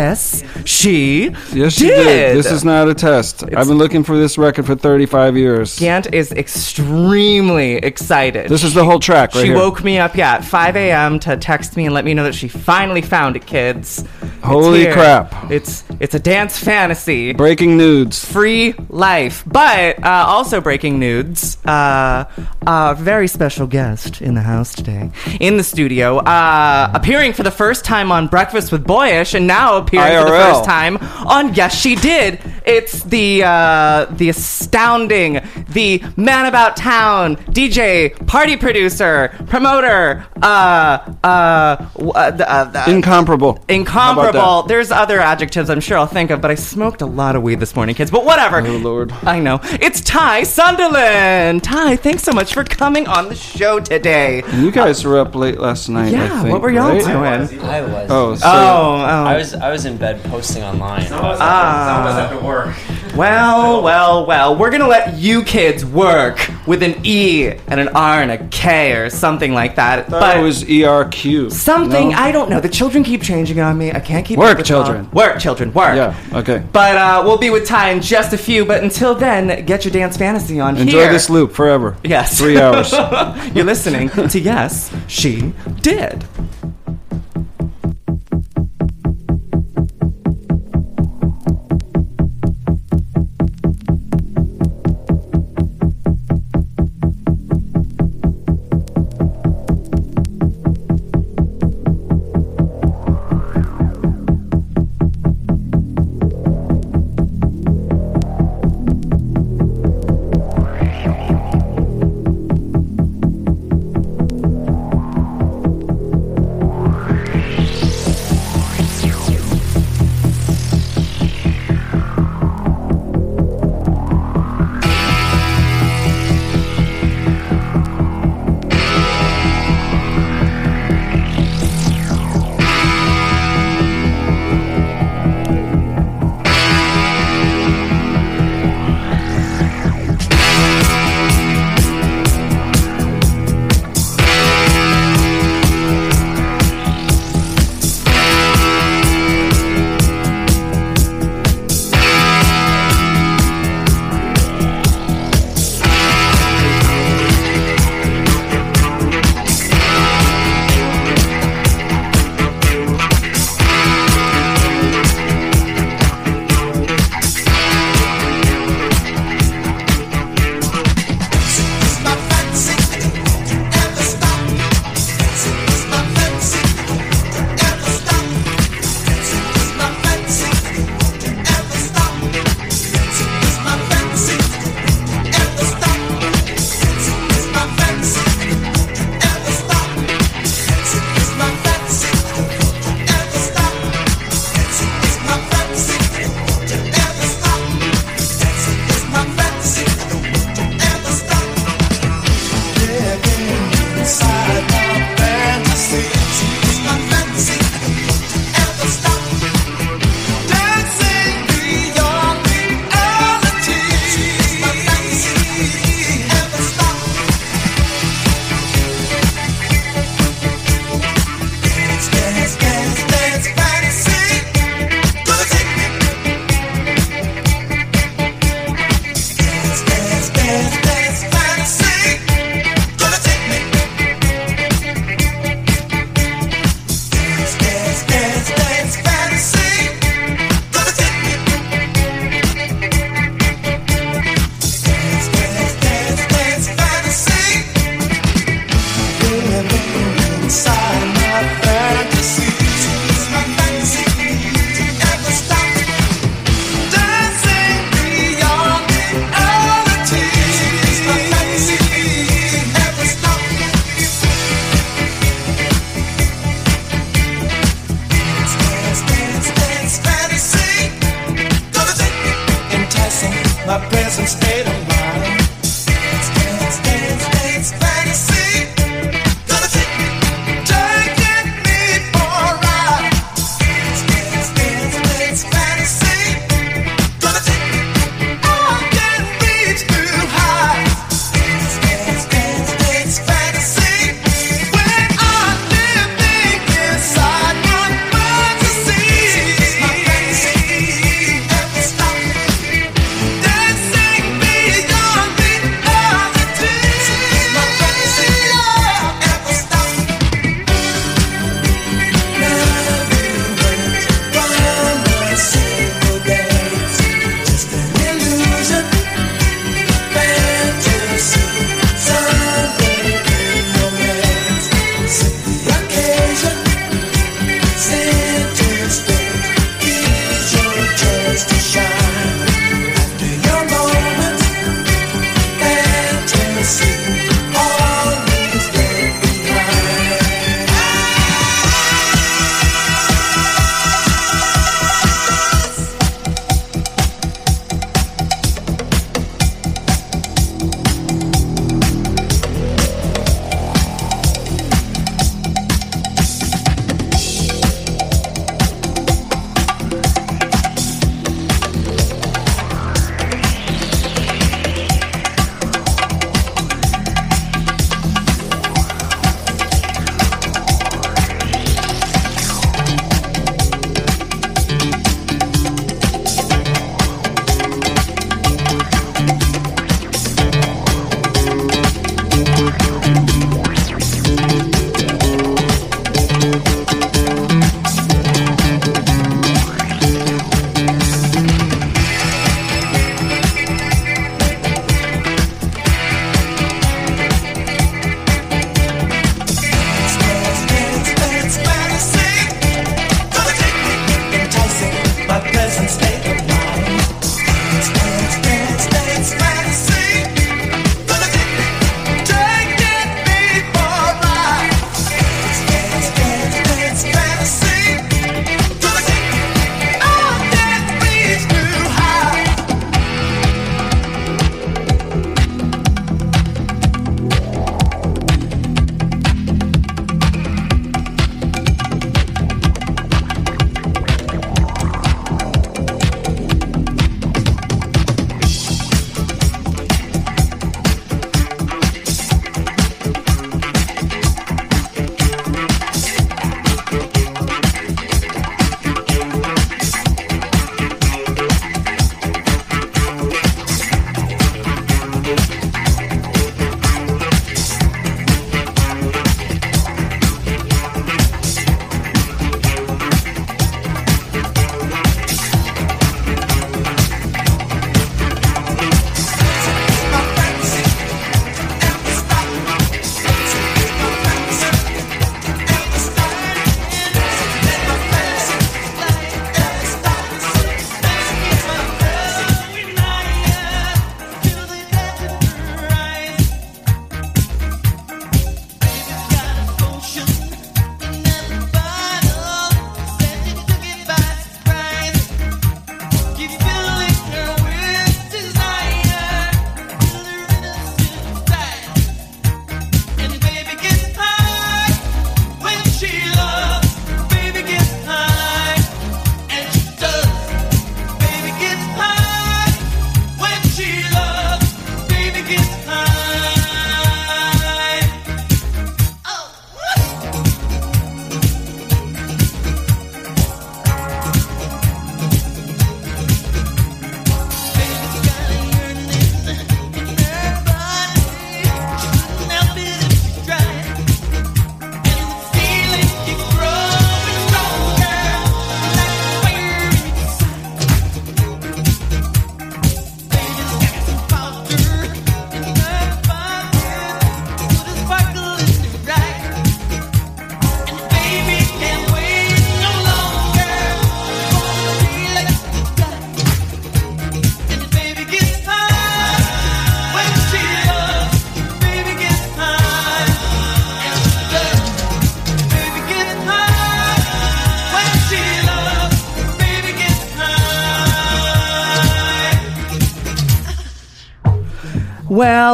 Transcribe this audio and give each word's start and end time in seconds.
Yes, 0.00 0.42
she 0.64 1.30
Yes, 1.52 1.74
she 1.74 1.88
did. 1.88 2.34
This 2.34 2.50
is 2.50 2.64
not 2.64 2.88
a 2.88 2.94
test. 2.94 3.44
I've 3.44 3.68
been 3.68 3.76
looking 3.76 4.02
for 4.02 4.16
this 4.16 4.38
record 4.38 4.64
for 4.64 4.74
35 4.74 5.36
years. 5.36 5.78
Gant 5.78 6.14
is 6.14 6.32
extremely 6.32 7.74
excited. 7.74 8.48
This 8.48 8.64
is 8.64 8.72
the 8.72 8.82
whole 8.82 8.98
track 8.98 9.34
right 9.34 9.42
she 9.42 9.48
here. 9.48 9.56
woke 9.56 9.84
me 9.84 9.98
up, 9.98 10.16
yeah, 10.16 10.36
at 10.36 10.44
5 10.44 10.76
a.m. 10.76 11.18
to 11.20 11.36
text 11.36 11.76
me 11.76 11.84
and 11.84 11.94
let 11.94 12.06
me 12.06 12.14
know 12.14 12.24
that 12.24 12.34
she 12.34 12.48
finally 12.48 13.02
found 13.02 13.36
it, 13.36 13.44
kids. 13.46 14.02
Holy 14.42 14.80
here. 14.80 14.92
crap. 14.92 15.50
It's 15.50 15.84
it's 16.00 16.14
a 16.14 16.18
dance 16.18 16.58
fantasy. 16.58 17.32
Breaking 17.32 17.76
nudes. 17.76 18.24
Free 18.24 18.74
life, 18.88 19.42
but 19.46 20.02
uh, 20.02 20.24
also 20.28 20.60
breaking 20.60 20.98
nudes. 20.98 21.58
Uh, 21.64 22.24
a 22.66 22.94
very 22.98 23.28
special 23.28 23.66
guest 23.66 24.20
in 24.20 24.34
the 24.34 24.40
house 24.40 24.74
today, 24.74 25.10
in 25.40 25.56
the 25.56 25.62
studio, 25.62 26.18
uh, 26.18 26.90
appearing 26.94 27.32
for 27.32 27.42
the 27.42 27.50
first 27.50 27.84
time 27.84 28.10
on 28.10 28.26
Breakfast 28.28 28.72
with 28.72 28.86
Boyish, 28.86 29.34
and 29.34 29.46
now 29.46 29.76
appearing 29.76 30.18
for 30.18 30.30
the 30.30 30.36
first 30.36 30.64
time 30.64 30.96
on 31.26 31.54
Yes 31.54 31.78
She 31.78 31.94
Did. 31.96 32.40
It's 32.64 33.02
the 33.04 33.42
uh, 33.44 34.06
the 34.10 34.28
astounding, 34.28 35.40
the 35.70 36.02
man 36.16 36.46
about 36.46 36.76
town, 36.76 37.36
DJ, 37.36 38.26
party 38.26 38.56
producer, 38.56 39.34
promoter, 39.48 40.26
uh, 40.42 41.14
uh, 41.24 41.88
uh, 41.98 42.10
uh, 42.14 42.84
Incomparable. 42.88 43.62
Incomparable. 43.68 44.29
That? 44.32 44.68
There's 44.68 44.90
other 44.90 45.20
adjectives 45.20 45.70
I'm 45.70 45.80
sure 45.80 45.98
I'll 45.98 46.06
think 46.06 46.30
of, 46.30 46.40
but 46.40 46.50
I 46.50 46.54
smoked 46.54 47.02
a 47.02 47.06
lot 47.06 47.36
of 47.36 47.42
weed 47.42 47.60
this 47.60 47.74
morning, 47.76 47.94
kids. 47.94 48.10
But 48.10 48.24
whatever. 48.24 48.60
Oh, 48.66 48.76
Lord. 48.78 49.12
I 49.22 49.38
know. 49.40 49.60
It's 49.64 50.00
Ty 50.00 50.44
Sunderland. 50.44 51.62
Ty, 51.64 51.96
thanks 51.96 52.22
so 52.22 52.32
much 52.32 52.54
for 52.54 52.64
coming 52.64 53.06
on 53.06 53.28
the 53.28 53.34
show 53.34 53.80
today. 53.80 54.42
You 54.54 54.70
guys 54.70 55.04
were 55.04 55.18
up 55.18 55.34
late 55.34 55.58
last 55.58 55.88
night. 55.88 56.08
I 56.14 56.18
Yeah, 56.18 56.42
think, 56.42 56.52
what 56.52 56.62
were 56.62 56.70
y'all 56.70 56.90
right? 56.92 57.48
doing? 57.48 57.60
I 57.64 57.80
was. 57.82 58.10
Oh, 58.10 58.30
oh 58.30 58.34
so 58.36 58.46
Oh, 58.46 58.94
I 58.96 59.34
oh. 59.34 59.38
was 59.38 59.54
I 59.54 59.70
was 59.70 59.84
in 59.84 59.96
bed 59.96 60.22
posting 60.24 60.62
online. 60.62 61.06
Ah. 61.08 61.08
Some 61.08 61.18
of 61.20 62.06
us 62.06 62.30
have 62.30 62.38
to 62.40 62.44
work. 62.46 62.76
Well, 63.16 63.82
well, 63.82 64.26
well. 64.26 64.56
We're 64.56 64.70
gonna 64.70 64.86
let 64.88 65.16
you 65.18 65.42
kids 65.42 65.84
work 65.84 66.38
with 66.66 66.82
an 66.82 66.94
E 67.04 67.48
and 67.66 67.80
an 67.80 67.88
R 67.88 68.22
and 68.22 68.30
a 68.30 68.46
K 68.48 68.92
or 68.92 69.10
something 69.10 69.52
like 69.52 69.76
that. 69.76 70.08
but 70.08 70.36
it 70.38 70.42
was 70.42 70.62
ERQ. 70.64 71.50
something 71.52 72.10
No? 72.10 72.16
I 72.16 72.30
don't 72.32 72.48
know. 72.50 72.60
The 72.60 72.68
children 72.68 73.02
keep 73.04 73.22
changing 73.22 73.60
on 73.60 73.76
me. 73.78 73.90
I 73.92 74.00
can't 74.00 74.19
keep 74.22 74.38
Work, 74.38 74.58
with 74.58 74.66
children. 74.66 75.06
all- 75.06 75.12
Work, 75.12 75.38
children. 75.40 75.72
Work. 75.72 75.96
Yeah, 75.96 76.14
okay. 76.38 76.62
But 76.72 76.96
uh, 76.96 77.22
we'll 77.24 77.38
be 77.38 77.50
with 77.50 77.66
Ty 77.66 77.90
in 77.90 78.00
just 78.02 78.32
a 78.32 78.38
few. 78.38 78.64
But 78.64 78.82
until 78.82 79.14
then, 79.14 79.64
get 79.66 79.84
your 79.84 79.92
dance 79.92 80.16
fantasy 80.16 80.60
on 80.60 80.76
Enjoy 80.76 80.98
here. 81.00 81.12
this 81.12 81.28
loop 81.30 81.52
forever. 81.52 81.96
Yes. 82.04 82.38
Three 82.38 82.58
hours. 82.60 82.92
You're 83.54 83.64
listening 83.64 84.08
to 84.10 84.38
Yes, 84.40 84.92
She 85.08 85.52
Did. 85.82 86.24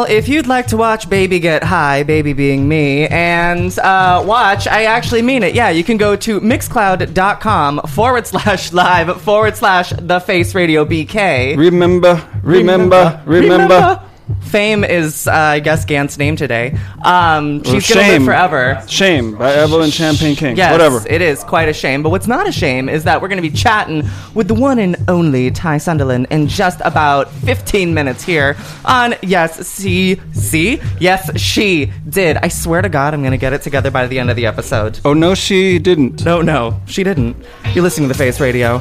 If 0.08 0.28
you'd 0.28 0.46
like 0.46 0.68
to 0.68 0.76
watch 0.76 1.08
Baby 1.08 1.40
Get 1.40 1.62
High, 1.62 2.02
Baby 2.02 2.32
being 2.32 2.68
me, 2.68 3.06
and 3.08 3.76
uh, 3.78 4.22
watch, 4.26 4.66
I 4.66 4.84
actually 4.84 5.22
mean 5.22 5.42
it. 5.42 5.54
Yeah, 5.54 5.70
you 5.70 5.84
can 5.84 5.96
go 5.96 6.16
to 6.16 6.40
mixcloud.com 6.40 7.82
forward 7.88 8.26
slash 8.26 8.72
live 8.72 9.20
forward 9.22 9.56
slash 9.56 9.90
the 9.90 10.20
face 10.20 10.54
radio 10.54 10.84
BK. 10.84 11.56
Remember, 11.56 12.26
remember, 12.42 13.22
remember. 13.26 14.02
Fame 14.42 14.82
is, 14.84 15.26
uh, 15.28 15.32
I 15.32 15.60
guess, 15.60 15.84
Gant's 15.84 16.18
name 16.18 16.34
today. 16.36 16.76
Um, 17.04 17.62
she's 17.62 17.88
gonna 17.88 18.08
live 18.08 18.24
forever. 18.24 18.82
Shame 18.88 19.36
by 19.36 19.52
Evelyn 19.52 19.90
Champagne 19.90 20.34
King. 20.34 20.56
Yes, 20.56 20.72
Whatever. 20.72 21.02
it 21.08 21.22
is 21.22 21.44
quite 21.44 21.68
a 21.68 21.72
shame. 21.72 22.02
But 22.02 22.10
what's 22.10 22.26
not 22.26 22.48
a 22.48 22.52
shame 22.52 22.88
is 22.88 23.04
that 23.04 23.20
we're 23.22 23.28
going 23.28 23.42
to 23.42 23.48
be 23.48 23.54
chatting 23.56 24.02
with 24.34 24.48
the 24.48 24.54
one 24.54 24.78
and 24.78 24.96
only 25.08 25.50
Ty 25.50 25.78
Sunderland 25.78 26.26
in 26.30 26.48
just 26.48 26.80
about 26.84 27.30
15 27.30 27.94
minutes 27.94 28.22
here 28.24 28.56
on 28.84 29.14
Yes, 29.22 29.66
See, 29.66 30.20
See? 30.32 30.80
Yes, 31.00 31.30
she 31.40 31.92
did. 32.08 32.36
I 32.38 32.48
swear 32.48 32.82
to 32.82 32.88
God, 32.88 33.14
I'm 33.14 33.20
going 33.20 33.30
to 33.32 33.38
get 33.38 33.52
it 33.52 33.62
together 33.62 33.90
by 33.90 34.06
the 34.06 34.18
end 34.18 34.30
of 34.30 34.36
the 34.36 34.46
episode. 34.46 34.98
oh 35.04 35.12
no, 35.14 35.34
she 35.34 35.78
didn't. 35.78 36.24
No, 36.24 36.42
no, 36.42 36.80
she 36.86 37.04
didn't. 37.04 37.36
You're 37.74 37.84
listening 37.84 38.08
to 38.08 38.14
The 38.14 38.18
Face 38.18 38.40
Radio. 38.40 38.80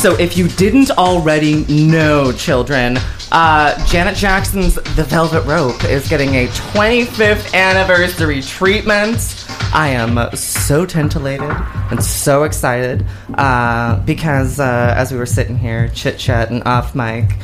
So 0.00 0.16
if 0.18 0.34
you 0.34 0.48
didn't 0.48 0.90
already 0.92 1.66
know, 1.66 2.32
children, 2.32 2.96
uh, 3.32 3.86
Janet 3.86 4.16
Jackson's 4.16 4.76
The 4.76 5.04
Velvet 5.04 5.44
Rope 5.44 5.84
is 5.84 6.08
getting 6.08 6.36
a 6.36 6.46
25th 6.46 7.52
anniversary 7.52 8.40
treatment. 8.40 9.44
I 9.74 9.88
am 9.88 10.34
so 10.34 10.86
tintillated 10.86 11.54
and 11.90 12.02
so 12.02 12.44
excited 12.44 13.04
uh, 13.34 14.00
because 14.06 14.58
uh, 14.58 14.94
as 14.96 15.12
we 15.12 15.18
were 15.18 15.26
sitting 15.26 15.58
here 15.58 15.90
chit 15.90 16.18
chatting 16.18 16.62
off 16.62 16.94
mic, 16.94 17.36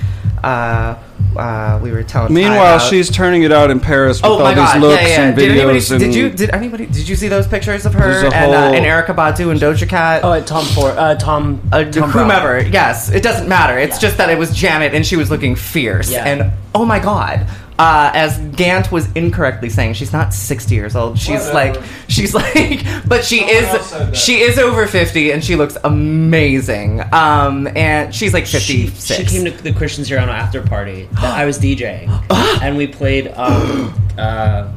uh, 0.42 0.95
uh, 1.38 1.79
we 1.83 1.90
were 1.92 2.03
telling. 2.03 2.29
Ty 2.29 2.35
Meanwhile, 2.35 2.79
she's 2.81 3.11
turning 3.11 3.42
it 3.42 3.53
out 3.53 3.70
in 3.70 3.81
Paris 3.81 4.18
with 4.18 4.25
Oh 4.27 4.33
all 4.35 4.38
my 4.40 4.55
these 4.55 4.64
god! 4.64 4.81
looks 4.81 5.03
yeah, 5.03 5.09
yeah. 5.09 5.20
and 5.29 5.37
Did 5.37 5.51
anybody? 5.53 5.79
videos. 5.79 5.90
and 5.92 6.01
Did 6.01 6.14
you? 6.14 6.31
Did 6.31 6.51
anybody? 6.51 6.87
Did 6.87 7.09
you 7.09 7.16
see 7.16 7.29
those 7.29 7.46
pictures 7.46 7.87
of 7.87 7.94
her 7.94 8.01
There's 8.01 8.22
a 8.33 8.37
and, 8.37 8.53
uh, 8.55 8.77
and 8.77 8.85
Erykah 8.85 9.14
Badu 9.16 9.51
and 9.51 9.61
Doja 9.61 9.88
Cat? 9.88 10.22
Oh, 10.25 10.40
Tom 10.42 10.64
Ford. 10.66 10.96
Uh, 10.96 11.14
Tom. 11.16 11.61
uh, 11.72 11.85
Thom 11.85 12.11
Browne. 12.11 12.25
whomever. 12.29 12.61
Yes, 12.66 13.11
it 13.11 13.22
doesn't 13.22 13.49
matter. 13.49 13.79
It's 13.79 13.99
just 13.99 14.16
that 14.18 14.31
it 14.31 14.38
was 14.38 14.55
Janet 14.55 14.94
and 14.94 15.07
she 15.07 15.16
was 15.16 15.31
looking 15.31 15.55
fierce. 15.57 16.11
Yeah. 16.11 16.25
And 16.25 16.53
oh 16.75 16.85
my 16.85 16.99
god. 16.99 17.46
Uh, 17.79 18.11
as 18.15 18.39
Gant 18.57 18.91
was 18.91 19.11
incorrectly 19.12 19.69
saying, 19.69 19.95
she's 19.95 20.12
not 20.12 20.33
60 20.33 20.75
years 20.75 20.97
old. 20.97 21.19
She's 21.19 21.47
like, 21.53 21.77
she's 22.09 22.35
like, 22.41 22.85
but 23.07 23.25
she 23.25 23.43
else 23.43 23.91
said 23.91 24.15
is, 24.15 24.19
she 24.19 24.41
is 24.41 24.59
over 24.59 24.87
50 24.87 25.31
and 25.33 25.45
she 25.45 25.57
looks 25.57 25.77
amazing. 25.85 27.03
Um, 27.12 27.69
and 27.77 28.15
she's 28.15 28.33
like 28.33 28.47
She, 28.47 28.87
56. 28.87 29.31
she 29.31 29.37
came 29.37 29.45
to 29.45 29.62
the 29.62 29.73
Christian 29.75 30.05
Siriano 30.05 30.29
after 30.29 30.62
party 30.62 31.09
I 31.19 31.45
was 31.45 31.59
DJing, 31.59 32.09
and 32.62 32.77
we 32.77 32.87
played 32.87 33.29
um, 33.37 33.93
uh, 34.19 34.73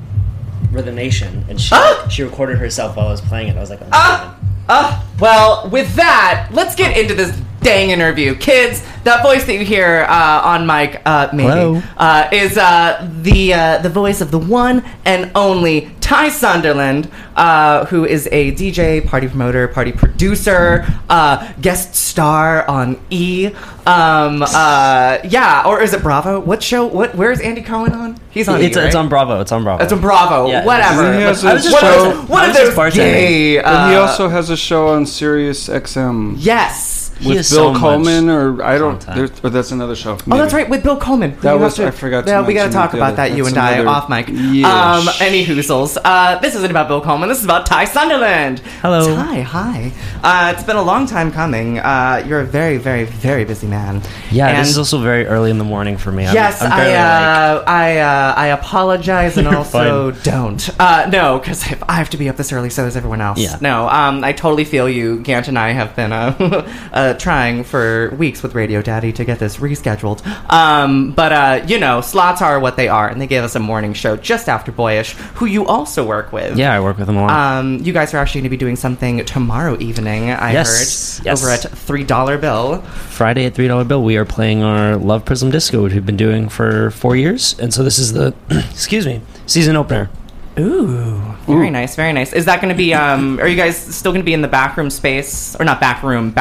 Rhythm 0.71 0.95
Nation, 0.95 1.45
and 1.49 1.59
she 1.59 1.75
she 2.09 2.23
recorded 2.23 2.57
herself 2.57 2.97
while 2.97 3.07
I 3.07 3.11
was 3.11 3.21
playing 3.21 3.47
it. 3.47 3.55
I 3.57 3.59
was 3.61 3.69
like, 3.69 3.81
oh, 3.81 3.87
Ah! 3.93 4.35
Uh, 4.71 5.03
well, 5.19 5.67
with 5.71 5.95
that, 5.95 6.49
let's 6.51 6.75
get 6.75 6.95
into 6.95 7.15
this 7.15 7.35
dang 7.61 7.89
interview. 7.89 8.35
Kids, 8.35 8.83
that 9.03 9.23
voice 9.23 9.45
that 9.45 9.53
you 9.53 9.65
hear 9.65 10.05
uh, 10.09 10.41
on 10.43 10.65
mic, 10.67 11.01
uh, 11.05 11.29
maybe, 11.33 11.49
Hello. 11.49 11.81
Uh, 11.97 12.29
is 12.31 12.57
uh, 12.57 13.09
the 13.21 13.53
uh, 13.53 13.77
the 13.79 13.89
voice 13.89 14.21
of 14.21 14.31
the 14.31 14.39
one 14.39 14.83
and 15.05 15.31
only 15.35 15.91
Ty 16.01 16.29
Sunderland, 16.29 17.09
uh, 17.35 17.85
who 17.85 18.03
is 18.05 18.27
a 18.31 18.51
DJ, 18.53 19.05
party 19.05 19.27
promoter, 19.27 19.67
party 19.67 19.91
producer, 19.91 20.85
uh, 21.09 21.51
guest 21.61 21.95
star 21.95 22.67
on 22.67 22.99
E. 23.09 23.51
Um, 23.85 24.43
uh, 24.43 25.17
yeah, 25.23 25.63
or 25.65 25.81
is 25.81 25.93
it 25.93 26.01
Bravo? 26.03 26.39
What 26.39 26.61
show? 26.61 26.85
What? 26.85 27.15
Where's 27.15 27.39
Andy 27.41 27.61
Cohen 27.61 27.93
on? 27.93 28.17
He's 28.31 28.47
on. 28.47 28.61
It's, 28.61 28.75
E, 28.77 28.79
it's 28.81 28.95
on 28.95 29.09
Bravo. 29.09 29.39
It's 29.41 29.51
on 29.51 29.63
Bravo. 29.63 29.83
It's 29.83 29.93
on 29.93 30.01
Bravo. 30.01 30.47
Yeah. 30.47 30.65
Whatever. 30.65 31.13
He 31.13 31.21
has 31.21 31.41
But- 31.43 31.47
a 31.47 31.51
I 31.51 31.53
was 31.55 31.63
show- 31.65 31.71
one 31.71 31.85
of 31.85 32.17
those, 32.21 32.29
one 32.29 32.39
I 32.41 32.43
of 32.43 32.49
was 32.49 32.57
just 32.57 32.75
those 32.75 32.93
bartending. 32.93 32.95
gay. 32.95 33.57
and 33.59 33.91
he 33.91 33.97
also 33.97 34.29
has 34.29 34.49
a 34.49 34.57
show 34.57 34.89
on 34.89 35.05
Sirius 35.05 35.67
XM 35.69 36.35
yes. 36.37 36.98
He 37.19 37.27
with 37.27 37.35
Bill 37.37 37.43
so 37.43 37.71
much 37.73 37.81
Coleman, 37.81 38.29
or 38.29 38.63
I 38.63 38.77
don't. 38.77 38.97
content. 38.99 39.15
There's, 39.17 39.43
or 39.43 39.49
that's 39.49 39.71
another 39.71 39.95
show. 39.95 40.13
Oh, 40.31 40.37
that's 40.37 40.53
right, 40.53 40.69
with 40.69 40.83
Bill 40.83 40.97
Coleman. 40.97 41.31
who 41.31 41.41
That 41.41 41.53
you 41.53 41.59
was- 41.59 41.77
have 41.77 41.87
I 41.87 41.91
forgot 41.91 42.25
to 42.25 42.31
Yeah, 42.31 42.45
we 42.47 42.53
got 42.53 42.67
to 42.67 42.71
talk 42.71 42.93
about 42.93 43.07
other- 43.13 43.15
that. 43.17 43.31
You 43.37 43.45
and 43.45 43.57
I 43.57 43.71
another- 43.73 43.89
off 43.89 44.09
mic. 44.09 44.27
Yes. 44.29 44.65
Um, 44.65 45.13
any 45.19 45.45
hoozles. 45.45 45.97
Uh, 46.03 46.39
this 46.39 46.55
isn't 46.55 46.71
about 46.71 46.87
Bill 46.87 47.01
Coleman. 47.01 47.27
This 47.29 47.39
is 47.39 47.43
about 47.45 47.65
Ty 47.65 47.85
Sunderland. 47.85 48.59
Hello. 48.81 49.15
Ty. 49.15 49.41
Hi. 49.41 49.91
Uh, 50.23 50.53
it's 50.55 50.63
been 50.63 50.75
a 50.77 50.81
long 50.81 51.05
time 51.07 51.31
coming. 51.31 51.79
Uh, 51.79 52.23
you're 52.25 52.39
a 52.41 52.45
very, 52.45 52.77
very, 52.77 53.03
very 53.03 53.43
busy 53.45 53.67
man. 53.67 54.01
yeah, 54.31 54.47
And 54.47 54.57
this 54.59 54.69
is 54.69 54.77
also 54.77 54.99
very 54.99 55.25
early 55.27 55.51
in 55.51 55.57
the 55.57 55.63
morning 55.65 55.97
for 55.97 56.11
me. 56.11 56.25
I'm, 56.25 56.33
Yes, 56.33 56.61
I'm 56.61 56.71
I, 56.71 56.77
barely, 56.77 56.93
like- 56.93 57.67
uh, 57.67 57.69
I, 57.69 57.97
uh, 57.97 58.33
I 58.37 58.47
apologize 58.47 59.37
and 59.37 59.45
You're 59.47 59.57
also 59.63 60.11
don't. 60.23 60.69
Uh, 60.79 61.07
no, 61.11 61.39
because 61.39 61.65
I 61.87 61.93
have 61.95 62.09
to 62.11 62.17
be 62.17 62.29
up 62.29 62.37
this 62.37 62.51
early, 62.53 62.69
so 62.69 62.85
does 62.85 62.95
everyone 62.95 63.21
else. 63.21 63.39
Yeah. 63.39 63.57
No, 63.61 63.89
um, 63.89 64.23
I 64.23 64.31
totally 64.31 64.63
feel 64.65 64.87
you. 64.87 65.19
Gant 65.19 65.47
and 65.47 65.59
I 65.59 65.71
have 65.71 65.95
been 65.95 66.11
uh, 67.09 67.17
trying 67.17 67.63
for 67.63 68.09
weeks 68.17 68.41
with 68.43 68.55
Radio 68.55 68.81
Daddy 68.81 69.11
to 69.13 69.25
get 69.25 69.39
this 69.39 69.57
rescheduled. 69.57 70.25
Um, 70.51 71.11
but, 71.11 71.31
uh, 71.31 71.65
you 71.67 71.79
know, 71.79 72.01
slots 72.01 72.41
are 72.41 72.59
what 72.59 72.75
they 72.77 72.87
are, 72.87 73.07
and 73.07 73.19
they 73.21 73.27
gave 73.27 73.43
us 73.43 73.55
a 73.55 73.59
morning 73.59 73.93
show 73.93 74.15
just 74.15 74.47
after 74.49 74.71
Boyish, 74.71 75.13
who 75.35 75.45
you 75.45 75.65
also 75.65 76.05
work 76.05 76.31
with. 76.31 76.57
yeah, 76.57 76.73
I 76.73 76.79
work 76.79 76.97
with 76.97 77.07
them 77.07 77.17
a 77.17 77.21
lot. 77.25 77.31
Um, 77.59 77.77
you 77.79 77.93
guys 77.93 78.13
are 78.13 78.17
actually 78.17 78.41
going 78.41 78.49
to 78.51 78.57
be 78.57 78.57
doing 78.57 78.75
something 78.75 79.25
tomorrow 79.25 79.77
evening, 79.79 80.29
I 80.31 80.53
Yes, 80.53 81.17
heard, 81.17 81.25
yes. 81.25 81.41
over 81.43 81.51
at 81.51 81.61
$3 81.61 82.41
Bill. 82.41 82.81
Friday 82.81 83.45
at 83.45 83.53
three 83.55 83.67
dollar 83.67 83.83
bill, 83.83 84.03
we 84.03 84.15
are 84.17 84.25
playing 84.25 84.63
our 84.63 84.95
Love 84.95 85.25
Prism 85.25 85.51
Disco, 85.51 85.83
which 85.83 85.93
we've 85.93 86.05
been 86.05 86.17
doing 86.17 86.47
for 86.49 86.91
four 86.91 87.15
years, 87.15 87.57
and 87.59 87.73
so 87.73 87.83
this 87.83 87.99
is 87.99 88.13
the 88.13 88.33
excuse 88.49 89.05
me 89.05 89.21
season 89.45 89.75
opener. 89.75 90.09
Ooh, 90.57 91.21
very 91.47 91.69
nice, 91.69 91.95
very 91.95 92.11
nice. 92.13 92.33
Is 92.33 92.45
that 92.45 92.61
going 92.61 92.73
to 92.73 92.77
be? 92.77 92.93
Um, 92.93 93.39
are 93.39 93.47
you 93.47 93.55
guys 93.55 93.77
still 93.77 94.11
going 94.11 94.21
to 94.21 94.25
be 94.25 94.33
in 94.33 94.41
the 94.41 94.47
back 94.47 94.75
room 94.77 94.89
space, 94.89 95.55
or 95.59 95.65
not 95.65 95.79
back 95.79 96.03
room, 96.03 96.31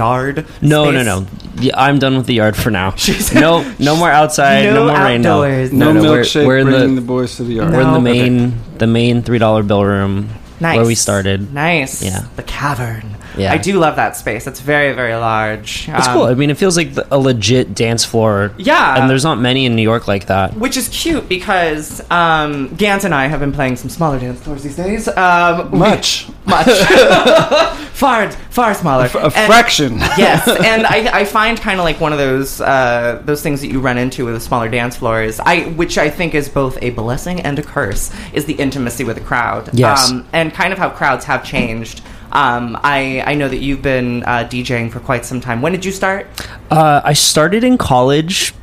backyard? 0.00 0.46
No, 0.62 0.84
space? 0.90 1.04
no, 1.04 1.20
no. 1.20 1.26
Yeah, 1.58 1.72
I'm 1.76 1.98
done 1.98 2.16
with 2.16 2.26
the 2.26 2.34
yard 2.34 2.56
for 2.56 2.70
now. 2.70 2.90
She's- 2.96 3.34
no, 3.34 3.62
no 3.78 3.96
more 3.96 4.10
outside. 4.10 4.64
No, 4.66 4.86
No 4.86 4.92
more 4.94 5.04
rain. 5.04 5.22
No, 5.22 5.42
outdoors. 5.42 5.72
No, 5.72 5.92
no, 5.92 6.02
we're- 6.02 6.22
milkshake 6.22 6.46
we're 6.46 6.58
in 6.58 6.66
bringing 6.66 6.94
the- 6.94 7.00
the, 7.00 7.06
boys 7.06 7.36
to 7.36 7.44
the 7.44 7.54
yard. 7.54 7.72
We're 7.72 7.80
in 7.80 7.86
No. 7.88 7.94
the 7.94 8.00
main, 8.00 8.54
the 8.78 8.86
main 8.86 9.22
three 9.22 9.38
dollar 9.38 9.62
bill 9.62 9.84
room 9.84 10.28
Nice. 10.60 10.76
where 10.76 10.86
we 10.86 10.94
started. 10.94 11.52
Nice. 11.52 12.02
Yeah. 12.02 12.24
The 12.36 12.42
cavern. 12.42 13.12
Yeah. 13.36 13.52
I 13.52 13.58
do 13.58 13.78
love 13.78 13.96
that 13.96 14.16
space. 14.16 14.46
It's 14.46 14.60
very, 14.60 14.94
very 14.94 15.14
large. 15.14 15.86
It's 15.90 16.06
Um, 16.08 16.14
cool. 16.14 16.22
I 16.24 16.32
mean, 16.32 16.48
it 16.48 16.56
feels 16.56 16.74
like 16.74 16.94
the, 16.94 17.06
a 17.14 17.18
legit 17.18 17.74
dance 17.74 18.02
floor. 18.02 18.52
Yeah. 18.56 18.96
and 18.98 19.10
there's 19.10 19.24
not 19.24 19.38
many 19.38 19.66
in 19.66 19.76
New 19.76 19.82
York 19.82 20.08
like 20.08 20.26
that. 20.26 20.54
Which 20.56 20.74
is 20.78 20.88
cute 20.88 21.28
because 21.28 22.00
um, 22.10 22.74
Gant 22.76 23.04
and 23.04 23.14
I 23.14 23.26
have 23.26 23.40
been 23.40 23.52
playing 23.52 23.76
some 23.76 23.90
smaller 23.90 24.18
dance 24.18 24.40
floors 24.40 24.62
these 24.62 24.76
days. 24.76 25.06
Um, 25.08 25.70
we- 25.70 25.78
Much. 25.80 26.28
much, 26.46 26.66
far, 27.92 28.30
far 28.56 28.72
smaller. 28.74 29.08
A 29.14 29.24
And- 29.26 29.32
fraction. 29.52 29.98
yes, 30.18 30.48
and 30.70 30.86
I, 30.86 31.20
I 31.20 31.24
find 31.24 31.60
kind 31.60 31.78
of 31.78 31.84
like 31.84 32.00
one 32.00 32.12
of 32.12 32.18
those 32.18 32.60
uh, 32.60 33.22
those 33.24 33.42
things 33.42 33.60
that 33.60 33.68
you 33.68 33.80
run 33.80 33.98
into 33.98 34.24
with 34.24 34.34
the 34.34 34.40
smaller 34.40 34.68
dance 34.68 34.96
floors. 34.96 35.38
I 35.40 35.66
which 35.80 35.98
I 35.98 36.08
think 36.10 36.34
is 36.34 36.48
both 36.48 36.76
a 36.82 36.90
blessing 36.90 37.40
and 37.42 37.58
a 37.58 37.62
curse 37.62 38.10
is 38.32 38.46
the 38.46 38.54
intimacy 38.54 39.04
with 39.04 39.16
the 39.16 39.22
crowd. 39.24 39.70
Yes. 39.72 40.10
um, 40.10 40.26
and 40.32 40.52
kind 40.52 40.72
of 40.72 40.78
how 40.78 40.90
crowds 40.90 41.24
have 41.26 41.44
changed. 41.44 42.00
Um, 42.32 42.76
I 42.82 43.22
I 43.30 43.34
know 43.34 43.48
that 43.48 43.58
you've 43.58 43.82
been 43.82 44.22
uh, 44.24 44.48
DJing 44.50 44.90
for 44.90 45.00
quite 45.00 45.24
some 45.24 45.40
time. 45.40 45.62
When 45.62 45.72
did 45.72 45.84
you 45.84 45.92
start? 45.92 46.26
Uh, 46.70 47.00
I 47.04 47.12
started 47.12 47.62
in 47.62 47.78
college. 47.78 48.54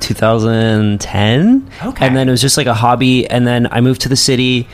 2010 0.00 1.70
Okay. 1.84 2.04
and 2.06 2.16
then 2.16 2.28
it 2.28 2.30
was 2.32 2.40
just 2.40 2.56
like 2.56 2.66
a 2.66 2.74
hobby 2.74 3.28
and 3.30 3.46
then 3.46 3.68
i 3.70 3.80
moved 3.80 4.00
to 4.00 4.08
the 4.08 4.16
city 4.16 4.66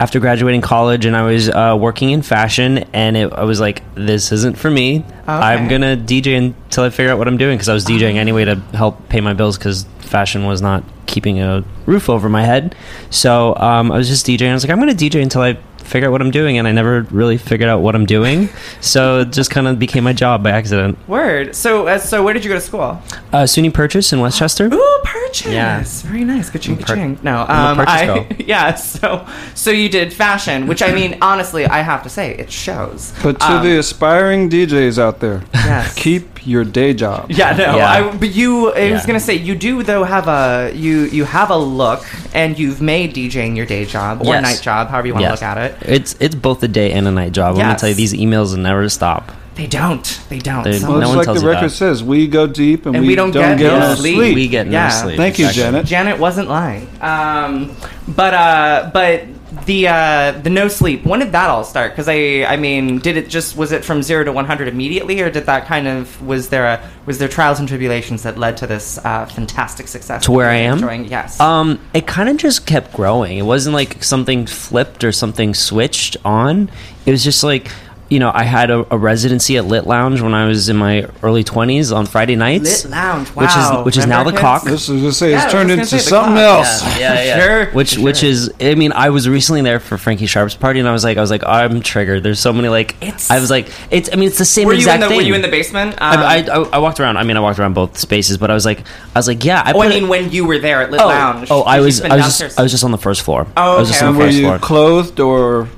after 0.00 0.20
graduating 0.20 0.60
college 0.60 1.04
and 1.04 1.16
i 1.16 1.22
was 1.22 1.48
uh, 1.48 1.76
working 1.78 2.10
in 2.10 2.22
fashion 2.22 2.78
and 2.92 3.16
it, 3.16 3.32
i 3.32 3.44
was 3.44 3.58
like 3.60 3.82
this 3.94 4.30
isn't 4.32 4.56
for 4.56 4.70
me. 4.70 5.04
I'm 5.26 5.68
gonna 5.68 5.96
dj 5.96 6.36
until 6.36 6.84
i 6.84 6.90
figure 6.90 7.10
out 7.12 7.18
what 7.18 7.28
i'm 7.28 7.36
doing 7.36 7.56
because 7.56 7.68
i 7.68 7.74
was 7.74 7.84
djing 7.84 8.14
anyway 8.16 8.44
to 8.44 8.56
help 8.72 9.08
pay 9.08 9.20
my 9.20 9.34
bills 9.34 9.58
because 9.58 9.84
fashion 10.00 10.44
was 10.46 10.62
not 10.62 10.84
keeping 11.06 11.40
a 11.40 11.64
roof 11.86 12.08
over 12.08 12.28
my 12.28 12.44
head. 12.44 12.74
So 13.10 13.54
um, 13.56 13.90
i 13.92 13.96
was 13.96 14.08
just 14.08 14.26
djing 14.26 14.50
i 14.50 14.54
was 14.54 14.64
like 14.64 14.70
i'm 14.70 14.78
gonna 14.78 14.92
dj 14.92 15.20
until 15.22 15.42
i 15.42 15.58
figure 15.88 16.08
out 16.08 16.12
what 16.12 16.20
i'm 16.20 16.30
doing 16.30 16.58
and 16.58 16.68
i 16.68 16.72
never 16.72 17.02
really 17.10 17.36
figured 17.38 17.68
out 17.68 17.80
what 17.80 17.94
i'm 17.94 18.06
doing 18.06 18.48
so 18.80 19.20
it 19.20 19.32
just 19.32 19.50
kind 19.50 19.66
of 19.66 19.78
became 19.78 20.04
my 20.04 20.12
job 20.12 20.42
by 20.42 20.50
accident 20.50 20.96
Word. 21.08 21.54
So 21.56 21.86
uh, 21.88 21.98
so 21.98 22.22
where 22.22 22.34
did 22.34 22.44
you 22.44 22.50
go 22.50 22.54
to 22.56 22.60
school? 22.60 23.00
uh, 23.32 23.44
SUNY 23.44 23.72
Purchase 23.72 24.12
in 24.12 24.20
Westchester. 24.20 24.66
Ooh, 24.72 24.98
purchase. 25.04 25.52
Yeah. 25.52 25.82
very 26.04 26.24
nice. 26.24 26.50
Good 26.50 26.62
ching, 26.62 26.76
good 26.76 26.86
Per- 26.86 26.94
ching. 26.96 27.18
No, 27.22 27.40
um, 27.40 27.80
I 27.80 28.06
girl. 28.06 28.26
yeah. 28.38 28.74
So 28.74 29.26
so 29.54 29.70
you 29.70 29.88
did 29.88 30.12
fashion, 30.12 30.66
which 30.66 30.82
I 30.82 30.92
mean, 30.92 31.18
honestly, 31.22 31.64
I 31.66 31.78
have 31.82 32.02
to 32.02 32.08
say, 32.10 32.34
it 32.34 32.50
shows. 32.50 33.12
But 33.22 33.40
to 33.40 33.46
Um, 33.52 33.64
the 33.64 33.78
aspiring 33.78 34.50
DJs 34.50 34.98
out 34.98 35.20
there, 35.20 35.42
Yes. 35.54 35.94
keep 35.94 36.37
your 36.46 36.64
day 36.64 36.94
job. 36.94 37.30
Yeah, 37.30 37.52
no. 37.56 37.76
Yeah. 37.76 37.90
I, 37.90 38.16
but 38.16 38.30
you, 38.34 38.72
I 38.72 38.92
was 38.92 39.06
gonna 39.06 39.20
say, 39.20 39.34
you 39.34 39.54
do 39.54 39.82
though 39.82 40.04
have 40.04 40.28
a 40.28 40.72
you 40.74 41.02
you 41.06 41.24
have 41.24 41.50
a 41.50 41.56
look, 41.56 42.04
and 42.34 42.58
you've 42.58 42.80
made 42.80 43.14
DJing 43.14 43.56
your 43.56 43.66
day 43.66 43.84
job 43.84 44.22
or 44.22 44.26
Yes. 44.26 44.42
night 44.42 44.60
job, 44.62 44.88
however 44.88 45.06
you 45.08 45.14
want 45.14 45.24
to 45.24 45.30
Yes. 45.30 45.40
look 45.40 45.48
at 45.48 45.58
it. 45.58 45.76
It's 45.82 46.16
it's 46.20 46.34
both 46.34 46.62
a 46.62 46.68
day 46.68 46.92
and 46.92 47.06
a 47.08 47.10
night 47.10 47.32
job. 47.32 47.56
Let 47.56 47.68
me 47.68 47.74
tell 47.76 47.88
you, 47.88 47.94
these 47.94 48.12
emails 48.14 48.56
never 48.56 48.88
stop. 48.88 49.32
They 49.54 49.66
don't. 49.66 50.20
They 50.28 50.38
don't. 50.38 50.62
They- 50.62 50.78
Some- 50.78 50.90
Well, 50.90 50.98
No 51.00 51.06
it's 51.06 51.08
one 51.08 51.16
like 51.18 51.24
tells 51.24 51.40
the 51.42 51.48
record 51.48 51.70
that. 51.70 51.74
says, 51.74 52.04
we 52.04 52.28
go 52.28 52.46
deep 52.46 52.86
and, 52.86 52.94
And 52.94 53.04
we 53.04 53.16
don't 53.16 53.32
get 53.32 53.58
get 53.58 53.72
no 53.72 53.80
no 53.80 53.94
sleep. 53.96 54.14
sleep. 54.14 54.34
We 54.36 54.46
get 54.46 54.68
Yeah. 54.68 54.84
no 54.86 54.90
sleep. 54.94 55.16
Thank 55.16 55.40
you, 55.40 55.50
Janet. 55.50 55.84
Janet 55.84 56.20
wasn't 56.20 56.48
lying. 56.48 56.86
Um, 57.00 57.74
but 58.06 58.34
uh, 58.34 58.90
but 58.92 59.24
the 59.66 59.88
uh, 59.88 60.32
the 60.32 60.50
no 60.50 60.68
sleep. 60.68 61.04
When 61.04 61.20
did 61.20 61.32
that 61.32 61.48
all 61.48 61.64
start? 61.64 61.92
Because 61.92 62.08
I 62.08 62.44
I 62.46 62.56
mean, 62.56 62.98
did 62.98 63.16
it 63.16 63.28
just 63.28 63.56
was 63.56 63.72
it 63.72 63.84
from 63.84 64.02
zero 64.02 64.24
to 64.24 64.32
one 64.32 64.44
hundred 64.44 64.68
immediately, 64.68 65.20
or 65.20 65.30
did 65.30 65.46
that 65.46 65.66
kind 65.66 65.88
of 65.88 66.20
was 66.26 66.48
there 66.50 66.66
a 66.66 66.90
was 67.06 67.18
there 67.18 67.28
trials 67.28 67.58
and 67.58 67.68
tribulations 67.68 68.22
that 68.24 68.36
led 68.38 68.56
to 68.58 68.66
this 68.66 68.98
uh, 68.98 69.26
fantastic 69.26 69.88
success 69.88 70.24
To 70.24 70.32
where 70.32 70.48
I 70.48 70.56
am? 70.56 70.74
Enjoying? 70.74 71.04
Yes. 71.06 71.40
Um, 71.40 71.80
it 71.94 72.06
kind 72.06 72.28
of 72.28 72.36
just 72.36 72.66
kept 72.66 72.92
growing. 72.92 73.38
It 73.38 73.42
wasn't 73.42 73.74
like 73.74 74.04
something 74.04 74.46
flipped 74.46 75.04
or 75.04 75.12
something 75.12 75.54
switched 75.54 76.16
on. 76.24 76.70
It 77.06 77.10
was 77.10 77.24
just 77.24 77.42
like 77.42 77.68
you 78.08 78.18
know, 78.18 78.30
I 78.34 78.44
had 78.44 78.70
a, 78.70 78.86
a 78.94 78.96
residency 78.98 79.56
at 79.58 79.64
Lit 79.66 79.86
Lounge 79.86 80.20
when 80.20 80.34
I 80.34 80.46
was 80.46 80.68
in 80.68 80.76
my 80.76 81.06
early 81.22 81.44
twenties 81.44 81.92
on 81.92 82.06
Friday 82.06 82.36
nights. 82.36 82.84
Lit 82.84 82.90
Lounge, 82.92 83.28
which 83.28 83.46
wow. 83.48 83.80
is 83.80 83.84
which 83.84 83.96
is 83.96 84.06
now 84.06 84.24
the 84.24 84.30
Remember, 84.30 84.40
Cock. 84.40 84.62
kids? 84.62 84.72
This 84.72 84.88
is 84.88 85.02
just 85.02 85.18
say 85.18 85.30
Yeah, 85.30 85.36
it's 85.36 85.44
was 85.46 85.52
turned 85.52 85.70
into 85.70 85.98
something 85.98 86.34
clock. 86.34 86.66
else. 86.66 86.98
Yeah, 86.98 87.22
yeah. 87.22 87.38
Sure, 87.38 87.66
Which 87.72 87.96
for 87.96 88.02
which 88.02 88.22
is 88.22 88.52
I 88.60 88.74
mean, 88.74 88.92
I 88.92 89.10
was 89.10 89.28
recently 89.28 89.62
there 89.62 89.78
for 89.80 89.98
Frankie 89.98 90.26
Sharp's 90.26 90.54
party 90.54 90.80
and 90.80 90.88
I 90.88 90.92
was 90.92 91.04
like 91.04 91.18
I 91.18 91.20
was 91.20 91.30
like 91.30 91.44
I'm 91.46 91.80
triggered. 91.82 92.22
There's 92.22 92.40
so 92.40 92.52
many 92.52 92.68
like 92.68 92.96
It's- 93.02 93.30
I 93.30 93.40
was 93.40 93.50
like 93.50 93.68
it's 93.90 94.08
I 94.12 94.16
mean 94.16 94.28
it's 94.28 94.38
the 94.38 94.44
same 94.44 94.66
Were 94.66 94.72
you 94.72 94.78
in 94.78 94.80
exact 94.82 95.02
the 95.02 95.08
thing. 95.08 95.16
Were 95.18 95.22
you 95.22 95.34
in 95.34 95.42
the 95.42 95.48
basement? 95.48 95.92
Um, 96.00 96.18
I, 96.20 96.46
I, 96.46 96.56
I 96.74 96.78
walked 96.78 97.00
around. 97.00 97.16
I 97.18 97.24
mean, 97.24 97.36
I 97.36 97.40
walked 97.40 97.58
around 97.58 97.74
both 97.74 97.98
spaces, 97.98 98.38
but 98.38 98.50
I 98.50 98.54
was 98.54 98.64
like, 98.64 98.80
I 99.14 99.18
was 99.18 99.28
like, 99.28 99.44
yeah. 99.44 99.62
I 99.64 99.72
oh, 99.72 99.80
I 99.80 99.86
put 99.86 99.94
it- 99.96 100.00
mean, 100.00 100.08
when 100.08 100.30
you 100.30 100.46
were 100.46 100.58
there 100.58 100.82
at 100.82 100.90
Lit 100.90 101.00
oh, 101.00 101.08
Lounge. 101.08 101.48
oh, 101.50 101.62
I 101.62 101.80
was, 101.80 102.00
I 102.00 102.16
was 102.16 102.38
just, 102.38 102.58
I 102.58 102.62
was 102.62 102.70
just 102.72 102.84
on 102.84 102.90
the 102.90 102.98
first 102.98 103.22
floor. 103.22 103.46
Oh, 103.56 103.76
I 103.76 103.78
was 103.80 103.88
just 103.88 104.00
okay. 104.02 104.08
on 104.08 104.14
the 104.14 104.18
were 104.18 104.24
first 104.26 104.36
you 104.38 104.44
floor. 104.46 104.58
clothed 104.58 105.20
or? 105.20 105.68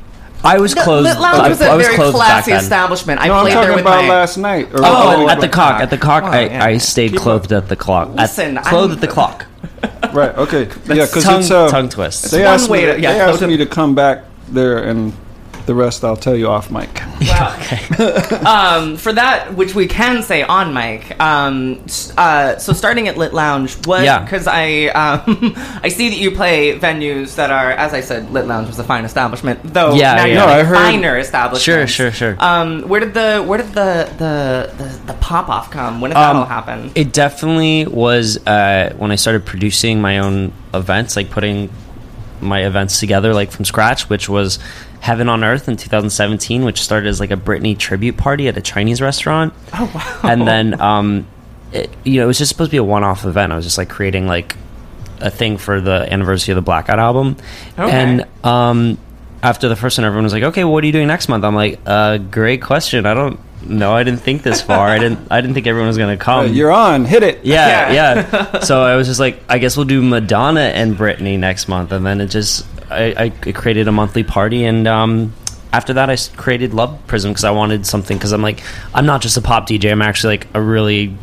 I 0.42 0.58
was 0.58 0.74
closed. 0.74 1.04
Lit 1.04 1.18
Lounge 1.20 1.48
was 1.48 1.60
a 1.60 1.66
I 1.66 1.74
was 1.76 1.86
very 1.86 1.96
classy 2.12 2.52
establishment. 2.52 3.20
I 3.20 3.26
No, 3.28 3.34
I'm 3.34 3.42
played 3.42 3.54
there 3.56 3.72
with 3.72 3.80
about 3.82 4.04
my. 4.04 4.08
last 4.08 4.36
night. 4.38 4.72
Or 4.72 4.80
Oh, 4.82 5.28
at 5.28 5.40
the 5.40 5.48
cock, 5.48 5.72
cock. 5.74 5.80
at 5.82 5.90
the 5.90 5.98
cock, 5.98 6.22
Wow, 6.24 6.30
I, 6.32 6.40
yeah. 6.46 6.64
I 6.64 6.78
stayed 6.78 7.16
clothed 7.16 7.52
at 7.52 7.68
the 7.68 7.76
clock. 7.76 8.14
Listen, 8.14 8.56
at, 8.58 8.64
clothed 8.64 8.90
I'm- 8.92 8.98
at 8.98 9.00
the 9.00 9.08
clock. 9.08 9.46
right. 10.12 10.34
Okay. 10.36 10.64
yeah, 10.86 11.06
because 11.06 11.24
tongue, 11.24 11.40
it's 11.40 11.50
uh, 11.50 11.68
tongue 11.68 11.88
twist. 11.88 12.30
They 12.30 12.42
one 12.44 12.54
asked, 12.54 12.70
me, 12.70 12.80
to- 12.82 13.00
yeah, 13.00 13.12
they 13.12 13.20
asked 13.20 13.38
clothed- 13.38 13.50
me 13.50 13.56
to 13.58 13.66
come 13.66 13.94
back 13.94 14.24
there, 14.48 14.78
and 14.84 15.12
the 15.66 15.74
rest 15.74 16.04
I'll 16.04 16.16
tell 16.16 16.36
you 16.36 16.48
off 16.48 16.70
mic. 16.70 17.02
Wow. 17.30 17.54
um, 18.80 18.96
for 18.96 19.12
that, 19.12 19.54
which 19.54 19.74
we 19.74 19.86
can 19.86 20.22
say 20.22 20.42
on 20.42 20.72
mic. 20.72 21.20
Um, 21.20 21.84
uh, 22.16 22.56
so 22.56 22.72
starting 22.72 23.08
at 23.08 23.18
Lit 23.18 23.34
Lounge, 23.34 23.74
what? 23.86 24.04
Yeah. 24.04 24.20
Because 24.24 24.46
I 24.46 24.86
um, 24.86 25.52
I 25.82 25.88
see 25.88 26.08
that 26.08 26.16
you 26.18 26.30
play 26.30 26.78
venues 26.78 27.34
that 27.36 27.50
are, 27.50 27.72
as 27.72 27.92
I 27.92 28.00
said, 28.00 28.30
Lit 28.30 28.46
Lounge 28.46 28.68
was 28.68 28.78
a 28.78 28.84
fine 28.84 29.04
establishment. 29.04 29.60
Though 29.64 29.94
Yeah, 29.94 30.14
now 30.14 30.24
yeah. 30.24 30.26
you're 30.26 30.34
No, 30.40 30.46
like 30.46 30.54
I 30.54 30.64
heard- 30.64 30.74
finer 30.76 31.18
establishment. 31.18 31.62
Sure, 31.62 32.10
sure, 32.10 32.10
sure. 32.10 32.36
Um, 32.42 32.82
where 32.88 33.00
did 33.00 33.12
the 33.14 33.42
where 33.46 33.58
did 33.58 33.68
the 33.74 34.08
the 34.18 34.72
the, 34.82 35.12
the 35.12 35.14
pop 35.20 35.48
off 35.50 35.70
come? 35.70 36.00
When 36.00 36.10
did 36.10 36.16
that 36.16 36.30
Um, 36.30 36.36
all 36.38 36.46
happen? 36.46 36.90
It 36.94 37.12
definitely 37.12 37.86
was 37.86 38.38
uh, 38.46 38.94
when 38.96 39.10
I 39.10 39.16
started 39.16 39.44
producing 39.44 40.00
my 40.00 40.18
own 40.20 40.52
events, 40.72 41.16
like 41.16 41.30
putting 41.30 41.70
my 42.40 42.64
events 42.64 42.98
together 43.00 43.34
like 43.34 43.50
from 43.50 43.66
scratch, 43.66 44.08
which 44.08 44.26
was 44.28 44.58
Heaven 45.00 45.28
on 45.28 45.42
Earth 45.42 45.68
in 45.68 45.76
2017, 45.76 46.64
which 46.64 46.80
started 46.80 47.08
as 47.08 47.20
like 47.20 47.30
a 47.30 47.36
Britney 47.36 47.76
tribute 47.76 48.16
party 48.16 48.48
at 48.48 48.56
a 48.56 48.60
Chinese 48.60 49.00
restaurant. 49.00 49.52
Oh 49.74 49.90
wow! 49.94 50.20
And 50.30 50.46
then, 50.46 50.80
um, 50.80 51.26
it, 51.72 51.90
you 52.04 52.18
know, 52.18 52.24
it 52.24 52.26
was 52.26 52.38
just 52.38 52.50
supposed 52.50 52.70
to 52.70 52.74
be 52.74 52.78
a 52.78 52.84
one-off 52.84 53.24
event. 53.24 53.52
I 53.52 53.56
was 53.56 53.64
just 53.64 53.78
like 53.78 53.88
creating 53.88 54.26
like 54.26 54.56
a 55.20 55.30
thing 55.30 55.56
for 55.58 55.80
the 55.80 56.06
anniversary 56.12 56.52
of 56.52 56.56
the 56.56 56.62
Blackout 56.62 56.98
album, 56.98 57.36
Okay. 57.78 57.90
and 57.90 58.26
um, 58.44 58.98
after 59.42 59.68
the 59.68 59.76
first 59.76 59.96
one, 59.98 60.04
everyone 60.04 60.24
was 60.24 60.32
like, 60.32 60.42
"Okay, 60.42 60.64
well, 60.64 60.72
what 60.74 60.84
are 60.84 60.86
you 60.86 60.92
doing 60.92 61.06
next 61.08 61.28
month?" 61.28 61.44
I'm 61.44 61.54
like, 61.54 61.80
uh, 61.86 62.18
"Great 62.18 62.60
question. 62.62 63.06
I 63.06 63.14
don't 63.14 63.38
know. 63.62 63.92
I 63.94 64.02
didn't 64.04 64.20
think 64.20 64.42
this 64.42 64.60
far. 64.60 64.88
I 64.88 64.98
didn't. 64.98 65.28
I 65.30 65.40
didn't 65.40 65.54
think 65.54 65.66
everyone 65.66 65.88
was 65.88 65.96
going 65.98 66.16
to 66.16 66.22
come." 66.22 66.52
You're 66.52 66.72
on. 66.72 67.06
Hit 67.06 67.22
it. 67.22 67.44
yeah, 67.44 67.90
Yeah. 67.92 68.28
yeah. 68.52 68.60
so 68.64 68.82
I 68.82 68.96
was 68.96 69.06
just 69.08 69.18
like, 69.20 69.40
I 69.48 69.56
guess 69.58 69.76
we'll 69.78 69.86
do 69.86 70.02
Madonna 70.02 70.60
and 70.60 70.94
Britney 70.96 71.38
next 71.38 71.68
month, 71.68 71.90
and 71.92 72.04
then 72.04 72.20
it 72.20 72.26
just 72.26 72.66
I, 72.90 73.32
I 73.44 73.52
created 73.52 73.88
a 73.88 73.92
monthly 73.92 74.24
party, 74.24 74.64
and 74.64 74.86
um, 74.86 75.32
after 75.72 75.96
I 75.98 76.16
created 76.36 76.74
Love 76.74 76.98
Prism 77.06 77.30
because 77.30 77.44
I 77.44 77.50
wanted 77.50 77.86
something 77.86 78.16
because 78.16 78.32
I'm 78.32 78.42
like, 78.42 78.62
I'm 78.94 79.06
not 79.06 79.20
just 79.22 79.36
a 79.36 79.42
pop 79.42 79.68
DJ. 79.68 79.92
I'm 79.92 80.02
actually 80.02 80.38
like 80.38 80.48
a 80.54 80.60
really 80.60 81.16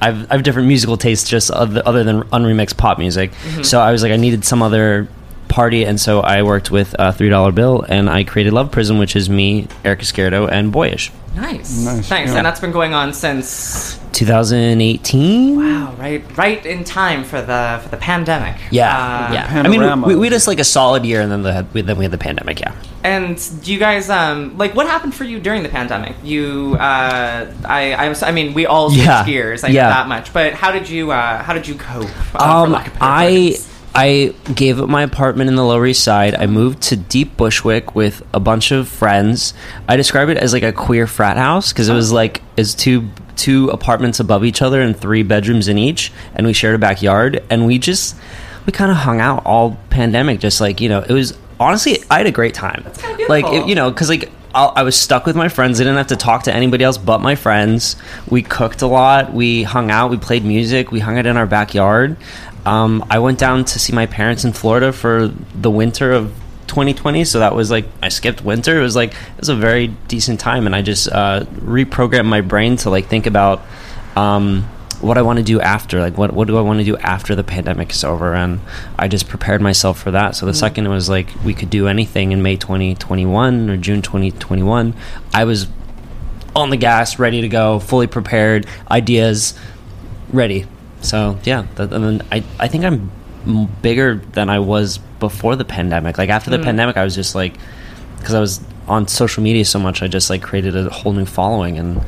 I've, 0.00 0.30
I 0.30 0.34
have 0.34 0.42
different 0.42 0.68
musical 0.68 0.96
tastes 0.96 1.28
just 1.28 1.50
other, 1.50 1.82
other 1.84 2.04
than 2.04 2.22
unremixed 2.24 2.76
pop 2.76 2.98
music. 2.98 3.32
So 3.62 3.80
I 3.80 3.92
was 3.92 4.02
like, 4.02 4.12
I 4.12 4.16
needed 4.16 4.44
some 4.44 4.62
other 4.62 5.08
party, 5.48 5.84
and 5.84 6.00
so 6.00 6.20
I 6.20 6.42
worked 6.42 6.70
with 6.70 6.94
uh, 6.98 7.12
Three 7.12 7.28
Dollar 7.28 7.52
Bill, 7.52 7.82
and 7.88 8.08
I 8.10 8.24
created 8.24 8.52
Love 8.52 8.70
Prism, 8.70 8.98
which 8.98 9.16
is 9.16 9.28
me, 9.30 9.68
Eric 9.84 10.00
Esquerdo, 10.00 10.46
and 10.46 10.72
Boyish. 10.72 11.10
nice, 11.36 11.84
Nice, 11.84 12.10
nice, 12.10 12.28
yeah. 12.28 12.36
and 12.36 12.46
that's 12.46 12.60
been 12.60 12.72
going 12.72 12.94
on 12.94 13.12
since 13.12 13.98
2018. 14.12 15.56
wow, 15.56 15.94
right, 15.98 16.22
right 16.36 16.64
in 16.64 16.82
time 16.84 17.24
for 17.24 17.40
the 17.42 17.80
for 17.82 17.88
the 17.90 17.96
pandemic. 17.98 18.56
Yeah, 18.70 18.88
Uh, 18.88 19.32
yeah. 19.34 19.46
Panorama. 19.46 20.06
I 20.06 20.08
mean, 20.08 20.08
we, 20.08 20.14
we 20.16 20.28
just 20.30 20.46
like 20.46 20.58
a 20.58 20.64
solid 20.64 21.04
year, 21.04 21.20
and 21.20 21.30
then 21.30 21.42
the 21.42 21.66
we, 21.72 21.82
then 21.82 21.96
we 21.98 22.04
had 22.04 22.12
the 22.12 22.18
pandemic. 22.18 22.60
Yeah. 22.60 22.72
And 23.04 23.36
do 23.62 23.72
you 23.72 23.78
guys 23.78 24.10
um 24.10 24.56
like 24.58 24.74
what 24.74 24.86
happened 24.86 25.14
for 25.14 25.24
you 25.24 25.38
during 25.38 25.62
the 25.62 25.68
pandemic? 25.68 26.16
You 26.24 26.76
uh 26.80 27.46
I 27.64 27.92
I, 27.92 28.08
was, 28.08 28.22
I 28.22 28.32
mean 28.32 28.52
we 28.54 28.66
all 28.66 28.88
switched 28.90 29.04
Yeah. 29.06 29.24
gears. 29.26 29.62
I 29.62 29.68
Yeah. 29.68 29.82
know 29.84 29.88
that 29.90 30.08
much. 30.08 30.32
But 30.32 30.54
how 30.54 30.72
did 30.72 30.88
you 30.88 31.12
uh 31.12 31.42
how 31.42 31.52
did 31.52 31.68
you 31.68 31.74
cope? 31.76 32.04
Uh, 32.34 32.38
for 32.38 32.42
Um, 32.42 32.72
lack 32.72 32.86
of 32.88 32.94
I 33.00 33.30
words? 33.52 33.68
I 33.96 34.34
gave 34.54 34.78
up 34.78 34.90
my 34.90 35.02
apartment 35.02 35.48
in 35.48 35.56
the 35.56 35.64
Lower 35.64 35.86
East 35.86 36.04
Side. 36.04 36.34
I 36.34 36.46
moved 36.46 36.82
to 36.82 36.96
Deep 36.96 37.34
Bushwick 37.38 37.94
with 37.94 38.22
a 38.34 38.38
bunch 38.38 38.70
of 38.70 38.88
friends. 38.88 39.54
I 39.88 39.96
describe 39.96 40.28
it 40.28 40.36
as 40.36 40.52
like 40.52 40.62
a 40.62 40.72
queer 40.72 41.06
frat 41.06 41.38
house 41.38 41.72
because 41.72 41.88
it 41.88 41.94
was 41.94 42.12
like 42.12 42.42
is 42.58 42.74
two 42.74 43.08
two 43.36 43.70
apartments 43.70 44.20
above 44.20 44.44
each 44.44 44.60
other 44.60 44.82
and 44.82 44.94
three 44.94 45.22
bedrooms 45.22 45.66
in 45.66 45.78
each, 45.78 46.12
and 46.34 46.46
we 46.46 46.52
shared 46.52 46.74
a 46.74 46.78
backyard. 46.78 47.42
And 47.48 47.64
we 47.64 47.78
just 47.78 48.16
we 48.66 48.72
kind 48.72 48.90
of 48.90 48.98
hung 48.98 49.18
out 49.18 49.46
all 49.46 49.78
pandemic. 49.88 50.40
Just 50.40 50.60
like 50.60 50.82
you 50.82 50.90
know, 50.90 51.00
it 51.00 51.12
was 51.12 51.36
honestly 51.58 51.98
I 52.10 52.18
had 52.18 52.26
a 52.26 52.32
great 52.32 52.52
time. 52.52 52.84
like 53.30 53.46
it, 53.46 53.66
you 53.66 53.74
know, 53.74 53.90
because 53.90 54.10
like. 54.10 54.30
I 54.30 54.32
I 54.56 54.82
was 54.84 54.96
stuck 54.96 55.26
with 55.26 55.36
my 55.36 55.48
friends. 55.50 55.80
I 55.80 55.84
didn't 55.84 55.98
have 55.98 56.06
to 56.06 56.16
talk 56.16 56.44
to 56.44 56.54
anybody 56.54 56.82
else 56.82 56.96
but 56.96 57.20
my 57.20 57.34
friends. 57.34 57.94
We 58.30 58.40
cooked 58.40 58.80
a 58.80 58.86
lot. 58.86 59.34
We 59.34 59.64
hung 59.64 59.90
out. 59.90 60.10
We 60.10 60.16
played 60.16 60.46
music. 60.46 60.90
We 60.90 60.98
hung 60.98 61.18
out 61.18 61.26
in 61.26 61.36
our 61.36 61.44
backyard. 61.44 62.16
Um, 62.66 63.04
I 63.08 63.20
went 63.20 63.38
down 63.38 63.64
to 63.64 63.78
see 63.78 63.92
my 63.92 64.06
parents 64.06 64.44
in 64.44 64.52
Florida 64.52 64.92
for 64.92 65.28
the 65.54 65.70
winter 65.70 66.12
of 66.12 66.34
2020. 66.66 67.24
So 67.24 67.38
that 67.38 67.54
was 67.54 67.70
like 67.70 67.86
I 68.02 68.08
skipped 68.08 68.44
winter. 68.44 68.78
It 68.78 68.82
was 68.82 68.96
like 68.96 69.12
it 69.12 69.40
was 69.40 69.48
a 69.48 69.56
very 69.56 69.88
decent 70.08 70.40
time, 70.40 70.66
and 70.66 70.74
I 70.74 70.82
just 70.82 71.08
uh, 71.10 71.44
reprogrammed 71.54 72.26
my 72.26 72.40
brain 72.40 72.76
to 72.78 72.90
like 72.90 73.06
think 73.06 73.26
about 73.26 73.62
um, 74.16 74.62
what 75.00 75.16
I 75.18 75.22
want 75.22 75.38
to 75.38 75.44
do 75.44 75.60
after. 75.60 76.00
Like 76.00 76.18
what 76.18 76.32
what 76.32 76.48
do 76.48 76.58
I 76.58 76.60
want 76.60 76.80
to 76.80 76.84
do 76.84 76.96
after 76.98 77.34
the 77.34 77.44
pandemic 77.44 77.92
is 77.92 78.04
over? 78.04 78.34
And 78.34 78.60
I 78.98 79.08
just 79.08 79.28
prepared 79.28 79.60
myself 79.60 79.98
for 79.98 80.10
that. 80.10 80.36
So 80.36 80.46
the 80.46 80.54
second 80.54 80.86
it 80.86 80.90
was 80.90 81.08
like 81.08 81.28
we 81.44 81.54
could 81.54 81.70
do 81.70 81.88
anything 81.88 82.32
in 82.32 82.42
May 82.42 82.56
2021 82.56 83.70
or 83.70 83.76
June 83.76 84.02
2021, 84.02 84.94
I 85.32 85.44
was 85.44 85.68
on 86.54 86.70
the 86.70 86.76
gas, 86.76 87.18
ready 87.18 87.42
to 87.42 87.48
go, 87.48 87.78
fully 87.78 88.06
prepared, 88.06 88.66
ideas 88.90 89.54
ready. 90.32 90.66
So 91.06 91.38
yeah, 91.44 91.66
that, 91.76 91.92
I 91.92 91.98
mean, 91.98 92.22
I 92.32 92.42
I 92.58 92.68
think 92.68 92.84
I'm 92.84 93.10
bigger 93.80 94.16
than 94.32 94.50
I 94.50 94.58
was 94.58 94.98
before 95.20 95.54
the 95.54 95.64
pandemic. 95.64 96.18
Like 96.18 96.30
after 96.30 96.50
the 96.50 96.58
pandemic, 96.58 96.96
I 96.96 97.04
was 97.04 97.14
just 97.14 97.34
like 97.34 97.54
because 98.18 98.34
I 98.34 98.40
was 98.40 98.60
on 98.88 99.06
social 99.06 99.42
media 99.42 99.64
so 99.64 99.78
much, 99.78 100.02
I 100.02 100.08
just 100.08 100.30
like 100.30 100.42
created 100.42 100.76
a 100.76 100.90
whole 100.90 101.12
new 101.12 101.24
following, 101.26 101.78
and 101.78 101.98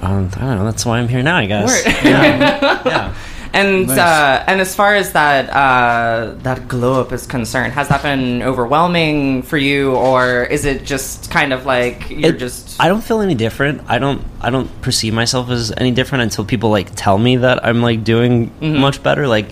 um, 0.00 0.28
I 0.34 0.40
don't 0.40 0.56
know. 0.58 0.64
That's 0.64 0.84
why 0.84 0.98
I'm 0.98 1.08
here 1.08 1.22
now. 1.22 1.36
I 1.36 1.46
guess. 1.46 1.84
Yeah. 2.04 2.82
yeah. 2.86 3.14
And 3.52 3.86
Nice. 3.86 3.98
uh, 3.98 4.44
and 4.46 4.60
as 4.60 4.74
far 4.74 4.94
as 4.94 5.12
that 5.12 5.50
uh, 5.50 6.34
that 6.42 6.68
glow 6.68 7.00
up 7.00 7.12
is 7.12 7.26
concerned, 7.26 7.72
has 7.74 7.88
that 7.88 8.02
been 8.02 8.42
overwhelming 8.42 9.42
for 9.42 9.56
you, 9.58 9.92
or 9.94 10.44
is 10.44 10.64
it 10.64 10.84
just 10.84 11.30
kind 11.30 11.52
of 11.52 11.66
like 11.66 12.08
you're 12.10 12.30
It- 12.34 12.38
just 12.38 12.80
I 12.80 12.88
don't 12.88 13.02
feel 13.04 13.20
any 13.20 13.34
different. 13.34 13.82
I 13.88 13.98
don't. 13.98 14.22
I 14.40 14.50
don't 14.50 14.68
perceive 14.82 15.12
myself 15.14 15.50
as 15.50 15.72
any 15.76 15.90
different 15.92 16.22
until 16.22 16.44
people 16.44 16.70
like 16.70 16.90
tell 16.96 17.18
me 17.18 17.36
that 17.36 17.64
I'm 17.64 17.82
like 17.82 18.02
doing 18.04 18.50
much 18.60 19.02
better. 19.02 19.28
Like, 19.28 19.48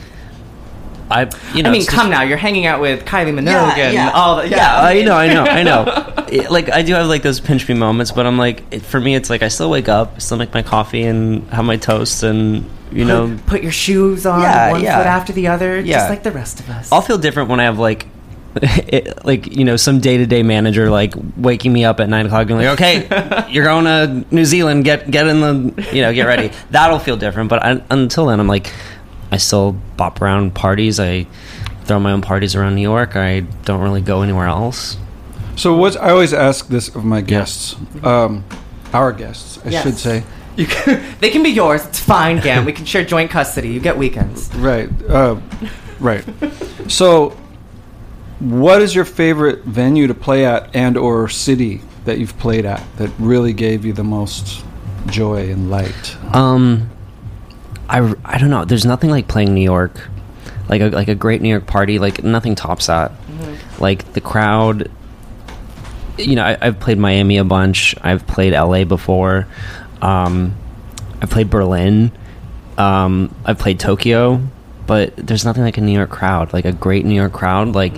I. 1.11 1.23
You 1.55 1.63
know. 1.63 1.71
I 1.71 1.73
mean, 1.73 1.81
it's 1.81 1.87
just- 1.87 1.97
come 1.97 2.11
now, 2.11 2.23
you're 2.23 2.37
hanging 2.39 2.67
out 2.67 2.81
with 2.81 3.05
Kylie 3.05 3.33
Minogue 3.35 3.77
Yeah, 3.77 3.85
and 3.87 3.95
yeah. 3.95 4.11
all 4.15 4.37
the 4.37 4.49
yeah. 4.49 4.57
Yeah, 4.57 4.81
I 4.83 5.03
know, 5.03 5.17
I 5.17 5.33
know, 5.35 5.45
I 5.45 5.63
know. 5.63 6.15
It- 6.31 6.51
like 6.51 6.71
I 6.71 6.83
do 6.83 6.95
have 6.95 7.07
like 7.09 7.23
those 7.23 7.41
pinch 7.41 7.69
me 7.69 7.75
moments, 7.75 8.13
but 8.13 8.25
I'm 8.27 8.39
like, 8.39 8.63
it, 8.71 8.83
for 8.83 9.01
me, 9.01 9.15
it's 9.17 9.29
like 9.31 9.43
I 9.43 9.49
still 9.49 9.69
wake 9.71 9.89
up, 9.89 10.21
still 10.21 10.37
make 10.37 10.55
my 10.55 10.63
coffee 10.63 11.03
and 11.03 11.43
have 11.51 11.65
my 11.65 11.77
toast, 11.77 12.23
and 12.23 12.65
you 12.93 13.05
know, 13.05 13.29
put, 13.29 13.47
put 13.47 13.63
your 13.63 13.73
shoes 13.73 14.27
on 14.27 14.41
Yeah, 14.41 14.71
one 14.71 14.83
yeah. 14.83 14.97
foot 14.99 15.07
after 15.07 15.33
the 15.33 15.49
other, 15.49 15.81
Yeah. 15.81 15.99
just 15.99 16.09
like 16.11 16.23
the 16.23 16.31
rest 16.33 16.61
of 16.61 16.69
us. 16.71 16.91
I'll 16.93 17.03
feel 17.03 17.19
different 17.19 17.49
when 17.51 17.59
I 17.61 17.65
have 17.65 17.79
like. 17.79 18.07
It, 18.63 19.25
like 19.25 19.47
you 19.57 19.65
know, 19.65 19.77
some 19.77 20.01
day 20.01 20.17
to 20.17 20.27
day 20.27 20.43
manager 20.43 20.91
like 20.91 21.15
waking 21.37 21.73
me 21.73 21.85
up 21.85 22.01
at 22.01 22.09
nine 22.09 22.27
o'clock 22.27 22.51
and 22.51 22.59
like, 22.59 22.67
okay, 22.81 23.47
you're 23.51 23.63
going 23.65 23.85
to 23.85 24.25
New 24.35 24.45
Zealand. 24.45 24.85
Get 24.85 25.09
get 25.09 25.29
in 25.29 25.41
the 25.41 25.89
you 25.93 26.03
know 26.03 26.13
get 26.13 26.27
ready. 26.27 26.51
That'll 26.73 26.99
feel 26.99 27.17
different. 27.17 27.49
But 27.49 27.65
I, 27.65 27.81
until 27.91 28.27
then, 28.27 28.41
I'm 28.41 28.49
like, 28.49 28.73
I 29.31 29.37
still 29.37 29.73
bop 29.97 30.21
around 30.21 30.55
parties. 30.55 30.99
I 31.01 31.27
throw 31.85 31.99
my 32.01 32.13
own 32.13 32.21
parties 32.23 32.55
around 32.55 32.75
New 32.75 32.83
York. 32.83 33.17
I 33.17 33.41
don't 33.65 33.81
really 33.81 34.01
go 34.01 34.23
anywhere 34.23 34.47
else. 34.47 34.97
So 35.57 35.77
what 35.77 35.97
I 35.97 36.11
always 36.11 36.33
ask 36.33 36.69
this 36.69 36.89
of 36.95 37.05
my 37.05 37.21
guests, 37.21 37.77
um, 38.03 38.45
our 38.93 39.13
guests, 39.13 39.59
I 39.65 39.71
Yes. 39.71 39.83
should 39.85 39.99
say. 39.99 40.25
You 40.57 40.67
can, 40.67 41.03
they 41.21 41.31
can 41.31 41.43
be 41.43 41.51
yours. 41.51 41.85
It's 41.87 42.01
fine, 42.01 42.41
Gam. 42.41 42.65
We 42.65 42.73
can 42.73 42.85
share 42.85 43.05
joint 43.05 43.31
custody. 43.31 43.69
You 43.69 43.81
get 43.81 43.97
weekends. 43.99 44.53
Right. 44.57 44.89
Uh, 45.09 45.37
right. 46.01 46.25
So, 46.89 47.37
what 48.41 48.81
is 48.81 48.95
your 48.95 49.05
favorite 49.05 49.65
venue 49.65 50.07
to 50.07 50.15
play 50.15 50.47
at, 50.47 50.75
and 50.75 50.97
or 50.97 51.29
city 51.29 51.83
that 52.05 52.19
you've 52.19 52.37
played 52.39 52.65
at 52.65 52.83
that 52.97 53.11
really 53.19 53.53
gave 53.53 53.85
you 53.85 53.93
the 53.93 54.05
most 54.05 54.65
joy 55.07 55.51
and 55.51 55.71
light? 55.71 56.17
Um, 56.35 56.91
I, 57.91 58.15
I 58.25 58.39
don't 58.39 58.51
know. 58.51 58.65
There's 58.65 58.87
nothing 58.87 59.11
like 59.11 59.29
playing 59.29 59.55
New 59.55 59.63
York, 59.63 60.09
like 60.69 60.81
a 60.81 60.89
like 60.91 61.09
a 61.09 61.15
great 61.15 61.43
New 61.43 61.49
York 61.49 61.67
party. 61.67 61.99
Like 61.99 62.23
nothing 62.23 62.55
tops 62.55 62.87
that. 62.87 63.13
Like 63.79 64.13
the 64.13 64.21
crowd 64.21 64.91
you 66.27 66.37
know, 66.37 66.45
I, 66.45 66.57
I've 66.61 66.81
played 66.81 66.99
Miami 66.99 67.39
a 67.39 67.45
bunch. 67.45 67.95
I've 68.03 68.27
played 68.27 68.53
LA 68.53 68.85
before. 68.85 69.47
Um, 70.03 70.57
I've 71.21 71.31
played 71.31 71.51
Berlin. 71.51 72.13
Um, 72.79 73.35
I've 73.45 73.59
played 73.59 73.79
Tokyo, 73.79 74.41
but 74.87 75.17
there's 75.17 75.45
nothing 75.45 75.63
like 75.63 75.79
a 75.79 75.81
New 75.81 75.93
York 75.93 76.11
crowd, 76.11 76.53
like 76.53 76.65
a 76.65 76.73
great 76.73 77.05
New 77.05 77.15
York 77.15 77.33
crowd. 77.33 77.69
Like, 77.69 77.95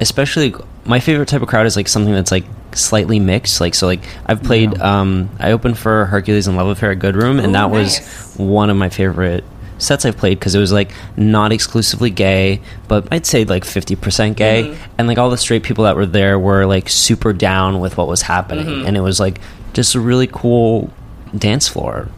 especially 0.00 0.54
my 0.84 1.00
favorite 1.00 1.28
type 1.28 1.42
of 1.42 1.48
crowd 1.48 1.66
is 1.66 1.76
like 1.76 1.88
something 1.88 2.12
that's 2.12 2.30
like 2.30 2.44
slightly 2.76 3.18
mixed. 3.18 3.60
Like, 3.60 3.74
so 3.74 3.86
like 3.86 4.00
I've 4.26 4.42
played. 4.42 4.78
Um, 4.80 5.30
I 5.38 5.52
opened 5.52 5.78
for 5.78 6.06
Hercules 6.06 6.46
and 6.46 6.56
Love 6.56 6.68
Affair 6.68 6.92
at 6.92 6.98
Good 6.98 7.16
Room, 7.16 7.38
and 7.38 7.48
Ooh, 7.48 7.52
that 7.52 7.70
was 7.70 8.34
one 8.36 8.70
of 8.70 8.76
my 8.76 8.88
favorite 8.88 9.44
sets 9.78 10.04
I've 10.04 10.16
played 10.16 10.38
because 10.38 10.54
it 10.54 10.60
was 10.60 10.72
like 10.72 10.92
not 11.16 11.52
exclusively 11.52 12.10
gay, 12.10 12.60
but 12.88 13.08
I'd 13.10 13.26
say 13.26 13.44
like 13.44 13.64
50% 13.64 14.36
gay. 14.36 14.64
Mm-hmm. 14.64 14.92
And 14.98 15.08
like 15.08 15.18
all 15.18 15.30
the 15.30 15.38
straight 15.38 15.62
people 15.62 15.84
that 15.84 15.96
were 15.96 16.06
there 16.06 16.38
were 16.38 16.66
like 16.66 16.88
super 16.88 17.32
down 17.32 17.80
with 17.80 17.96
what 17.96 18.08
was 18.08 18.22
happening. 18.22 18.66
Mm-hmm. 18.66 18.86
And 18.86 18.96
it 18.96 19.00
was 19.00 19.18
like 19.20 19.40
just 19.72 19.94
a 19.94 20.00
really 20.00 20.26
cool 20.26 20.92
dance 21.36 21.68
floor. 21.68 22.08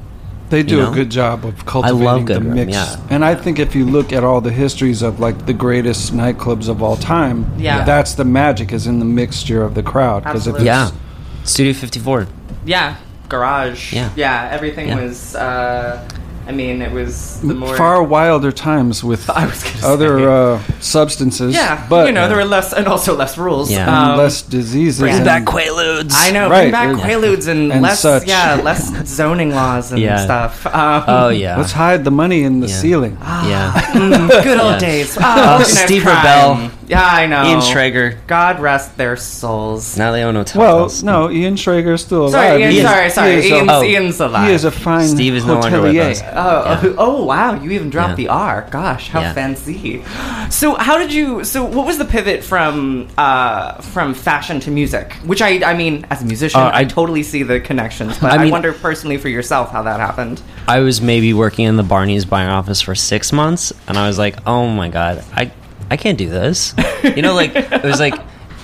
They 0.52 0.62
do 0.62 0.76
You 0.76 0.82
know? 0.82 0.92
a 0.92 0.94
good 0.94 1.10
job 1.10 1.46
of 1.46 1.64
cultivating 1.64 2.04
love 2.04 2.26
the 2.26 2.40
Room, 2.40 2.54
mix. 2.54 2.72
yeah. 2.72 2.96
And 3.08 3.24
I 3.24 3.34
think 3.34 3.58
if 3.58 3.74
you 3.74 3.86
look 3.86 4.12
at 4.12 4.22
all 4.22 4.42
the 4.42 4.52
histories 4.52 5.00
of 5.00 5.18
like 5.18 5.46
the 5.46 5.54
greatest 5.54 6.12
nightclubs 6.14 6.68
of 6.68 6.82
all 6.82 6.96
time, 6.96 7.46
Yeah. 7.56 7.84
that's 7.84 8.12
the 8.16 8.24
magic 8.26 8.70
is 8.70 8.86
in 8.86 8.98
the 8.98 9.06
mixture 9.06 9.62
of 9.62 9.74
the 9.74 9.82
crowd. 9.82 10.24
Because 10.24 10.46
if 10.46 10.54
Absolutely. 10.56 10.68
it's 10.68 10.92
Yeah. 10.92 11.44
Studio 11.44 11.72
54. 11.72 12.26
Yeah, 12.66 12.96
garage. 13.30 13.94
Yeah. 13.94 14.10
yeah. 14.14 14.48
Everything 14.52 14.88
Yeah. 14.88 15.00
was. 15.02 15.34
Uh, 15.34 16.06
I 16.52 16.54
mean, 16.54 16.82
it 16.82 16.92
was 16.92 17.40
the 17.40 17.54
more 17.54 17.76
far 17.76 18.02
wilder 18.02 18.52
times 18.52 19.02
with 19.02 19.30
I 19.42 19.46
was 19.46 19.62
gonna 19.64 19.76
say. 19.78 19.86
other 19.88 20.28
uh, 20.30 20.62
substances. 20.80 21.54
Yeah, 21.54 21.86
but 21.88 22.06
you 22.08 22.12
know 22.12 22.28
there 22.28 22.36
were 22.36 22.44
less 22.44 22.72
and 22.74 22.86
also 22.86 23.16
less 23.16 23.38
rules. 23.38 23.70
Yeah. 23.70 23.88
and 23.88 24.12
Um, 24.12 24.18
less 24.18 24.42
diseases. 24.42 25.00
bring 25.00 25.14
and- 25.14 25.24
Back 25.24 25.44
Quaaludes. 25.44 26.12
I 26.14 26.30
know, 26.30 26.48
Right, 26.50 26.70
bring 26.70 26.72
back 26.72 26.90
Quaaludes 27.04 27.48
and, 27.48 27.72
and 27.72 27.80
less, 27.82 28.00
such. 28.00 28.26
yeah, 28.26 28.60
less 28.62 28.82
zoning 29.08 29.50
laws 29.54 29.92
and 29.92 30.00
Yeah. 30.00 30.24
stuff. 30.24 30.66
Um, 30.66 31.04
Oh, 31.08 31.28
yeah. 31.30 31.56
Let's 31.56 31.72
hide 31.72 32.04
the 32.04 32.10
money 32.10 32.42
in 32.44 32.60
the 32.60 32.66
Yeah. 32.68 32.74
ceiling. 32.82 33.16
yeah. 33.22 33.72
mm, 33.94 34.28
good 34.44 34.60
old 34.60 34.72
Yeah. 34.82 34.88
days. 34.90 35.16
Oh, 35.18 35.22
Uh, 35.24 35.56
organized 35.58 35.78
Steve 35.88 36.02
crime. 36.02 36.70
Rubell. 36.92 37.00
Yeah, 37.00 37.06
I 37.06 37.26
know. 37.26 37.44
Ian 37.44 37.58
Schrager. 37.60 38.16
God 38.26 38.60
rest 38.60 38.96
their 38.96 39.16
souls. 39.16 39.96
Now 39.96 40.12
they 40.12 40.22
own 40.22 40.34
hotel. 40.34 40.60
Well, 40.60 40.78
house. 40.82 41.02
no, 41.02 41.30
Ian 41.30 41.54
Schrager 41.56 41.94
is 41.94 42.02
still 42.02 42.22
alive. 42.26 42.32
Sorry, 42.32 42.60
Ian, 42.62 42.70
He 42.70 42.78
is- 42.78 42.84
sorry, 42.86 43.04
he 43.04 43.10
sorry. 43.10 43.34
is 43.36 43.44
a- 43.44 43.54
Ian's, 43.54 43.70
Oh. 43.70 43.82
Ian's 43.82 44.20
alive. 44.20 44.48
He 44.48 44.54
is 44.54 44.64
a 44.64 44.70
fine 44.70 45.08
Steve 45.08 45.34
is 45.34 45.44
no 45.44 45.54
longer 45.60 45.80
with 45.80 45.94
hotelier. 45.94 46.10
us. 46.10 46.22
Oh, 46.34 46.94
oh 46.98 47.24
wow! 47.24 47.54
You 47.54 47.70
even 47.72 47.90
dropped 47.90 48.10
Yeah. 48.10 48.14
the 48.16 48.28
R. 48.28 48.66
Gosh, 48.70 49.08
how 49.08 49.20
Yeah. 49.20 49.32
fancy! 49.32 50.02
So, 50.50 50.74
how 50.74 50.98
did 50.98 51.12
you? 51.12 51.44
So, 51.44 51.64
what 51.64 51.86
was 51.86 51.98
the 51.98 52.04
pivot 52.04 52.44
from 52.44 53.08
uh, 53.18 53.74
from 53.80 54.14
fashion 54.14 54.60
to 54.60 54.70
music? 54.70 55.14
Which 55.24 55.40
I, 55.42 55.62
I 55.64 55.74
mean, 55.74 56.06
as 56.10 56.22
a 56.22 56.24
musician, 56.24 56.60
Uh, 56.60 56.64
I, 56.74 56.80
I- 56.80 56.84
totally 56.84 57.22
see 57.22 57.42
the 57.42 57.60
connections, 57.60 58.18
but 58.18 58.32
I, 58.32 58.46
I 58.46 58.50
wonder 58.50 58.72
personally 58.72 59.16
for 59.16 59.28
yourself 59.28 59.70
how 59.72 59.82
that 59.82 59.98
happened. 60.00 60.40
I 60.68 60.80
was 60.80 61.00
maybe 61.00 61.32
working 61.32 61.64
in 61.66 61.76
the 61.76 61.82
Barney's 61.82 62.24
buying 62.24 62.48
office 62.48 62.80
for 62.80 62.94
six 62.94 63.32
months, 63.32 63.72
and 63.88 63.96
I 63.96 64.06
was 64.06 64.18
like, 64.18 64.36
"Oh 64.46 64.68
my 64.68 64.88
god, 64.88 65.24
I 65.34 65.50
I 65.92 65.96
can't 65.96 66.18
do 66.18 66.28
this." 66.28 66.74
You 67.16 67.22
know, 67.22 67.34
like 67.34 67.52
it 67.54 67.82
was 67.82 68.00
like 68.00 68.14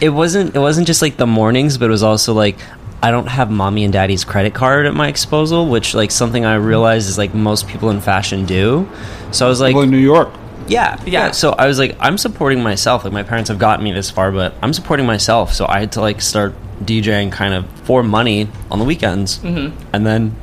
it 0.00 0.10
wasn't 0.10 0.54
it 0.56 0.60
wasn't 0.60 0.86
just 0.86 1.02
like 1.02 1.16
the 1.16 1.26
mornings, 1.26 1.78
but 1.78 1.86
it 1.86 1.90
was 1.98 2.02
also 2.02 2.32
like 2.32 2.56
I 3.02 3.10
don't 3.10 3.28
have 3.28 3.50
mommy 3.50 3.84
and 3.84 3.92
daddy's 3.92 4.24
credit 4.24 4.54
card 4.54 4.86
at 4.86 4.94
my 4.94 5.12
disposal, 5.12 5.68
which 5.68 5.94
like 5.94 6.10
something 6.10 6.44
I 6.44 6.54
realize 6.56 7.06
is 7.06 7.18
like 7.18 7.34
most 7.34 7.68
people 7.68 7.90
in 7.90 8.00
fashion 8.00 8.44
do. 8.46 8.88
So 9.30 9.46
I 9.46 9.48
was 9.48 9.60
like, 9.60 9.74
well, 9.74 9.84
in 9.84 9.90
New 9.90 9.98
York. 9.98 10.30
yeah, 10.66 10.96
Yeah. 11.04 11.26
yeah. 11.26 11.30
So 11.30 11.52
I 11.52 11.66
was 11.66 11.78
like, 11.78 11.96
I'm 12.00 12.18
supporting 12.18 12.62
myself. 12.62 13.04
Like 13.04 13.12
my 13.12 13.22
parents 13.22 13.48
have 13.50 13.58
gotten 13.58 13.84
me 13.84 13.92
this 13.92 14.10
far, 14.10 14.32
but 14.32 14.54
I'm 14.62 14.72
supporting 14.72 15.06
myself. 15.06 15.52
So 15.52 15.66
I 15.68 15.80
had 15.80 15.92
to 15.92 16.00
like 16.00 16.20
start 16.20 16.54
DJing 16.84 17.30
kind 17.30 17.54
of 17.54 17.66
for 17.86 18.02
money 18.02 18.48
on 18.70 18.78
the 18.78 18.84
weekends, 18.84 19.38
mm-hmm. 19.38 19.76
and 19.92 20.06
then, 20.06 20.34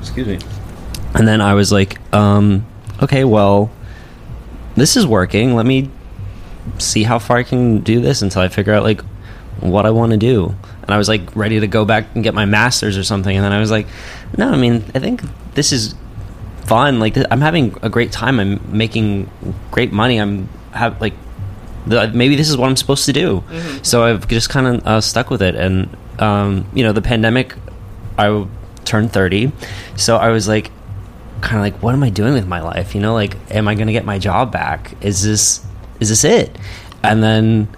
excuse 0.00 0.26
me, 0.26 0.38
and 1.14 1.26
then 1.26 1.40
I 1.40 1.54
was 1.54 1.70
like, 1.72 1.98
um, 2.14 2.64
okay, 3.02 3.24
well, 3.24 3.70
this 4.76 4.96
is 4.96 5.06
working. 5.06 5.54
Let 5.54 5.66
me 5.66 5.90
see 6.78 7.02
how 7.02 7.18
far 7.18 7.38
I 7.38 7.42
can 7.42 7.80
do 7.80 8.00
this 8.00 8.22
until 8.22 8.42
I 8.42 8.48
figure 8.48 8.72
out 8.72 8.82
like 8.82 9.00
what 9.60 9.86
I 9.86 9.90
want 9.90 10.12
to 10.12 10.18
do. 10.18 10.54
And 10.82 10.90
I 10.90 10.98
was 10.98 11.08
like 11.08 11.34
ready 11.36 11.60
to 11.60 11.66
go 11.66 11.84
back 11.84 12.06
and 12.14 12.24
get 12.24 12.34
my 12.34 12.44
masters 12.44 12.96
or 12.96 13.04
something. 13.04 13.34
And 13.36 13.44
then 13.44 13.52
I 13.52 13.60
was 13.60 13.70
like, 13.70 13.86
no, 14.36 14.50
I 14.50 14.56
mean, 14.56 14.84
I 14.94 14.98
think 14.98 15.22
this 15.54 15.72
is 15.72 15.94
fun. 16.64 16.98
Like 17.00 17.14
th- 17.14 17.26
I'm 17.30 17.40
having 17.40 17.76
a 17.82 17.88
great 17.88 18.12
time. 18.12 18.40
I'm 18.40 18.60
making 18.76 19.30
great 19.70 19.92
money. 19.92 20.18
I'm 20.20 20.48
have 20.72 21.00
like 21.00 21.14
the, 21.86 22.08
maybe 22.08 22.36
this 22.36 22.48
is 22.48 22.56
what 22.56 22.68
I'm 22.68 22.76
supposed 22.76 23.04
to 23.06 23.12
do. 23.12 23.44
So 23.82 24.04
I've 24.04 24.26
just 24.28 24.48
kind 24.48 24.66
of 24.66 24.86
uh, 24.86 25.00
stuck 25.00 25.30
with 25.30 25.42
it. 25.42 25.54
And 25.54 25.94
um, 26.18 26.66
you 26.74 26.82
know, 26.84 26.92
the 26.92 27.02
pandemic, 27.02 27.54
I 28.16 28.24
w- 28.26 28.48
turned 28.84 29.12
30, 29.12 29.50
so 29.96 30.16
I 30.16 30.28
was 30.28 30.46
like, 30.48 30.70
kind 31.42 31.56
of 31.56 31.62
like, 31.62 31.82
what 31.82 31.92
am 31.94 32.02
I 32.02 32.10
doing 32.10 32.32
with 32.34 32.46
my 32.46 32.60
life? 32.60 32.94
You 32.94 33.00
know, 33.00 33.14
like, 33.14 33.36
am 33.50 33.68
I 33.68 33.74
going 33.74 33.86
to 33.88 33.92
get 33.92 34.04
my 34.04 34.18
job 34.18 34.50
back? 34.52 34.94
Is 35.02 35.22
this 35.22 35.64
is 36.00 36.08
this 36.08 36.24
it? 36.24 36.56
And 37.02 37.22
then 37.22 37.68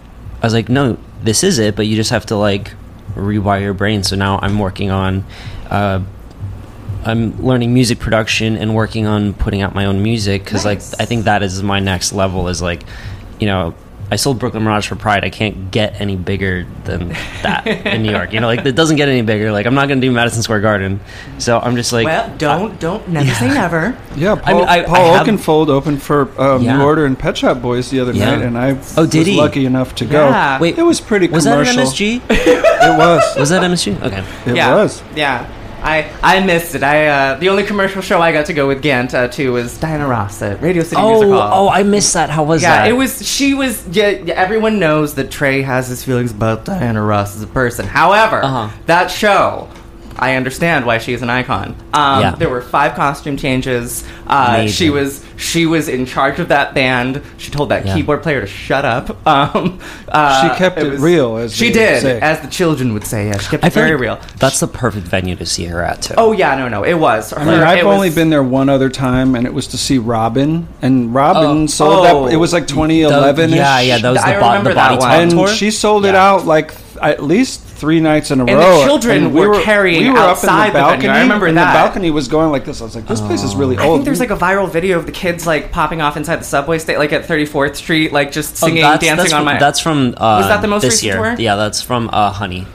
I 0.43 0.47
was 0.47 0.55
like, 0.55 0.69
no, 0.69 0.99
this 1.23 1.43
is 1.43 1.59
it. 1.59 1.75
But 1.77 1.87
you 1.87 1.97
just 1.97 2.11
have 2.11 2.27
to 2.27 2.37
like 2.37 2.73
rewire 3.15 3.63
your 3.63 3.75
brain. 3.75 4.03
So 4.03 4.17
now 4.17 4.39
I'm 4.43 4.59
working 4.59 4.91
on. 4.91 5.25
Uh, 5.69 6.03
I'm 7.07 7.39
learning 7.45 7.75
music 7.75 7.99
production 7.99 8.57
and 8.57 8.75
working 8.75 9.07
on 9.07 9.35
putting 9.35 9.61
out 9.61 9.75
my 9.75 9.85
own 9.85 10.03
music 10.03 10.43
because 10.45 10.65
Nice. 10.65 10.93
like 10.93 11.01
I 11.03 11.05
think 11.05 11.25
that 11.25 11.43
is 11.43 11.63
my 11.63 11.79
next 11.79 12.15
level 12.15 12.49
is 12.49 12.63
like 12.63 12.83
you 13.39 13.47
know 13.47 13.75
I 14.15 14.17
sold 14.17 14.39
Brooklyn 14.39 14.63
Mirage 14.63 14.87
for 14.87 14.95
Pride 14.95 15.25
I 15.25 15.31
can't 15.31 15.73
get 15.73 16.01
any 16.01 16.15
bigger 16.15 16.67
than 16.85 17.09
that 17.43 17.67
in 17.67 18.05
New 18.05 18.13
York 18.13 18.33
you 18.33 18.39
know 18.39 18.47
like 18.47 18.65
it 18.65 18.77
doesn't 18.77 18.97
get 18.97 19.09
any 19.09 19.23
bigger 19.23 19.51
like 19.51 19.67
I'm 19.67 19.75
not 19.75 19.89
gonna 19.89 20.01
do 20.01 20.13
Madison 20.13 20.41
Square 20.43 20.61
Garden 20.61 21.01
so 21.39 21.59
I'm 21.59 21.75
just 21.75 21.93
like 21.93 22.07
well, 22.07 22.33
don't 22.39 22.79
don't 22.79 23.09
never 23.09 23.29
say 23.35 23.49
never. 23.49 23.99
Yeah, 24.17 24.37
Paul, 24.37 24.55
mean, 24.61 24.69
I- 24.69 24.79
I 24.79 24.83
Paul 24.85 25.15
have- 25.15 25.27
Oakenfold 25.27 25.69
opened 25.69 26.01
for 26.01 26.29
um, 26.41 26.63
Yeah. 26.63 26.77
New 26.77 26.85
Order 26.85 27.05
and 27.07 27.19
Pet 27.19 27.37
Shop 27.37 27.61
Boys 27.61 27.91
the 27.91 27.99
other 27.99 28.13
Yeah. 28.13 28.37
night, 28.37 28.43
and 28.45 28.57
I 28.57 28.77
Oh, 28.97 29.05
did 29.07 29.19
was 29.19 29.27
he? 29.27 29.37
lucky 29.37 29.67
enough 29.67 29.95
to 29.97 30.05
go. 30.05 30.29
Yeah. 30.29 30.61
Wait, 30.61 30.79
it 30.79 30.83
was 30.83 31.01
pretty 31.01 31.27
cool. 31.27 31.35
was 31.35 31.45
that 31.45 31.51
commercial. 31.67 31.81
an 31.81 31.87
MSG 31.89 32.23
It 32.31 32.99
was. 32.99 33.37
was 33.37 33.49
that 33.51 33.63
MSG 33.65 34.01
okay 34.03 34.23
It 34.47 34.55
yeah, 34.57 34.75
was. 34.77 35.03
Yeah. 35.17 35.47
I, 35.85 36.11
I 36.23 36.45
missed 36.45 36.75
it. 36.75 36.83
I 36.83 37.07
uh, 37.09 37.35
the 37.39 37.51
only 37.51 37.63
commercial 37.63 38.01
show 38.01 38.21
I 38.21 38.33
got 38.33 38.47
to 38.47 38.55
go 38.55 38.67
with 38.67 38.81
Gant 38.81 39.13
uh, 39.15 39.29
to 39.29 39.53
was 39.53 39.79
Diana 39.79 40.07
Ross 40.09 40.41
at 40.41 40.63
Radio 40.63 40.83
City 40.83 41.01
Music 41.01 41.29
oh 41.29 41.33
Hall. 41.39 41.67
oh 41.67 41.71
I 41.71 41.83
missed 41.83 42.15
that 42.15 42.31
how 42.31 42.43
was 42.45 42.63
yeah, 42.63 42.71
that 42.77 42.87
Yeah, 42.87 42.93
it 42.95 42.97
was. 42.97 43.27
She 43.29 43.53
was. 43.55 43.87
Yeah, 43.89 44.09
yeah, 44.11 44.35
everyone 44.35 44.79
knows 44.79 45.15
that 45.17 45.31
Trey 45.31 45.61
has 45.63 45.89
his 45.89 46.03
feelings 46.03 46.33
about 46.33 46.65
Diana 46.65 47.03
Ross 47.03 47.37
as 47.37 47.43
a 47.43 47.47
person. 47.47 47.87
However, 47.87 48.43
Uh-huh. 48.43 48.69
that 48.87 49.11
show, 49.11 49.69
I 50.17 50.37
understand 50.37 50.87
why 50.87 50.99
she 50.99 51.13
is 51.13 51.23
an 51.23 51.31
icon. 51.31 51.75
Um, 51.93 52.21
Yeah. 52.21 52.35
There 52.37 52.49
were 52.49 52.61
five 52.63 52.95
costume 52.95 53.37
changes. 53.37 54.05
Uh, 54.27 54.67
she 54.67 54.89
was 54.91 55.25
she 55.37 55.67
was 55.67 55.89
in 55.89 56.07
charge 56.07 56.39
of 56.39 56.49
that 56.49 56.73
band. 56.75 57.21
She 57.39 57.51
told 57.51 57.69
that 57.71 57.85
Yeah. 57.85 57.95
keyboard 57.95 58.23
player 58.23 58.41
to 58.41 58.47
shut 58.47 58.85
up. 58.85 59.17
Um, 59.27 59.81
uh, 60.09 60.49
She 60.49 60.57
kept 60.59 60.79
it 60.79 60.99
real, 61.01 61.37
as 61.37 61.55
she 61.57 61.73
did, 61.73 62.03
say. 62.03 62.21
as 62.21 62.41
the 62.41 62.47
children 62.47 62.95
would 62.95 63.05
say. 63.05 63.27
Yeah, 63.27 63.39
she 63.39 63.49
kept 63.51 63.65
I 63.65 63.67
it 63.67 63.73
feel 63.73 63.83
very 63.83 63.95
like 63.97 64.01
real. 64.01 64.21
that's 64.39 64.61
the 64.61 64.69
perfect 64.69 65.07
venue 65.09 65.35
to 65.37 65.47
see 65.47 65.65
her 65.65 65.83
at 65.83 66.03
too 66.03 66.15
Oh 66.17 66.31
yeah, 66.33 66.55
no, 66.57 66.69
no, 66.69 66.85
it 66.85 66.95
was. 66.95 67.33
I 67.33 67.45
mean, 67.45 67.55
I've 67.61 67.85
only 67.87 68.11
been 68.11 68.31
there 68.31 68.43
one 68.45 68.69
other 68.69 68.89
time, 68.91 69.35
and 69.35 69.47
it 69.47 69.53
was 69.55 69.67
to 69.69 69.79
see 69.79 69.99
Robyn. 69.99 70.67
And 70.83 71.13
Robyn 71.15 71.65
Oh. 71.65 71.67
sold 71.67 72.07
Oh. 72.07 72.25
that. 72.27 72.35
It 72.35 72.37
was 72.37 72.53
like 72.53 72.67
2011. 72.69 73.51
The- 73.51 73.57
yeah 73.57 73.81
yeah 73.81 73.99
that 73.99 74.11
was 74.11 74.23
I 74.23 74.35
the, 74.35 74.41
bo- 74.41 74.47
remember 74.49 74.71
the 74.71 74.75
that 74.77 74.91
one. 74.93 75.01
talk 75.01 75.11
and 75.19 75.31
tour 75.33 75.49
she 75.49 75.71
sold 75.71 76.07
it 76.07 76.15
out 76.15 76.47
like 76.47 76.73
at 77.03 77.23
least 77.23 77.61
three 77.75 78.01
nights 78.01 78.31
in 78.31 78.41
a 78.41 78.45
the 78.47 78.55
row. 78.55 78.85
children 78.85 79.25
And 79.27 79.35
were 79.35 79.61
carrying 79.63 80.05
we 80.05 80.11
were 80.11 80.19
outside 80.19 80.69
up 80.69 80.73
the 80.75 80.79
in 80.79 80.83
the 80.83 80.83
venue. 80.83 80.91
balcony. 81.09 81.09
I 81.09 81.23
remember 81.23 81.47
and 81.47 81.57
that. 81.59 81.73
The 81.73 81.79
balcony 81.79 82.11
was 82.11 82.29
going 82.29 82.51
like 82.51 82.65
this. 82.65 82.81
I 82.81 82.85
was 82.85 82.95
like, 82.97 83.07
this 83.07 83.21
place 83.21 83.43
is 83.43 83.55
really 83.55 83.77
old. 83.77 83.87
I 83.87 83.95
think 83.95 84.05
there's 84.05 84.21
like 84.21 84.31
a 84.31 84.37
viral 84.37 84.69
video 84.71 84.99
of 84.99 85.07
the 85.07 85.13
kids 85.13 85.47
like 85.47 85.71
popping 85.73 86.01
off 86.01 86.17
inside 86.17 86.37
the 86.37 86.45
subway 86.45 86.79
station, 86.79 86.99
like 87.01 87.13
at 87.13 87.25
34th 87.25 87.77
Street, 87.77 88.13
like 88.13 88.33
just 88.33 88.55
Oh, 88.63 88.67
singing, 88.67 88.83
that's, 88.83 89.05
dancing 89.05 89.17
that's 89.17 89.33
on 89.33 89.39
from, 89.41 89.45
my. 89.47 89.59
that's 89.59 89.81
from 89.81 90.09
uh, 90.17 90.39
Was 90.41 90.49
that 90.49 90.63
the 90.63 90.69
most 90.69 90.83
this 90.83 90.95
recent 91.03 91.07
year 91.07 91.17
tour? 91.17 91.37
yeah 91.39 91.57
that's 91.57 91.83
from 91.83 92.09
uh, 92.13 92.31
Honey 92.33 92.67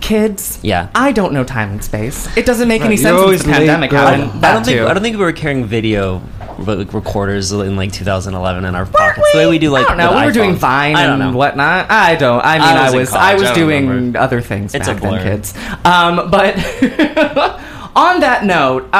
kids. 0.00 0.58
Yeah. 0.62 0.88
I 0.94 1.12
don't 1.12 1.32
know 1.32 1.44
time 1.44 1.70
and 1.70 1.84
space. 1.84 2.34
It 2.36 2.46
doesn't 2.46 2.68
make 2.68 2.80
any 2.82 2.90
Right, 2.90 2.98
sense 2.98 3.10
you're 3.10 3.18
since 3.18 3.24
always 3.24 3.42
the 3.42 3.48
late, 3.50 3.56
pandemic 3.58 3.90
girl. 3.90 4.06
happened. 4.06 4.30
I 4.30 4.38
That 4.38 4.52
don't 4.54 4.64
think. 4.64 4.80
I 4.80 4.94
don't 4.94 5.02
think 5.02 5.16
we 5.18 5.22
were 5.24 5.32
carrying 5.32 5.64
video 5.66 6.22
like 6.37 6.37
recorders 6.58 7.52
in 7.52 7.76
like 7.76 7.92
2011 7.92 8.64
in 8.64 8.74
our 8.74 8.86
pockets. 8.86 9.32
The 9.32 9.38
way 9.38 9.46
we 9.48 9.58
do 9.58 9.70
like 9.70 9.86
I 9.86 9.88
don't 9.90 9.98
know. 9.98 10.18
We 10.20 10.26
were 10.26 10.32
doing 10.32 10.54
iPhones. 10.54 10.58
Vine 10.58 10.96
and 10.96 11.34
whatnot. 11.34 11.90
I 11.90 12.16
don't. 12.16 12.44
I 12.44 12.58
mean, 12.58 12.62
I 12.68 12.86
I 12.86 12.90
was 12.90 12.94
was. 12.94 13.12
I 13.14 13.34
was 13.34 13.44
I 13.44 13.54
doing 13.54 13.88
remember. 13.88 14.18
other 14.18 14.40
things 14.40 14.74
It's 14.74 14.88
a 14.88 14.94
back 14.94 15.02
then, 15.02 15.22
kids. 15.22 15.54
Um, 15.84 16.30
but 16.30 16.56
on 17.96 18.20
that 18.20 18.44
note, 18.44 18.88
uh, 18.92 18.96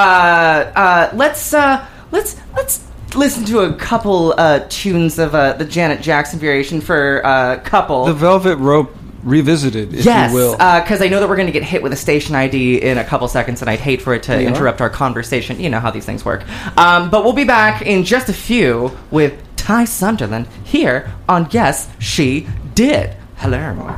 uh, 0.74 1.11
let's 1.14 1.52
uh, 1.52 1.86
let's 2.11 2.36
let's 2.56 2.84
listen 3.16 3.44
to 3.46 3.61
a 3.61 3.72
couple 3.74 4.34
uh, 4.38 4.64
tunes 4.68 5.18
of 5.18 5.34
uh, 5.34 5.54
the 5.54 5.64
Janet 5.64 6.00
Jackson 6.00 6.38
variation 6.38 6.80
for 6.80 7.22
uh, 7.24 7.59
couple. 7.61 8.04
the 8.04 8.14
Velvet 8.14 8.56
Rope 8.56 8.94
revisited, 9.29 9.95
if 9.95 10.05
Yes, 10.05 10.31
you 10.31 10.37
will. 10.37 10.53
because 10.53 11.01
I 11.03 11.09
know 11.09 11.20
that 11.20 11.29
we're 11.29 11.37
going 11.37 11.47
to 11.47 11.53
get 11.53 11.62
hit 11.62 11.83
with 11.83 11.93
a 11.93 11.97
station 11.97 12.35
ID 12.35 12.79
in 12.83 12.99
a 12.99 13.05
couple 13.05 13.29
seconds, 13.29 13.61
and 13.61 13.70
I'd 13.70 13.81
hate 13.81 14.03
for 14.03 14.14
it 14.14 14.22
to 14.24 14.37
We 14.37 14.45
are? 14.45 14.49
interrupt 14.49 14.81
our 14.81 14.91
conversation. 14.91 15.61
You 15.61 15.70
know 15.70 15.81
how 15.81 15.91
these 15.91 16.05
things 16.05 16.24
work. 16.24 16.45
Um, 16.76 17.11
but 17.11 17.24
we'll 17.24 17.33
be 17.33 17.45
back 17.45 17.83
in 17.83 18.05
just 18.05 18.29
a 18.29 18.33
few 18.33 18.97
with 19.11 19.41
Ty 19.57 19.85
Sunderland 19.85 20.47
here 20.64 21.12
on 21.29 21.49
Yes, 21.51 21.89
She 21.99 22.47
Did. 22.74 23.14
Hello. 23.37 23.97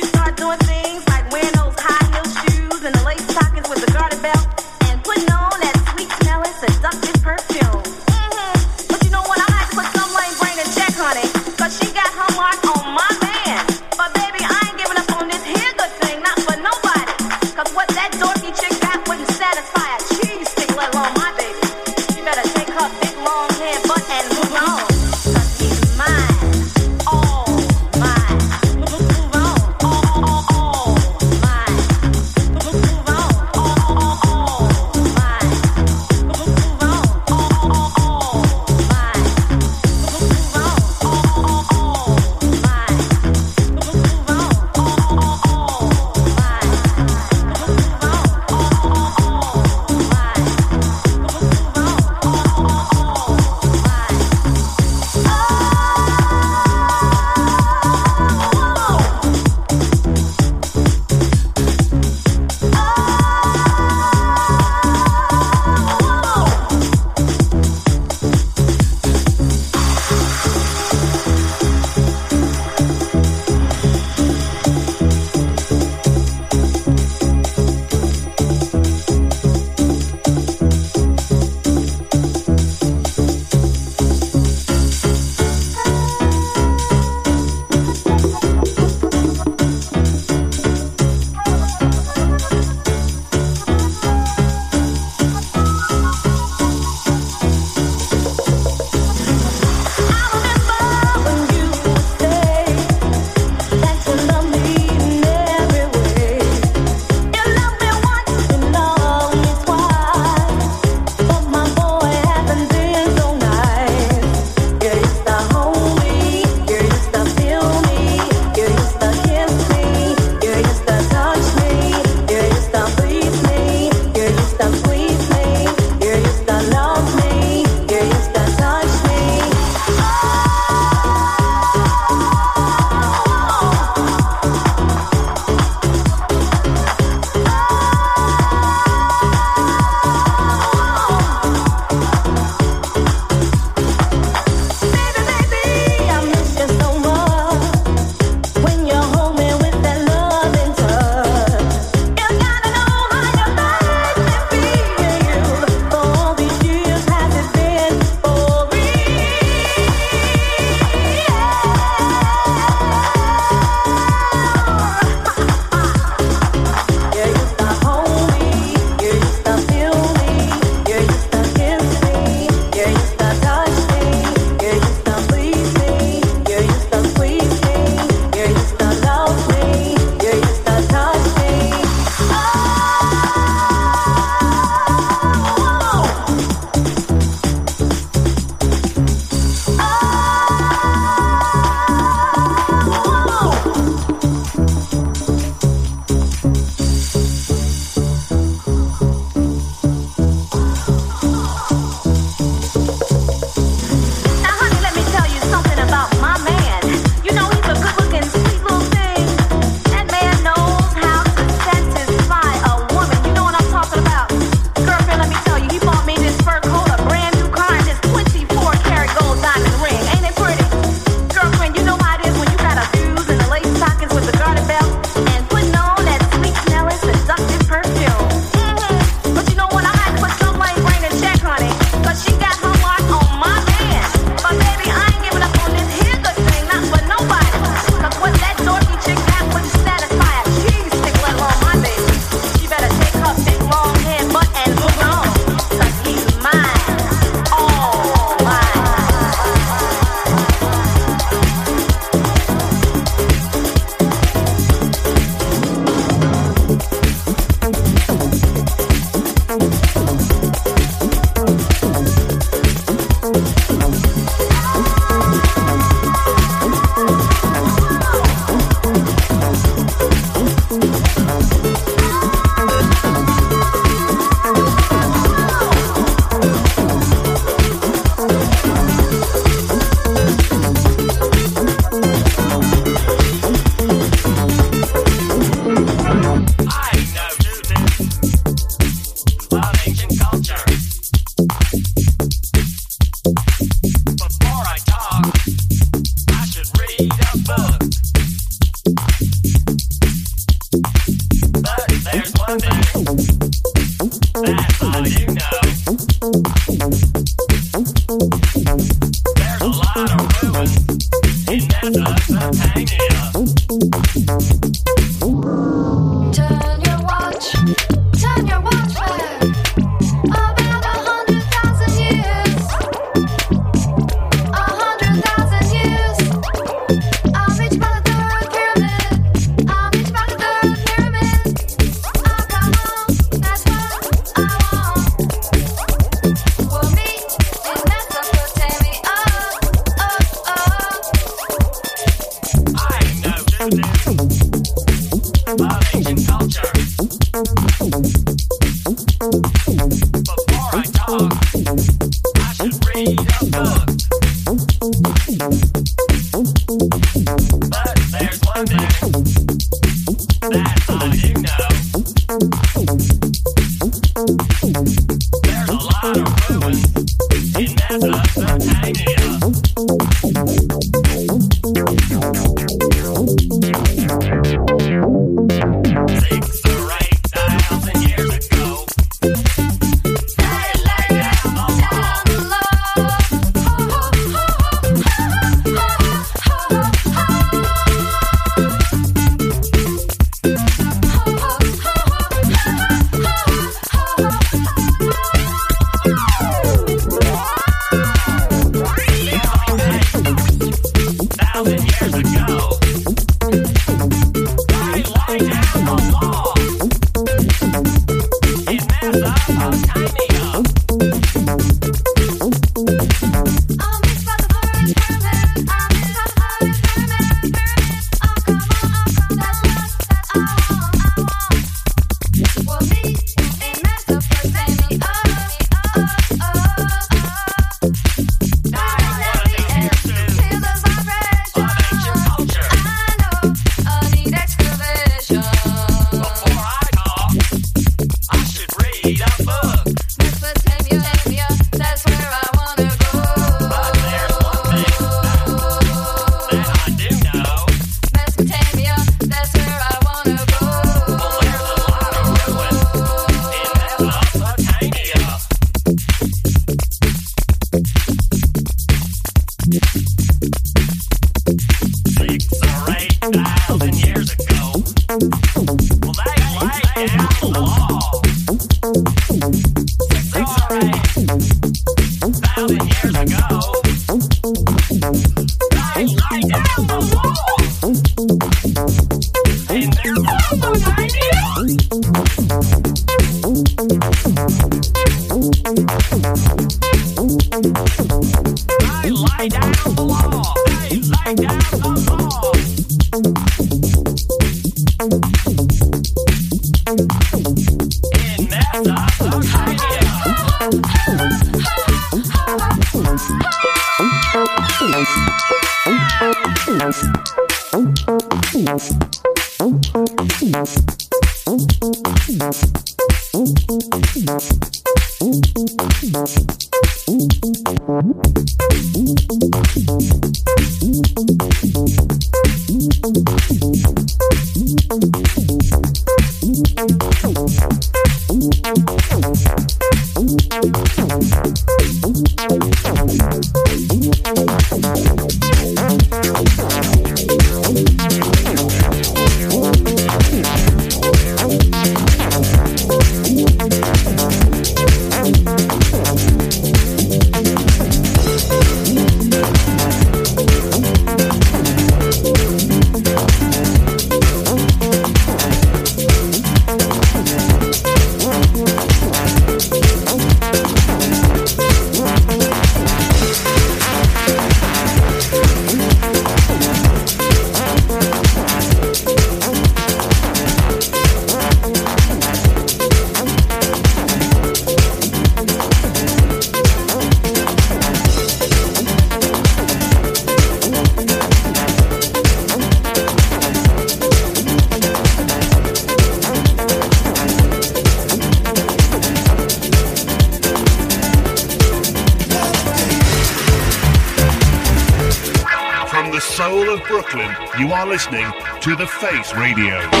To 599.01 599.07
The 599.07 600.00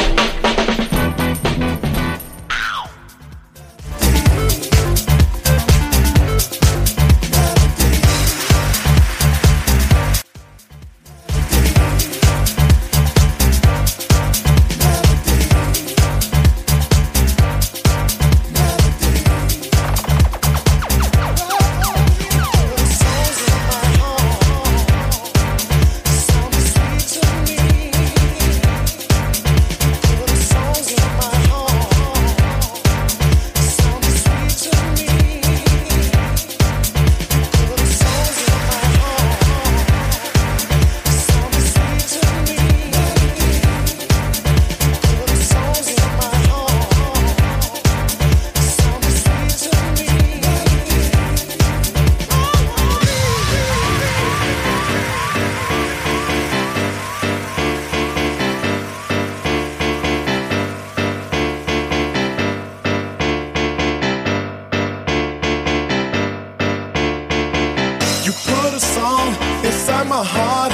Face 68.81 68.97
Radio. 68.97 70.03
my 70.05 70.23
heart. 70.23 70.73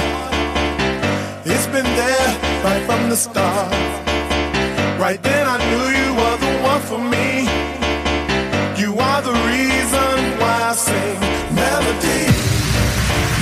It's 1.44 1.66
been 1.66 1.84
there 1.84 2.28
right 2.64 2.82
from 2.86 3.10
the 3.10 3.16
start. 3.16 3.72
Right 4.98 5.22
then 5.22 5.46
I 5.46 5.58
knew 5.68 5.86
you 6.00 6.08
were 6.20 6.36
the 6.44 6.52
one 6.72 6.82
for 6.90 6.98
me. 6.98 7.28
You 8.80 8.98
are 8.98 9.22
the 9.22 9.36
reason 9.50 10.14
why 10.40 10.56
I 10.70 10.74
sing 10.74 11.20
melody. 11.60 12.22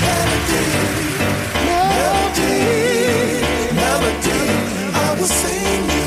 Melody. 0.04 0.66
Melody. 1.70 2.58
Melody. 3.80 4.42
I 5.04 5.16
will 5.18 5.32
sing 5.42 5.82
you 5.94 6.05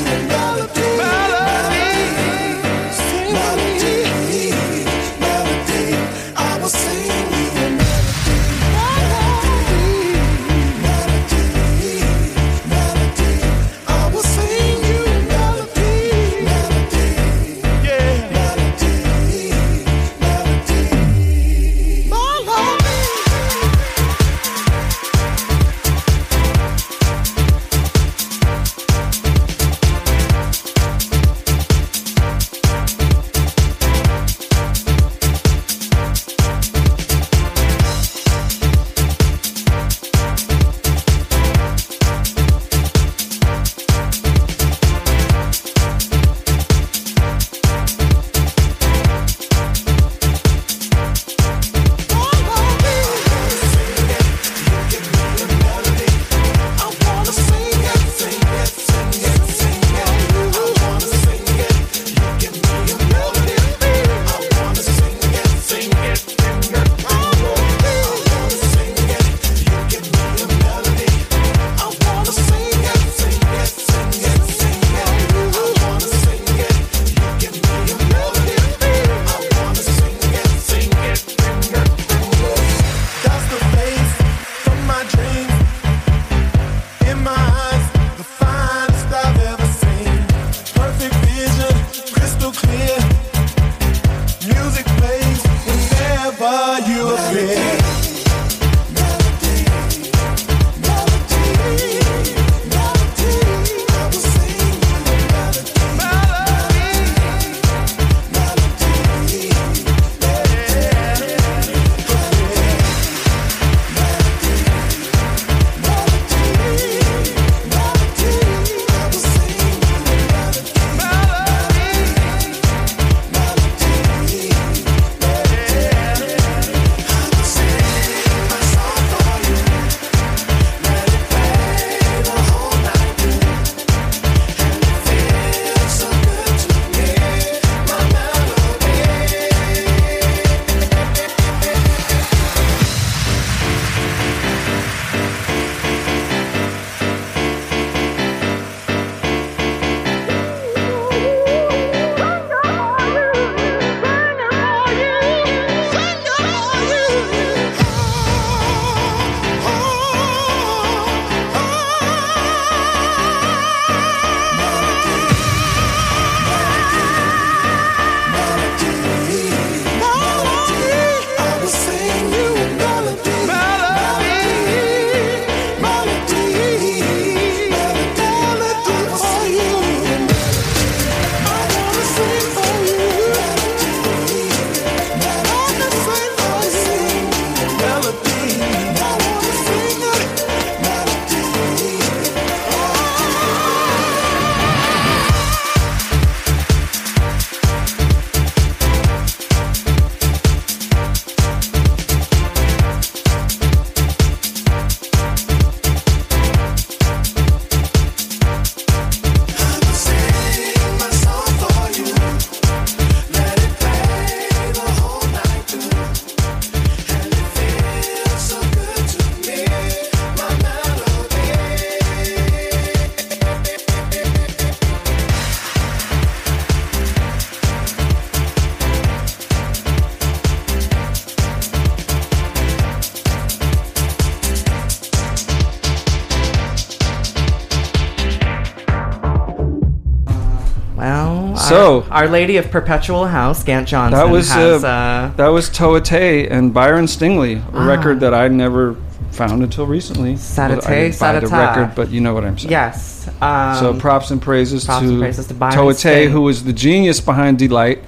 Our, 242.10 242.28
Lady 242.28 242.56
of 242.56 242.70
Perpetual 242.70 243.26
House, 243.26 243.62
Gant 243.62 243.86
Johnson, 243.88 244.18
That 244.18 244.28
was 244.30 244.50
has, 244.50 244.84
uh, 244.84 244.88
uh, 244.88 245.30
that 245.36 245.48
was 245.48 245.70
Towa 245.70 246.02
Tei 246.02 246.48
and 246.48 246.74
Byron 246.74 247.06
Stingley, 247.06 247.62
a 247.72 247.78
Ah. 247.78 247.86
record 247.86 248.20
that 248.20 248.34
I 248.34 248.48
never 248.48 248.96
found 249.30 249.62
until 249.62 249.86
recently. 249.86 250.34
Satate, 250.34 250.68
Well, 250.84 250.88
I 250.88 251.00
didn't 251.02 251.20
buy 251.20 251.32
the 251.40 251.46
record, 251.46 251.94
but 251.94 252.10
you 252.10 252.20
know 252.20 252.34
what 252.34 252.44
I'm 252.44 252.58
saying. 252.58 252.70
yes. 252.72 253.28
Um, 253.40 253.76
so 253.76 253.94
props 253.94 254.30
and 254.32 254.42
praises 254.42 254.84
props 254.86 255.02
to, 255.02 255.08
and 255.08 255.20
praises 255.20 255.46
to 255.46 255.54
Byron 255.54 255.76
Towa 255.76 255.94
Tei, 256.00 256.22
Sting. 256.24 256.30
who 256.30 256.40
was 256.42 256.64
the 256.64 256.72
genius 256.72 257.20
behind 257.20 257.58
Deee-Lite, 257.58 258.02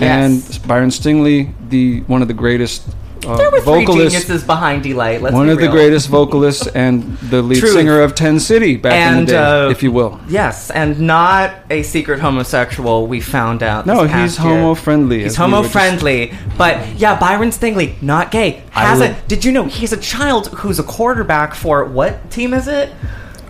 Yes. 0.00 0.58
and 0.60 0.68
Byron 0.68 0.90
Stingley, 0.90 1.50
the 1.68 2.00
one 2.06 2.22
of 2.22 2.28
the 2.28 2.34
greatest 2.34 2.82
were 3.66 3.80
vocalist, 3.80 4.12
geniuses 4.16 4.44
behind 4.44 4.82
Deee-Lite. 4.82 5.22
Let's 5.22 5.34
one 5.34 5.48
of 5.48 5.58
the 5.58 5.68
greatest 5.68 6.08
vocalists 6.08 6.66
and 6.68 7.16
the 7.18 7.42
lead 7.42 7.58
Truth. 7.60 7.72
singer 7.72 8.00
of 8.00 8.14
Ten 8.14 8.38
City 8.40 8.76
back 8.76 9.12
in 9.18 9.24
the 9.26 9.32
day, 9.32 9.36
uh, 9.36 9.68
if 9.70 9.82
you 9.82 9.92
will. 9.92 10.20
Yes, 10.28 10.70
and 10.70 11.00
not 11.00 11.54
a 11.70 11.82
secret 11.82 12.20
homosexual. 12.20 13.06
We 13.06 13.20
found 13.20 13.62
out. 13.62 13.86
No, 13.86 14.06
this 14.06 14.14
he's 14.14 14.36
homo 14.36 14.74
friendly. 14.74 15.22
He's 15.22 15.36
homo 15.36 15.62
friendly, 15.62 16.32
but 16.56 16.86
yeah, 16.96 17.18
Byron 17.18 17.50
Stingley, 17.50 18.00
not 18.02 18.30
gay. 18.30 18.62
Has 18.70 19.00
would- 19.00 19.10
a. 19.10 19.16
Did 19.28 19.44
you 19.44 19.52
know 19.52 19.64
he's 19.64 19.92
a 19.92 19.96
child 19.96 20.48
who's 20.48 20.78
a 20.78 20.82
quarterback 20.84 21.54
for 21.54 21.84
what 21.84 22.30
team 22.30 22.54
is 22.54 22.68
it? 22.68 22.90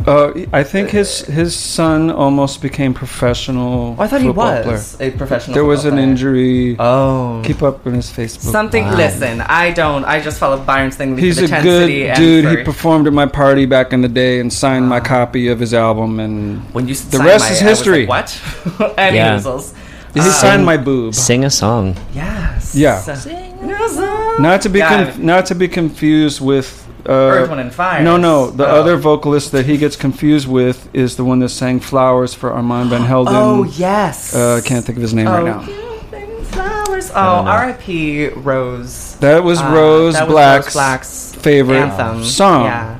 Uh, 0.08 0.32
I 0.52 0.62
think 0.64 0.90
his 0.90 1.20
his 1.26 1.54
son 1.54 2.10
almost 2.10 2.62
became 2.62 2.94
professional. 2.94 3.94
Oh, 3.98 4.02
I 4.02 4.06
thought 4.08 4.20
he 4.22 4.28
football 4.28 4.64
was 4.64 4.96
player. 4.96 5.10
a 5.12 5.16
professional. 5.18 5.54
There 5.54 5.64
was 5.64 5.84
an 5.84 5.92
player. 5.94 6.04
injury. 6.08 6.76
Oh, 6.78 7.42
keep 7.44 7.62
up 7.62 7.86
on 7.86 7.92
his 7.94 8.10
Facebook. 8.10 8.50
Something. 8.50 8.84
Wow. 8.84 8.96
Listen, 8.96 9.40
I 9.42 9.70
don't. 9.72 10.04
I 10.04 10.20
just 10.20 10.38
follow 10.38 10.56
Byron's 10.64 10.96
thing. 10.96 11.18
He's 11.18 11.36
the 11.36 11.44
a 11.44 11.62
good 11.62 11.90
and 11.90 12.16
dude. 12.16 12.44
for- 12.44 12.56
He 12.58 12.64
performed 12.64 13.06
at 13.06 13.12
my 13.12 13.26
party 13.26 13.66
back 13.66 13.92
in 13.92 14.00
the 14.00 14.08
day 14.08 14.40
and 14.40 14.50
signed 14.52 14.88
my 14.88 15.00
copy 15.00 15.48
of 15.48 15.60
his 15.60 15.74
album. 15.74 16.20
And 16.20 16.62
when 16.74 16.88
you 16.88 16.94
the 16.94 17.18
rest 17.18 17.44
my- 17.44 17.50
is 17.52 17.62
I 17.62 17.66
was 17.68 17.78
history. 17.78 18.06
like, 18.06 18.28
what? 18.78 18.94
Any 18.98 19.16
Yeah. 19.18 19.34
measles. 19.34 19.74
He 20.14 20.20
Um, 20.20 20.26
signed 20.30 20.64
my 20.64 20.78
boob. 20.78 21.14
Sing 21.14 21.44
a 21.44 21.50
song. 21.50 21.94
Yes. 22.14 22.74
Yeah. 22.74 22.98
Sing 23.02 23.70
a 23.70 23.88
song. 23.90 24.40
Not 24.42 24.62
to 24.62 24.68
be 24.70 24.78
Yeah. 24.78 24.88
conf- 24.88 25.18
not 25.18 25.44
to 25.46 25.54
be 25.54 25.68
confused 25.68 26.40
with 26.40 26.87
Earth, 27.08 27.48
Wind, 27.48 27.60
and 27.60 27.72
Fire. 27.74 28.02
No, 28.02 28.16
no. 28.16 28.50
The 28.50 28.66
Oh. 28.66 28.80
other 28.80 28.96
vocalist 28.96 29.52
that 29.52 29.66
he 29.66 29.76
gets 29.78 29.96
confused 29.96 30.46
with 30.48 30.88
is 30.94 31.16
the 31.16 31.24
one 31.24 31.38
that 31.40 31.48
sang 31.48 31.80
"Flowers" 31.80 32.34
for 32.34 32.52
Armand 32.52 32.90
Van 32.90 33.02
Helden. 33.02 33.34
Oh, 33.36 33.64
yes. 33.64 34.34
Uh, 34.34 34.56
I 34.56 34.60
can't 34.66 34.84
think 34.84 34.96
of 34.98 35.02
his 35.02 35.14
name 35.14 35.26
right 35.26 35.42
Oh, 35.42 35.46
now. 35.46 35.60
Flowers. 36.44 37.10
Oh. 37.14 37.14
R.I.P. 37.46 38.28
Rose. 38.28 39.16
That 39.20 39.42
was 39.44 39.60
Uh, 39.60 39.70
Rose 39.72 40.14
that 40.14 40.26
was 40.26 40.32
Black's 40.34 40.66
Rose 40.66 40.72
Black's 40.74 41.34
favorite 41.36 41.78
anthem. 41.78 42.24
song. 42.24 42.64
Yeah. 42.64 42.94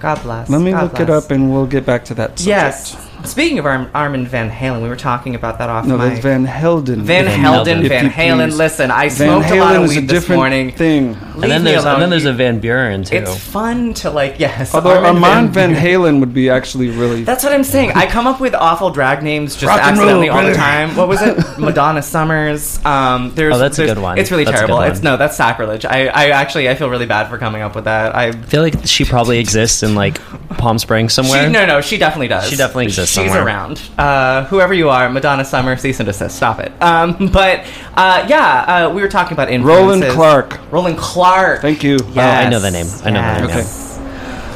God 0.00 0.22
bless. 0.22 0.48
Let 0.50 0.60
me 0.60 0.72
God 0.72 0.82
look 0.84 1.00
it 1.00 1.10
up 1.10 1.30
and 1.30 1.52
we'll 1.52 1.66
get 1.66 1.86
back 1.86 2.04
to 2.06 2.14
that. 2.14 2.38
Subject. 2.38 2.46
Yes. 2.48 2.96
Speaking 3.24 3.58
of 3.58 3.66
Arm- 3.66 3.90
Armin 3.94 4.26
Van 4.26 4.50
Halen, 4.50 4.82
we 4.82 4.88
were 4.88 4.96
talking 4.96 5.34
about 5.34 5.58
that 5.58 5.70
off 5.70 5.86
No, 5.86 5.96
my. 5.96 6.08
that's 6.08 6.20
Van 6.20 6.44
Helden. 6.44 7.02
Van 7.02 7.26
Helden, 7.26 7.82
If 7.84 7.88
Van 7.88 8.04
you 8.06 8.10
Halen. 8.10 8.56
Listen, 8.56 8.90
I 8.90 9.08
Van 9.08 9.28
smoked 9.42 9.50
a 9.50 9.54
lot 9.60 9.76
of 9.76 9.82
Halen 9.82 9.84
is 9.84 9.96
a 9.96 10.00
weed 10.00 10.08
this 10.08 10.28
morning. 10.28 10.70
thing. 10.72 11.08
Leave 11.12 11.42
And 11.44 11.52
then 11.52 11.64
me 11.64 11.70
there's 11.70 11.84
alone. 11.84 11.94
and 11.94 12.02
then 12.02 12.10
there's 12.10 12.24
a 12.24 12.32
Van 12.32 12.58
Buren 12.58 13.04
too. 13.04 13.16
It's 13.16 13.36
fun 13.36 13.94
to 13.94 14.10
like 14.10 14.36
yes. 14.38 14.74
Although 14.74 15.04
Armand 15.04 15.50
Van 15.54 15.74
Halen 15.74 16.20
would 16.20 16.34
be 16.34 16.50
actually 16.50 16.88
really. 16.90 17.22
That's 17.24 17.44
what 17.44 17.52
I'm 17.52 17.64
saying. 17.64 17.92
I 17.92 18.06
come 18.06 18.26
up 18.26 18.40
with 18.40 18.54
awful 18.54 18.90
drag 18.90 19.22
names 19.22 19.54
just 19.54 19.64
Rock 19.66 19.80
accidentally 19.80 20.28
roll, 20.28 20.38
all 20.38 20.44
the 20.46 20.54
time. 20.54 20.96
What 20.96 21.08
was 21.08 21.22
it? 21.22 21.38
Madonna 21.58 22.02
Summers. 22.02 22.84
Um, 22.84 23.32
there's, 23.34 23.54
Oh, 23.54 23.58
that's 23.58 23.78
a 23.78 23.82
there's- 23.82 23.94
good 23.94 24.02
one. 24.02 24.18
It's 24.18 24.30
really 24.30 24.44
That's 24.44 24.56
terrible. 24.58 24.80
It's 24.82 25.02
no, 25.02 25.16
that's 25.16 25.36
sacrilege. 25.36 25.84
I, 25.84 26.06
I 26.06 26.30
actually 26.30 26.68
I 26.68 26.74
feel 26.74 26.90
really 26.90 27.06
bad 27.06 27.28
for 27.28 27.38
coming 27.38 27.62
up 27.62 27.74
with 27.74 27.84
that. 27.84 28.14
I 28.16 28.22
I 28.28 28.32
feel 28.32 28.62
like 28.62 28.86
she 28.86 29.04
probably 29.04 29.38
exists 29.38 29.82
in 29.82 29.94
like 29.94 30.20
Palm 30.58 30.78
Springs 30.78 31.12
somewhere. 31.12 31.46
She, 31.46 31.52
no, 31.52 31.66
no, 31.66 31.80
she 31.80 31.98
definitely 31.98 32.28
does. 32.28 32.48
She 32.48 32.56
definitely 32.56 32.84
exists 32.86 33.11
She's 33.12 33.34
around. 33.34 33.80
Uh, 33.98 34.44
whoever 34.46 34.74
you 34.74 34.88
are, 34.88 35.08
Madonna 35.10 35.44
Summer, 35.44 35.76
cease 35.76 36.00
and 36.00 36.06
desist. 36.06 36.36
Stop 36.36 36.60
it. 36.60 36.72
Um, 36.82 37.28
but 37.32 37.60
uh, 37.94 38.26
yeah, 38.28 38.86
uh, 38.88 38.92
we 38.94 39.02
were 39.02 39.08
talking 39.08 39.32
about 39.34 39.50
influences. 39.50 40.14
Roland 40.14 40.14
Clark. 40.14 40.72
Roland 40.72 40.98
Clark. 40.98 41.60
Thank 41.62 41.82
you. 41.82 41.98
Oh, 42.00 42.20
I 42.20 42.48
know 42.48 42.60
the 42.60 42.70
name. 42.70 42.86
I 43.04 43.10
know 43.10 43.20
the 43.22 43.40
name. 43.46 43.48
Yes. 43.48 43.88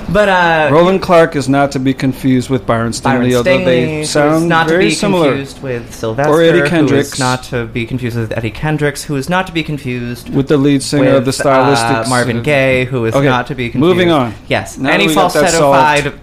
But 0.09 0.29
uh, 0.29 0.69
Roland 0.73 1.03
Clark 1.03 1.35
is 1.35 1.49
not 1.49 1.73
to 1.73 1.81
be 1.81 1.93
confused 1.93 2.49
with 2.49 2.65
Byron 2.65 2.93
Stingley, 2.93 3.03
Byron 3.03 3.35
although 3.35 3.51
Stingley, 3.51 3.65
they 3.65 3.99
who's 3.99 4.11
sound 4.11 4.49
not 4.49 4.69
very 4.69 4.85
to 4.85 4.89
be 4.91 4.95
similar. 4.95 5.29
confused 5.31 5.63
with 5.63 5.93
Sylvester, 5.93 6.33
Or 6.33 6.43
Eddie 6.43 6.59
who 6.59 6.65
is 6.65 6.71
Kendricks. 6.71 7.19
not 7.19 7.43
to 7.45 7.67
be 7.67 7.87
confused 7.87 8.17
with 8.17 8.31
Eddie 8.39 8.53
Kendricks, 8.53 9.03
who 9.03 9.17
is 9.17 9.29
not 9.29 9.49
to 9.49 9.53
be 9.53 9.65
confused 9.65 10.29
With 10.33 10.47
the 10.47 10.59
lead 10.59 10.83
singer 10.85 11.07
with, 11.07 11.15
of 11.17 11.25
the 11.25 11.31
Stylistics, 11.33 12.07
uh, 12.07 12.09
Marvin 12.09 12.45
Gaye, 12.45 12.85
who 12.85 13.05
is 13.05 13.17
Okay, 13.17 13.27
not 13.27 13.49
to 13.49 13.57
be 13.57 13.69
confused. 13.69 13.81
moving 13.81 14.11
on. 14.13 14.33
Yes, 14.47 14.79
Now 14.79 14.91
any 14.91 15.09
that 15.09 16.15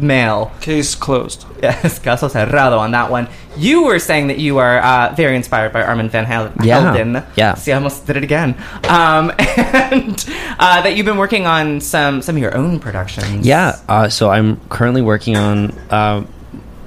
we 0.00 0.08
got 0.08 0.14
that 0.14 0.24
falsettified 0.38 0.48
male. 0.48 0.52
Case 0.60 0.94
closed. 0.94 1.44
Yes, 1.64 1.98
caso 1.98 2.28
cerrado 2.28 2.78
on 2.78 2.90
that 2.90 3.10
one. 3.10 3.26
You 3.56 3.84
were 3.84 3.98
saying 3.98 4.26
that 4.26 4.38
you 4.38 4.58
are 4.58 4.80
uh, 4.80 5.14
very 5.16 5.34
inspired 5.34 5.72
by 5.72 5.82
Armin 5.82 6.10
van 6.10 6.26
Hal- 6.26 6.52
Yeah, 6.62 6.92
Helden. 6.92 7.22
yeah. 7.36 7.54
See, 7.54 7.72
I 7.72 7.76
almost 7.76 8.06
did 8.06 8.18
it 8.18 8.22
again. 8.24 8.54
Um, 8.86 9.32
and 9.38 10.12
uh, 10.58 10.82
that 10.82 10.94
you've 10.94 11.06
been 11.06 11.16
working 11.16 11.46
on 11.46 11.80
some 11.80 12.20
some 12.20 12.36
of 12.36 12.42
your 12.42 12.54
own 12.54 12.80
productions. 12.80 13.46
Yeah, 13.46 13.78
uh, 13.88 14.10
so 14.10 14.28
I'm 14.28 14.60
currently 14.68 15.00
working 15.00 15.36
on 15.38 15.70
uh, 15.88 16.24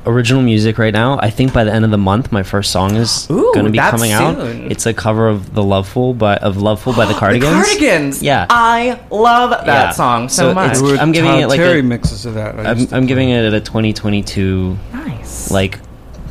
original 0.08 0.42
music 0.42 0.78
right 0.78 0.94
now. 0.94 1.20
I 1.20 1.30
think 1.30 1.54
by 1.54 1.64
the 1.64 1.74
end 1.74 1.86
of 1.86 1.92
the 1.92 1.98
month, 1.98 2.32
my 2.32 2.42
first 2.44 2.72
song 2.72 2.96
is 2.96 3.30
Ooh, 3.30 3.52
going 3.54 3.66
to 3.66 3.72
be 3.72 3.78
that's 3.78 3.92
coming 3.92 4.12
out. 4.14 4.36
soon. 4.38 4.72
It's 4.72 4.86
a 4.86 4.94
cover 4.94 5.28
of 5.28 5.54
the 5.54 5.62
Lovefool 5.62 6.18
by 6.18 6.38
of 6.38 6.56
Lovefool 6.56 6.96
by 6.96 7.06
the 7.06 7.14
Cardigans. 7.20 7.52
The 7.52 7.64
Cardigans. 7.64 8.24
Yeah. 8.24 8.46
I 8.50 9.00
love 9.12 9.50
that 9.52 9.66
Yeah. 9.68 9.92
song 9.92 10.30
so, 10.30 10.50
So 10.50 10.54
much. 10.54 10.66
it's- 10.72 10.82
There 10.82 10.92
were 10.94 10.98
I'm 10.98 11.12
giving 11.12 11.32
Todd 11.32 11.42
it 11.42 11.48
like 11.48 11.60
Terry 11.60 11.80
a- 11.82 11.84
mixes 11.84 12.26
of 12.26 12.34
that. 12.36 12.60
I 12.60 12.72
I'm, 12.72 12.88
I'm 12.92 13.06
giving 13.06 13.30
it 13.30 13.54
a 13.54 13.60
2022 13.62 14.78
nice. 14.94 15.52
like 15.52 15.80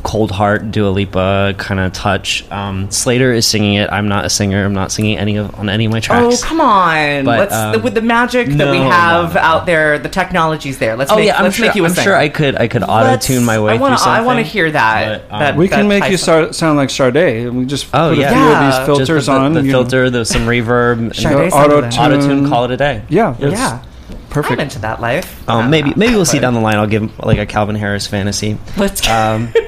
cold 0.07 0.31
heart 0.31 0.71
Dua 0.71 0.87
Lipa 0.87 1.53
kind 1.57 1.81
of 1.81 1.91
touch. 1.91 2.49
Um, 2.49 2.89
Slater 2.89 3.33
is 3.33 3.45
singing 3.45 3.73
it. 3.73 3.91
I'm 3.91 4.07
not 4.07 4.23
a 4.23 4.29
singer. 4.29 4.63
I'm 4.63 4.73
not 4.73 4.89
singing 4.89 5.17
any 5.17 5.35
of 5.35 5.53
on 5.59 5.69
any 5.69 5.83
of 5.83 5.91
my 5.91 5.99
tracks. 5.99 6.41
Oh 6.41 6.45
come 6.47 6.61
on! 6.61 7.25
But, 7.25 7.39
let's 7.39 7.53
um, 7.53 7.83
with 7.83 7.93
the 7.93 8.01
magic 8.01 8.47
that 8.47 8.71
we 8.71 8.77
have 8.77 9.33
no, 9.35 9.41
no. 9.41 9.45
out 9.45 9.65
there, 9.65 9.99
the 9.99 10.07
technology's 10.07 10.77
there. 10.79 10.95
Let's 10.95 11.11
Oh 11.11 11.17
make, 11.17 11.25
yeah, 11.27 11.37
I'm 11.37 11.43
let's 11.43 11.57
sure. 11.57 11.65
make 11.67 11.75
you 11.75 11.83
a 11.83 11.87
I'm 11.89 11.93
singer. 11.93 12.03
sure 12.05 12.15
I 12.15 12.29
could. 12.29 12.55
I 12.55 12.69
could 12.69 12.83
auto 12.83 13.17
tune 13.17 13.43
my 13.43 13.59
way 13.59 13.73
I 13.73 13.77
wanna. 13.77 13.97
I 13.99 14.21
want 14.21 14.37
to 14.39 14.43
hear 14.43 14.71
that. 14.71 15.27
But, 15.29 15.33
um, 15.33 15.39
that 15.41 15.55
We 15.57 15.67
can 15.67 15.87
that 15.89 15.99
make 15.99 16.09
you 16.09 16.15
of- 16.15 16.21
start, 16.21 16.55
sound 16.55 16.77
like 16.77 16.89
Sade. 16.89 17.15
and 17.47 17.57
We 17.57 17.65
just 17.65 17.87
Oh 17.93 18.09
put 18.09 18.17
yeah, 18.19 18.31
a 18.31 18.33
few 18.33 18.47
of 18.47 18.59
these 18.77 18.85
filters 18.85 19.07
Just 19.25 19.25
the, 19.27 19.33
on. 19.33 19.53
the 19.53 19.61
you 19.63 19.71
filter, 19.71 20.09
there's 20.09 20.29
some 20.29 20.43
reverb, 20.43 20.99
and 20.99 21.15
sounded 21.15 21.51
auto 21.51 21.85
auto 21.85 22.21
tune. 22.21 22.47
Call 22.47 22.63
it 22.63 22.71
a 22.71 22.77
day. 22.77 23.01
Yeah, 23.09 23.35
Yeah, 23.39 23.83
perfect. 24.29 24.53
I'm 24.53 24.59
into 24.61 24.79
that 24.79 25.01
life. 25.01 25.47
Um, 25.49 25.69
maybe 25.69 25.91
maybe 25.97 26.15
we'll 26.15 26.23
see 26.23 26.37
But- 26.37 26.43
down 26.43 26.53
the 26.53 26.61
line. 26.61 26.77
I'll 26.77 26.87
give 26.87 27.11
like 27.19 27.39
a 27.39 27.45
Calvin 27.45 27.75
Harris 27.75 28.07
fantasy. 28.07 28.57
Let's 28.77 29.05
Um, 29.09 29.53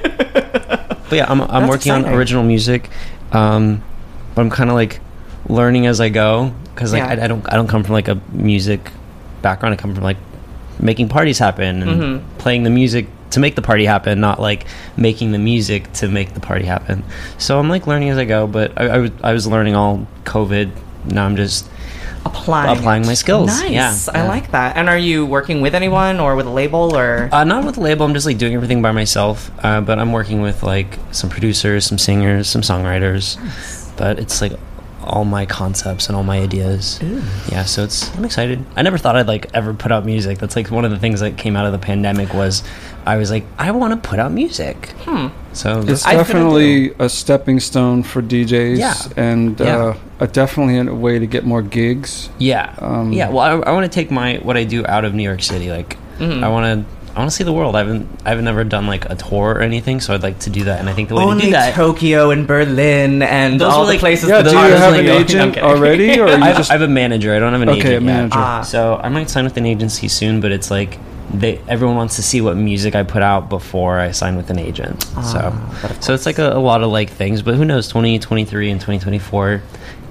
but 1.09 1.15
yeah, 1.17 1.25
I'm 1.29 1.41
I'm 1.41 1.47
That's 1.63 1.69
working 1.69 1.91
on 1.91 2.05
original 2.05 2.43
music, 2.43 2.89
um, 3.31 3.83
but 4.35 4.41
I'm 4.41 4.49
kind 4.49 4.69
of 4.69 4.75
like 4.75 4.99
learning 5.47 5.85
as 5.87 5.99
I 5.99 6.09
go 6.09 6.53
because 6.75 6.93
like 6.93 7.01
Yeah. 7.03 7.21
I, 7.21 7.25
I 7.25 7.27
don't 7.27 7.45
I 7.51 7.55
don't 7.55 7.67
come 7.67 7.83
from 7.83 7.93
like 7.93 8.07
a 8.07 8.19
music 8.31 8.91
background. 9.41 9.73
I 9.73 9.77
come 9.77 9.93
from 9.95 10.03
like 10.03 10.17
making 10.79 11.09
parties 11.09 11.39
happen 11.39 11.81
and 11.83 12.01
Mhm. 12.01 12.21
playing 12.37 12.63
the 12.63 12.69
music 12.69 13.07
to 13.31 13.39
make 13.39 13.55
the 13.55 13.61
party 13.61 13.85
happen, 13.85 14.19
not 14.19 14.39
like 14.39 14.65
making 14.97 15.31
the 15.33 15.37
music 15.39 15.91
to 15.93 16.07
make 16.07 16.33
the 16.33 16.39
party 16.39 16.65
happen. 16.65 17.03
So 17.37 17.59
I'm 17.59 17.69
like 17.69 17.85
learning 17.87 18.09
as 18.09 18.17
I 18.17 18.25
go. 18.25 18.47
But 18.47 18.71
I 18.77 18.87
I 18.87 18.97
was- 18.97 19.11
I 19.23 19.33
was 19.33 19.45
learning 19.47 19.75
all 19.75 20.07
COVID. 20.25 20.69
Now 21.05 21.25
I'm 21.25 21.35
just 21.35 21.67
applying 22.25 22.77
applying 22.77 23.05
my 23.05 23.13
skills. 23.13 23.47
Nice. 23.47 23.71
Yeah, 23.71 23.95
I 24.13 24.23
yeah. 24.23 24.27
like 24.27 24.51
that. 24.51 24.77
And 24.77 24.89
are 24.89 24.97
you 24.97 25.25
working 25.25 25.61
with 25.61 25.75
anyone 25.75 26.19
or 26.19 26.35
with 26.35 26.47
a 26.47 26.51
label 26.51 26.95
or? 26.95 27.29
Uh, 27.31 27.43
not 27.43 27.65
with 27.65 27.77
a 27.77 27.81
label. 27.81 28.05
I'm 28.05 28.13
just 28.13 28.25
like 28.25 28.37
doing 28.37 28.53
everything 28.53 28.81
by 28.81 28.91
myself. 28.91 29.51
Uh, 29.63 29.81
but 29.81 29.99
I'm 29.99 30.11
working 30.11 30.41
with 30.41 30.63
like 30.63 30.97
some 31.11 31.29
producers, 31.29 31.85
some 31.85 31.97
singers, 31.97 32.49
some 32.49 32.61
songwriters. 32.61 33.37
But 33.97 34.19
it's 34.19 34.41
like 34.41 34.53
all 35.09 35.25
my 35.25 35.45
concepts 35.45 36.07
and 36.07 36.15
all 36.15 36.23
my 36.23 36.39
ideas. 36.39 36.99
Yeah, 37.51 37.63
so 37.65 37.83
it's 37.83 38.15
I'm 38.17 38.25
excited. 38.25 38.63
I 38.75 38.81
never 38.81 38.97
thought 38.97 39.15
I'd 39.15 39.27
like 39.27 39.47
ever 39.53 39.73
put 39.73 39.91
out 39.91 40.05
music. 40.05 40.37
That's 40.37 40.55
like 40.55 40.69
one 40.71 40.85
of 40.85 40.91
the 40.91 40.99
things 40.99 41.19
that 41.19 41.37
came 41.37 41.55
out 41.55 41.65
of 41.65 41.71
the 41.71 41.79
pandemic 41.79 42.33
was 42.33 42.63
I 43.05 43.17
was 43.17 43.31
like 43.31 43.45
I 43.57 43.71
want 43.71 44.01
to 44.01 44.09
put 44.09 44.19
out 44.19 44.31
music. 44.31 44.89
Hmm. 45.01 45.27
So 45.53 45.81
It's 45.87 46.03
definitely 46.03 46.93
a 46.99 47.09
stepping 47.09 47.59
stone 47.59 48.03
for 48.03 48.21
DJs, 48.21 48.77
Yeah. 48.77 48.93
and 49.17 49.59
Yeah. 49.59 49.77
Uh, 49.77 49.97
a 50.21 50.27
definitely 50.27 50.77
a 50.77 50.93
way 50.93 51.17
to 51.19 51.25
get 51.25 51.45
more 51.45 51.61
gigs. 51.61 52.29
Yeah, 52.37 52.73
Um, 52.79 53.11
yeah. 53.13 53.29
Well, 53.29 53.39
I, 53.39 53.69
I 53.69 53.71
want 53.71 53.85
to 53.85 53.93
take 53.93 54.11
my 54.11 54.35
what 54.43 54.57
I 54.57 54.63
do 54.63 54.85
out 54.85 55.05
of 55.05 55.13
New 55.13 55.23
York 55.23 55.41
City. 55.41 55.71
Like, 55.71 55.97
Mhm. 56.19 56.43
I 56.43 56.49
want 56.49 56.65
to, 56.87 56.98
I 57.15 57.19
want 57.19 57.31
to 57.31 57.35
see 57.35 57.43
the 57.43 57.51
world. 57.53 57.75
I 57.75 57.79
haven't, 57.79 58.07
I've 58.23 58.41
never 58.41 58.63
done 58.63 58.87
like 58.87 59.05
a 59.09 59.15
tour 59.15 59.55
or 59.55 59.61
anything, 59.61 59.99
so 59.99 60.13
I'd 60.13 60.23
like 60.23 60.39
to 60.39 60.49
do 60.49 60.63
that. 60.65 60.79
And 60.79 60.87
I 60.89 60.93
think 60.93 61.09
the 61.09 61.15
way 61.15 61.23
to 61.23 61.29
Only 61.29 61.45
do 61.45 61.51
that, 61.51 61.73
Tokyo 61.75 62.29
and 62.31 62.47
Berlin 62.47 63.21
and 63.23 63.59
Those 63.59 63.73
all 63.73 63.81
are 63.81 63.85
the 63.85 63.91
like- 63.93 63.99
places. 63.99 64.29
Yeah, 64.29 64.41
that 64.41 64.49
do 64.51 64.55
you 64.55 64.57
have 64.75 64.93
an 64.93 65.05
going. 65.05 65.21
agent 65.23 65.57
I'm 65.57 65.63
already, 65.77 66.11
or 66.19 66.27
you 66.27 66.33
I 66.33 66.47
have, 66.47 66.57
just 66.57 66.69
I 66.69 66.73
have 66.73 66.81
a 66.83 66.87
manager. 66.87 67.33
I 67.33 67.39
don't 67.39 67.51
have 67.51 67.61
an 67.61 67.69
Okay, 67.69 67.79
agent 67.79 67.91
a 67.91 67.93
yet. 67.93 68.03
manager. 68.03 68.37
Ah. 68.37 68.61
So 68.61 68.99
I 69.03 69.09
might 69.09 69.29
sign 69.29 69.43
with 69.43 69.57
an 69.57 69.65
agency 69.65 70.07
soon, 70.07 70.39
but 70.39 70.51
it's 70.51 70.69
like 70.71 70.97
they 71.33 71.59
everyone 71.67 71.95
wants 71.95 72.15
to 72.15 72.23
see 72.23 72.41
what 72.41 72.57
music 72.57 72.95
I 72.95 73.03
put 73.03 73.21
out 73.21 73.49
before 73.49 73.99
I 73.99 74.11
sign 74.11 74.35
with 74.35 74.49
an 74.49 74.57
agent. 74.57 75.03
so 75.23 75.53
so 75.99 76.13
it's 76.13 76.25
like 76.25 76.39
a, 76.39 76.53
a 76.53 76.59
lot 76.59 76.81
of 76.83 76.89
like 76.91 77.09
things, 77.09 77.41
but 77.41 77.55
who 77.55 77.65
knows? 77.65 77.87
2023 77.89 78.71
and 78.71 78.79
2024 78.79 79.61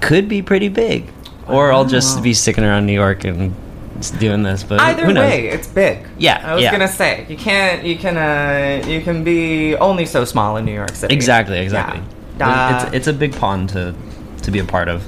could 0.01 0.29
be 0.29 0.43
pretty 0.43 0.69
big, 0.69 1.11
or 1.49 1.73
I'll 1.73 1.85
just 1.87 2.23
be 2.23 2.35
sticking 2.35 2.65
around 2.65 2.87
New 2.87 2.93
York 2.93 3.25
and 3.25 3.53
just 3.53 3.68
doing 4.07 4.43
this. 4.43 4.63
But 4.63 4.81
Either 4.81 5.05
who 5.07 5.13
knows? 5.13 5.29
way, 5.29 5.49
it's 5.49 5.67
big. 5.67 6.07
Yeah, 6.19 6.43
I 6.45 6.55
was 6.55 6.63
yeah. 6.63 6.73
gonna 6.73 6.89
say 6.89 7.27
you 7.29 7.37
can't. 7.37 7.85
You 7.85 7.97
can. 7.97 8.17
Uh, 8.17 8.87
you 8.87 9.01
can 9.01 9.25
be 9.25 9.77
only 9.77 10.07
so 10.07 10.25
small 10.25 10.57
in 10.57 10.65
New 10.65 10.75
York 10.75 10.95
City. 10.95 11.15
Exactly, 11.15 11.59
exactly. 11.59 12.03
Yeah. 12.39 12.49
Uh, 12.49 12.87
it's 12.87 12.95
it's 12.95 13.07
a 13.09 13.13
big 13.13 13.35
pond 13.35 13.69
to 13.71 13.95
to 14.43 14.51
be 14.51 14.59
a 14.59 14.65
part 14.65 14.89
of. 14.89 15.07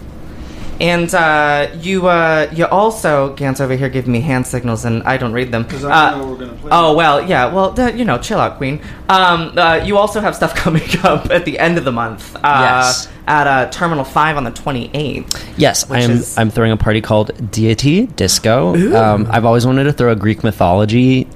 And 0.81 1.15
uh, 1.15 1.69
you 1.81 2.09
uh, 2.09 2.49
you 2.53 2.65
also 2.67 3.35
Gans 3.35 3.61
over 3.61 3.75
here 3.77 3.91
giving 3.91 4.13
me 4.13 4.21
hand 4.21 4.47
signals 4.47 4.87
and 4.87 5.03
I 5.03 5.19
don't 5.19 5.33
read 5.35 5.53
them. 5.53 5.67
I 5.71 5.75
Uh, 6.15 6.17
know 6.19 6.27
we're 6.31 6.37
gonna 6.39 6.55
play 6.55 6.71
oh 6.73 6.95
well, 6.97 7.23
yeah. 7.29 7.53
Well, 7.53 7.75
you 7.95 8.05
know, 8.07 8.17
chill 8.17 8.41
out, 8.41 8.57
Queen. 8.57 8.81
Um, 9.11 9.53
uh, 9.59 9.83
you 9.85 9.99
also 9.99 10.21
have 10.21 10.35
stuff 10.35 10.55
coming 10.65 10.89
up 11.05 11.31
at 11.31 11.45
the 11.45 11.59
end 11.59 11.77
of 11.77 11.85
the 11.85 11.93
month. 11.93 12.35
Uh, 12.37 12.41
Yes. 12.43 13.09
at 13.27 13.47
uh, 13.47 13.71
Terminal 13.71 14.05
Five 14.05 14.37
on 14.39 14.45
the 14.45 14.51
28th. 14.51 15.45
Yes, 15.59 15.89
I'm. 15.91 16.11
is- 16.13 16.39
I'm 16.39 16.49
throwing 16.51 16.73
a 16.73 16.77
party 16.79 17.01
called 17.03 17.31
Deity 17.51 18.07
Disco. 18.07 18.75
Um, 18.97 19.29
I've 19.31 19.45
always 19.45 19.67
wanted 19.67 19.85
to 19.85 19.93
throw 19.93 20.11
a 20.13 20.17
Greek 20.17 20.43
mythology 20.43 21.27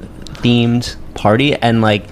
themed 0.43 0.97
party, 1.15 1.55
and 1.55 1.81
like, 1.83 2.07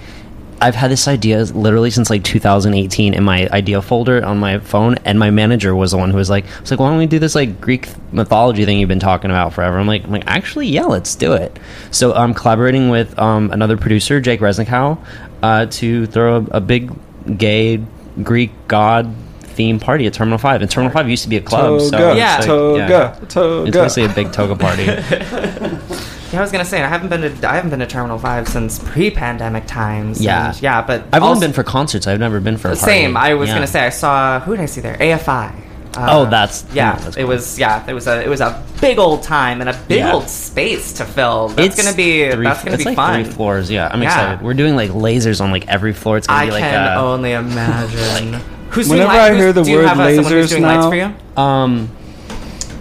I've 0.63 0.75
had 0.75 0.89
this 0.91 1.07
idea 1.09 1.43
literally 1.43 1.91
since 1.91 2.09
like 2.09 2.23
2018 2.23 3.13
in 3.13 3.23
my 3.23 3.47
idea 3.49 3.81
folder 3.81 4.23
on 4.23 4.37
my 4.39 4.59
phone, 4.59 4.95
and 5.03 5.19
my 5.19 5.29
manager 5.29 5.75
was 5.75 5.91
the 5.91 5.97
one 5.97 6.09
who 6.09 6.15
was 6.17 6.29
like, 6.29 6.45
"Was 6.61 6.71
like, 6.71 6.79
why 6.79 6.89
don't 6.89 6.97
we 6.97 7.05
do 7.05 7.19
this 7.19 7.35
like 7.35 7.59
Greek 7.59 7.89
mythology 8.13 8.63
thing 8.63 8.79
you've 8.79 8.87
been 8.87 8.99
talking 8.99 9.29
about 9.29 9.53
forever?" 9.53 9.77
I'm 9.77 9.87
like, 9.87 10.05
"I'm 10.05 10.11
like, 10.11 10.23
actually, 10.25 10.67
yeah, 10.67 10.85
let's 10.85 11.15
do 11.15 11.33
it." 11.33 11.59
So 11.91 12.13
I'm 12.13 12.33
collaborating 12.33 12.89
with 12.89 13.17
um, 13.19 13.51
another 13.51 13.75
producer, 13.77 14.21
Jake 14.21 14.39
Resnicow, 14.39 14.97
uh, 15.41 15.65
to 15.67 16.05
throw 16.07 16.37
a, 16.37 16.57
a 16.57 16.61
big 16.61 16.91
gay 17.37 17.83
Greek 18.23 18.51
god 18.69 19.13
theme 19.41 19.79
party 19.79 20.07
at 20.07 20.13
Terminal 20.13 20.37
Five. 20.39 20.61
And 20.61 20.71
Terminal 20.71 20.93
Five 20.93 21.09
used 21.09 21.23
to 21.23 21.29
be 21.29 21.37
a 21.37 21.41
club, 21.41 21.81
so 21.81 21.91
Toga, 21.91 22.09
it's 22.11 22.17
Yeah. 22.17 22.37
like- 22.37 22.45
toga, 22.47 23.25
toga. 23.27 23.67
It's 23.67 23.77
basically 23.77 24.11
a 24.11 24.15
big 24.15 24.31
toga 24.33 24.55
party. 24.55 24.85
Yeah, 26.33 26.39
I 26.39 26.41
was 26.41 26.51
gonna 26.51 26.65
say 26.65 26.81
I 26.81 26.87
haven't 26.87 27.09
been 27.09 27.21
to 27.39 27.47
I 27.49 27.53
haven't 27.55 27.69
been 27.69 27.79
to 27.79 27.85
Terminal 27.85 28.17
Five 28.17 28.47
since 28.47 28.79
pre-pandemic 28.79 29.67
times. 29.67 30.19
Yeah. 30.19 30.47
and- 30.49 30.61
yeah, 30.61 30.81
but 30.81 31.03
I've 31.13 31.21
also- 31.21 31.35
only 31.35 31.47
been 31.47 31.53
for 31.53 31.63
concerts. 31.63 32.07
I've 32.07 32.19
never 32.19 32.39
been 32.39 32.57
for 32.57 32.69
a 32.69 32.75
party. 32.75 32.83
Same. 32.91 33.15
I 33.15 33.35
was 33.35 33.49
Yeah. 33.49 33.55
gonna 33.55 33.67
say 33.67 33.85
I 33.85 33.89
saw 33.89 34.39
who 34.39 34.55
did 34.55 34.63
I 34.63 34.65
see 34.65 34.81
there? 34.81 34.97
AFI. 34.99 35.51
Uh, 35.95 36.07
Oh, 36.09 36.25
that's- 36.25 36.63
yeah. 36.73 36.95
that's 37.03 37.17
It 37.17 37.25
was 37.27 37.59
yeah. 37.59 37.83
It 37.87 37.93
was 37.93 38.07
a 38.07 38.19
it 38.23 38.27
was 38.29 38.41
a 38.41 38.59
big 38.81 38.97
old 38.97 39.21
time 39.21 39.61
and 39.61 39.69
a 39.69 39.75
big 39.87 39.99
Yeah. 39.99 40.13
old 40.13 40.27
space 40.27 40.91
to 40.93 41.05
fill. 41.05 41.49
That's 41.49 41.67
It's 41.67 41.83
gonna 41.83 41.95
be 41.95 42.31
three, 42.31 42.43
that's 42.45 42.63
gonna 42.63 42.73
it's 42.73 42.83
be 42.83 42.89
like 42.89 42.95
fun. 42.95 43.23
three 43.23 43.31
floors. 43.31 43.69
Yeah, 43.69 43.89
I'm 43.91 44.01
Yeah. 44.01 44.07
excited. 44.09 44.41
We're 44.41 44.55
doing 44.55 44.75
like 44.75 44.89
lasers 44.89 45.39
on 45.39 45.51
like 45.51 45.65
every 45.67 45.93
floor. 45.93 46.17
It's 46.17 46.25
gonna 46.25 46.39
I 46.39 46.45
be 46.45 46.51
like 46.51 46.63
can 46.63 46.97
uh, 46.97 46.99
only 46.99 47.33
imagine. 47.33 48.39
Who's 48.71 48.89
Whenever 48.89 49.07
light- 49.09 49.19
I 49.19 49.29
who's- 49.29 49.39
hear 49.39 49.53
the 49.53 49.61
do 49.61 49.69
you 49.69 49.77
word 49.77 49.85
have, 49.87 49.97
someone 49.97 50.15
who's 50.15 50.27
lasers 50.27 50.49
doing 50.49 50.63
lights 50.63 50.83
now- 50.83 50.89
for 50.89 50.95
you? 50.95 51.13
Um, 51.37 51.89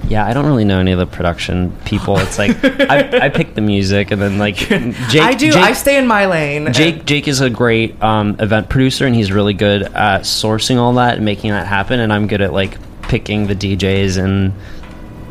yeah, 0.08 0.26
I 0.26 0.32
don't 0.32 0.46
really 0.46 0.64
know 0.64 0.78
any 0.78 0.92
of 0.92 0.98
the 0.98 1.06
production 1.06 1.72
people. 1.84 2.18
It's 2.18 2.38
like 2.38 2.62
I, 2.64 3.26
I 3.26 3.28
pick 3.28 3.54
the 3.54 3.60
music 3.60 4.10
and 4.10 4.20
then 4.20 4.38
like 4.38 4.56
Jake. 4.56 5.22
I 5.22 5.34
do. 5.34 5.52
Jake, 5.52 5.62
I 5.62 5.72
stay 5.72 5.96
in 5.96 6.06
my 6.06 6.26
lane. 6.26 6.72
Jake 6.72 7.04
Jake 7.04 7.28
is 7.28 7.40
a 7.40 7.50
great 7.50 8.00
um, 8.02 8.36
event 8.38 8.68
producer 8.68 9.06
and 9.06 9.14
he's 9.14 9.32
really 9.32 9.54
good 9.54 9.82
at 9.82 10.22
sourcing 10.22 10.76
all 10.76 10.94
that 10.94 11.16
and 11.16 11.24
making 11.24 11.50
that 11.50 11.66
happen. 11.66 12.00
And 12.00 12.12
I'm 12.12 12.26
good 12.26 12.40
at 12.40 12.52
like 12.52 12.78
picking 13.02 13.46
the 13.46 13.54
DJs 13.54 14.22
and 14.22 14.52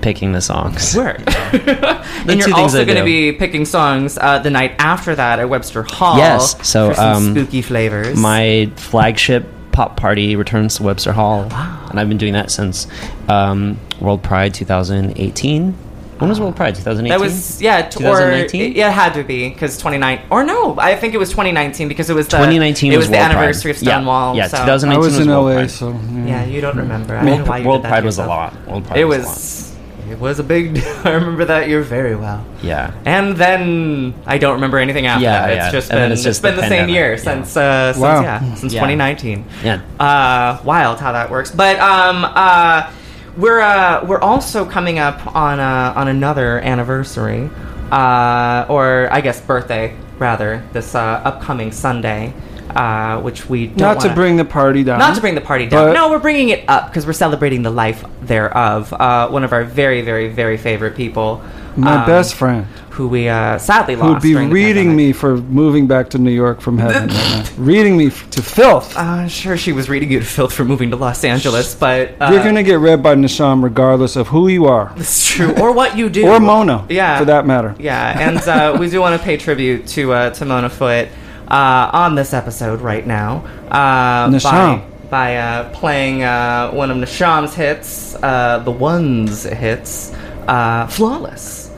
picking 0.02 0.32
the 0.32 0.42
songs. 0.42 0.96
Word. 0.96 1.24
The 2.22 2.34
and 2.34 2.40
you're 2.40 2.54
also 2.54 2.86
going 2.86 3.00
to 3.00 3.04
be 3.04 3.32
picking 3.32 3.66
songs 3.66 4.16
uh, 4.16 4.38
the 4.38 4.52
night 4.52 4.76
after 4.78 5.16
that 5.16 5.40
at 5.40 5.50
Webster 5.50 5.82
Hall. 5.82 6.18
Yes, 6.18 6.68
so, 6.68 6.94
um, 6.94 7.32
spooky 7.32 7.64
flavors. 7.64 8.16
My 8.16 8.72
flagship 8.76 9.44
pop 9.72 9.98
party 9.98 10.36
returns 10.36 10.76
to 10.78 10.84
Webster 10.84 11.14
Hall, 11.14 11.44
and 11.90 12.00
I've 12.00 12.10
been 12.10 12.18
doing 12.18 12.34
that 12.34 12.52
since 12.52 12.88
um, 13.30 13.78
World 14.00 14.24
Pride 14.24 14.54
2018. 14.54 15.74
When 16.20 16.30
was 16.30 16.40
World 16.40 16.56
Pride? 16.56 16.76
2018. 16.76 17.10
That 17.10 17.20
was 17.24 17.60
yeah, 17.62 17.82
t- 17.82 18.04
or 18.06 18.14
2019? 18.14 18.74
yeah, 18.74 18.90
it 18.90 18.94
had 18.94 19.14
to 19.16 19.24
be 19.24 19.50
because 19.50 19.78
29 19.80 20.22
or 20.30 20.44
no, 20.44 20.78
I 20.80 20.96
think 20.96 21.16
it 21.16 21.18
was 21.18 21.32
2019 21.32 21.88
because 21.88 22.12
it 22.12 22.14
was 22.14 22.28
the 22.28 22.38
2019 22.38 22.92
It 22.92 22.98
was 22.98 23.06
was 23.06 23.10
the 23.10 23.18
World 23.18 23.24
Pride. 23.32 23.38
anniversary 23.38 23.72
of 23.72 23.82
Yeah, 23.82 23.90
Stonewall. 23.96 24.36
yeah, 24.36 24.48
so- 24.48 24.58
2019 24.58 24.94
I 24.94 24.98
was, 25.00 25.08
was 25.18 25.20
in 25.26 25.28
World 25.34 25.46
LA, 25.48 25.54
Pride. 25.56 25.72
so 25.72 25.90
yeah. 25.90 26.26
Yeah, 26.28 26.46
you 26.46 26.62
don't 26.62 26.78
remember. 26.78 27.16
I 27.18 27.26
don't 27.26 27.40
know 27.40 27.46
why 27.46 27.58
you 27.58 27.68
World 27.68 27.82
did 27.82 27.86
that 27.86 27.90
Pride 27.90 28.04
was 28.06 28.20
a 28.20 28.28
lot. 28.28 28.68
World 28.68 28.86
Pride 28.86 29.00
It 29.00 29.06
was, 29.06 29.18
a 29.18 29.28
was. 29.28 29.71
It 30.12 30.20
was 30.20 30.40
a 30.40 30.44
big. 30.44 30.78
I 31.06 31.12
remember 31.12 31.46
that 31.46 31.68
year 31.70 31.82
very 31.82 32.16
well. 32.16 32.46
Yeah. 32.62 32.94
And 33.06 33.36
then 33.38 34.14
I 34.26 34.38
don't 34.38 34.56
remember 34.56 34.78
anything 34.78 35.06
after 35.08 35.24
Yeah, 35.24 35.48
that. 35.48 35.50
It's 35.52 35.58
yeah. 35.66 35.72
just 35.72 35.90
And 35.92 35.96
been 35.98 36.02
then 36.04 36.12
it's 36.12 36.24
just 36.24 36.42
been 36.42 36.56
the 36.56 36.62
the, 36.62 36.68
same 36.68 36.90
year 36.90 37.12
Yeah. 37.12 37.18
since 37.18 37.58
uh, 37.58 37.94
since 37.94 38.04
yeah 38.04 38.54
since 38.56 38.74
Yeah. 38.74 38.82
2019. 38.82 39.46
Yeah. 39.64 39.82
Uh, 40.00 40.62
wild 40.64 41.00
how 41.00 41.12
that 41.14 41.32
works. 41.32 41.52
But 41.52 41.80
um, 41.80 42.26
uh, 42.26 42.92
we're 43.38 43.62
uh, 43.62 44.06
we're 44.06 44.20
also 44.20 44.66
coming 44.66 45.00
up 45.00 45.36
on 45.36 45.60
uh, 45.60 45.94
on 45.96 46.08
another 46.08 46.60
anniversary, 46.60 47.50
uh, 47.92 48.66
or 48.70 49.08
I 49.12 49.22
guess 49.22 49.40
birthday 49.40 49.96
rather, 50.20 50.64
this 50.74 50.94
uh, 50.94 51.00
upcoming 51.24 51.72
Sunday, 51.72 52.34
uh, 52.70 53.20
which 53.22 53.50
we 53.50 53.68
don't 53.68 53.78
Not 53.78 54.00
to 54.02 54.08
wanna- 54.08 54.16
bring 54.16 54.38
the 54.38 54.46
party 54.46 54.84
down. 54.84 55.00
not 55.00 55.16
to 55.16 55.22
bring 55.22 55.36
the 55.36 55.42
party 55.42 55.66
down. 55.68 55.94
no, 55.94 56.10
we're 56.10 56.20
bringing 56.20 56.50
it 56.50 56.64
up 56.68 56.88
because 56.90 57.06
we're 57.06 57.14
celebrating 57.14 57.64
the 57.64 57.70
life 57.72 58.04
thereof. 58.22 58.94
Uh, 58.94 59.28
one 59.30 59.44
of 59.44 59.52
our 59.54 59.64
very, 59.64 60.02
very, 60.02 60.30
very 60.30 60.58
favorite 60.58 60.96
people. 60.96 61.42
My 61.78 62.02
um, 62.02 62.06
best 62.06 62.36
friend, 62.36 62.66
who 62.92 63.08
we 63.08 63.30
uh, 63.30 63.58
sadly 63.58 63.96
lost. 63.96 64.22
be 64.22 64.34
during 64.34 64.50
the 64.50 64.54
reading 64.54 64.94
me 64.94 65.14
for 65.14 65.38
moving 65.38 65.88
back 65.88 66.10
to 66.10 66.18
New 66.18 66.32
York 66.32 66.60
from 66.60 66.78
heaven 66.78 67.08
right. 67.08 67.52
Reading 67.58 67.96
me 67.96 68.08
f- 68.08 68.30
to 68.32 68.42
filth. 68.42 68.94
Uh, 68.98 69.26
sure, 69.30 69.56
she 69.56 69.72
was 69.72 69.88
reading 69.88 70.12
you 70.12 70.20
to 70.20 70.26
filth 70.26 70.52
for 70.52 70.66
moving 70.66 70.90
to 70.92 70.98
Los 70.98 71.24
Angeles, 71.24 71.74
but 71.74 72.14
uh, 72.20 72.30
You're 72.34 72.44
gonna 72.44 72.62
get 72.64 72.80
read 72.80 73.02
by 73.02 73.16
Nashom 73.16 73.64
regardless 73.64 74.18
of 74.18 74.28
who 74.28 74.50
you 74.50 74.66
are, 74.66 74.92
It's 74.98 75.26
true, 75.30 75.54
or 75.62 75.72
what 75.72 75.96
you 75.98 76.10
do, 76.20 76.28
or 76.28 76.42
Mona, 76.42 76.86
Yeah, 76.90 77.20
for 77.20 77.24
that 77.26 77.46
matter. 77.48 77.74
Yeah, 77.80 78.20
and 78.20 78.38
uh, 78.40 78.76
we 78.78 78.90
do 78.90 79.00
want 79.00 79.18
to 79.18 79.24
pay 79.26 79.38
tribute 79.38 79.88
to 79.96 80.12
uh, 80.12 80.30
to 80.32 80.44
Mona 80.44 80.70
Foot 80.70 81.08
on 81.56 82.16
this 82.16 82.34
episode 82.34 82.82
right 82.82 83.06
now 83.06 83.38
uh, 83.70 84.30
by 84.40 84.82
by 85.10 85.36
uh, 85.36 85.70
playing 85.74 86.24
uh, 86.24 86.72
one 86.72 86.90
of 86.90 86.98
Nashom's 86.98 87.54
hits, 87.54 88.16
uh, 88.24 88.60
the 88.64 88.72
one's 88.72 89.44
hits, 89.44 90.14
uh, 90.48 90.88
"Flawless." 90.88 91.70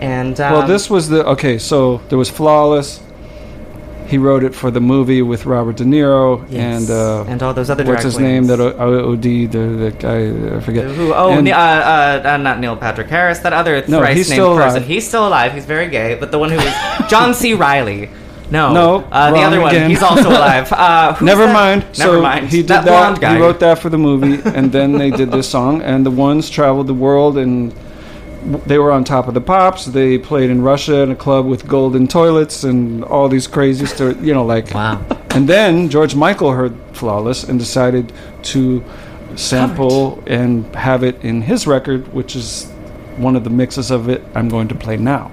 And 0.00 0.40
um, 0.40 0.52
Well, 0.52 0.66
this 0.66 0.88
was 0.90 1.08
the 1.08 1.26
okay. 1.26 1.58
So 1.58 1.98
there 2.08 2.18
was 2.18 2.30
flawless. 2.30 3.00
He 4.06 4.18
wrote 4.18 4.44
it 4.44 4.54
for 4.54 4.70
the 4.70 4.80
movie 4.80 5.22
with 5.22 5.46
Robert 5.46 5.76
De 5.76 5.84
Niro 5.84 6.44
Yes, 6.50 6.88
and 6.88 6.90
uh, 6.90 7.24
and 7.26 7.42
all 7.42 7.54
those 7.54 7.70
other 7.70 7.84
what's 7.84 8.02
his 8.02 8.18
name 8.18 8.46
that 8.48 8.60
O- 8.60 9.12
OD 9.12 9.22
the, 9.22 9.46
the 9.48 9.94
guy 9.98 10.56
I 10.56 10.60
forget. 10.60 10.84
Who, 10.90 11.14
oh, 11.14 11.30
And- 11.30 11.48
uh, 11.48 11.52
uh, 11.52 12.22
uh, 12.28 12.36
not 12.36 12.60
Neil 12.60 12.76
Patrick 12.76 13.08
Harris. 13.08 13.38
That 13.40 13.52
other 13.54 13.82
No, 13.88 14.00
thrice 14.00 14.28
named 14.28 14.40
person. 14.40 14.58
alive. 14.82 14.86
He's 14.86 15.08
still 15.08 15.26
alive. 15.26 15.54
He's 15.54 15.64
very 15.64 15.88
gay. 15.88 16.16
But 16.20 16.32
the 16.32 16.38
one 16.38 16.50
who 16.50 16.56
was 16.56 16.74
John 17.10 17.32
C. 17.34 17.54
Reilly. 17.64 18.10
No, 18.50 18.72
No, 18.72 18.96
uh, 19.10 19.30
the 19.32 19.38
other 19.40 19.60
one. 19.60 19.70
again. 19.74 19.88
He's 19.90 20.02
also 20.02 20.28
alive. 20.40 20.70
Uh, 20.72 21.16
Never 21.22 21.46
that? 21.46 21.52
mind. 21.52 21.82
Never 21.98 22.16
so 22.18 22.22
mind. 22.22 22.48
he 22.48 22.58
did 22.58 22.68
that, 22.68 22.84
that. 22.84 23.20
guy. 23.20 23.34
He 23.36 23.40
wrote 23.40 23.58
that 23.60 23.78
for 23.78 23.88
the 23.88 23.98
movie, 23.98 24.40
and 24.54 24.70
then 24.70 24.92
they 24.92 25.10
did 25.10 25.30
this 25.30 25.48
song. 25.48 25.82
And 25.82 26.04
the 26.04 26.10
ones 26.10 26.50
traveled 26.50 26.86
the 26.86 26.94
world, 26.94 27.38
and 27.38 27.72
they 28.66 28.78
were 28.78 28.92
on 28.92 29.02
top 29.04 29.26
of 29.28 29.34
the 29.34 29.40
pops. 29.40 29.86
They 29.86 30.18
played 30.18 30.50
in 30.50 30.60
Russia 30.62 30.96
in 30.98 31.10
a 31.10 31.16
club 31.16 31.46
with 31.46 31.66
golden 31.66 32.06
toilets 32.06 32.64
and 32.64 33.02
all 33.04 33.28
these 33.28 33.46
crazy 33.46 33.86
stories. 33.86 34.18
You 34.20 34.34
know, 34.34 34.44
like 34.44 34.72
Wow. 34.74 35.00
And 35.34 35.48
then 35.48 35.88
George 35.88 36.14
Michael 36.14 36.52
heard 36.52 36.74
"Flawless" 36.92 37.42
and 37.44 37.58
decided 37.58 38.12
to 38.52 38.84
sample 39.34 40.22
and 40.26 40.64
have 40.76 41.02
it 41.02 41.22
in 41.24 41.42
his 41.42 41.66
record, 41.66 42.12
which 42.12 42.36
is 42.36 42.66
one 43.16 43.34
of 43.36 43.42
the 43.44 43.50
mixes 43.50 43.90
of 43.90 44.08
it 44.08 44.22
I'm 44.34 44.48
going 44.48 44.68
to 44.68 44.74
play 44.74 44.96
now. 44.96 45.32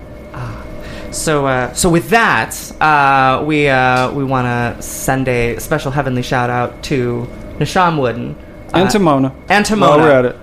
So, 1.12 1.46
uh, 1.46 1.74
so 1.74 1.90
with 1.90 2.10
that, 2.10 2.56
uh, 2.82 3.44
we 3.46 3.68
uh, 3.68 4.12
we 4.12 4.24
want 4.24 4.46
to 4.48 4.82
send 4.82 5.28
a 5.28 5.58
special 5.60 5.92
heavenly 5.92 6.22
shout 6.22 6.50
out 6.50 6.84
to 6.84 7.28
Nashom 7.60 8.00
Wooden 8.00 8.36
And 8.74 8.88
uh, 8.88 8.92
to 8.92 9.00
Mona. 9.00 9.36
and 9.50 9.66
to 9.66 9.76
While 9.76 9.98
Mona, 9.98 10.04
we're 10.04 10.12
at 10.12 10.26
it. 10.26 10.36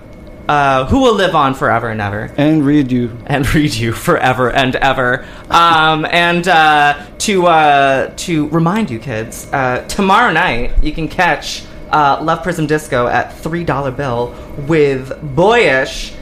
Uh, 0.47 0.85
who 0.87 1.01
will 1.01 1.13
live 1.13 1.35
on 1.35 1.53
forever 1.53 1.89
and 1.89 2.01
ever. 2.01 2.31
And 2.37 2.65
read 2.65 2.91
you. 2.91 3.15
and 3.27 3.51
read 3.55 3.73
you 3.73 3.91
forever 3.93 4.51
and 4.51 4.75
ever. 4.77 5.25
Um, 5.49 6.05
and 6.09 6.47
uh, 6.47 7.05
to 7.19 7.47
uh, 7.47 8.13
to 8.17 8.47
remind 8.49 8.89
you 8.89 8.99
kids, 8.99 9.47
uh, 9.51 9.85
tomorrow 9.87 10.31
night 10.31 10.83
you 10.83 10.91
can 10.91 11.07
catch 11.07 11.63
uh, 11.91 12.19
Love 12.21 12.41
Prism 12.43 12.67
Disco 12.67 13.07
at 13.07 13.33
three 13.37 13.63
dollar 13.63 13.91
bill 13.91 14.35
with 14.67 15.11
boyish 15.35 16.13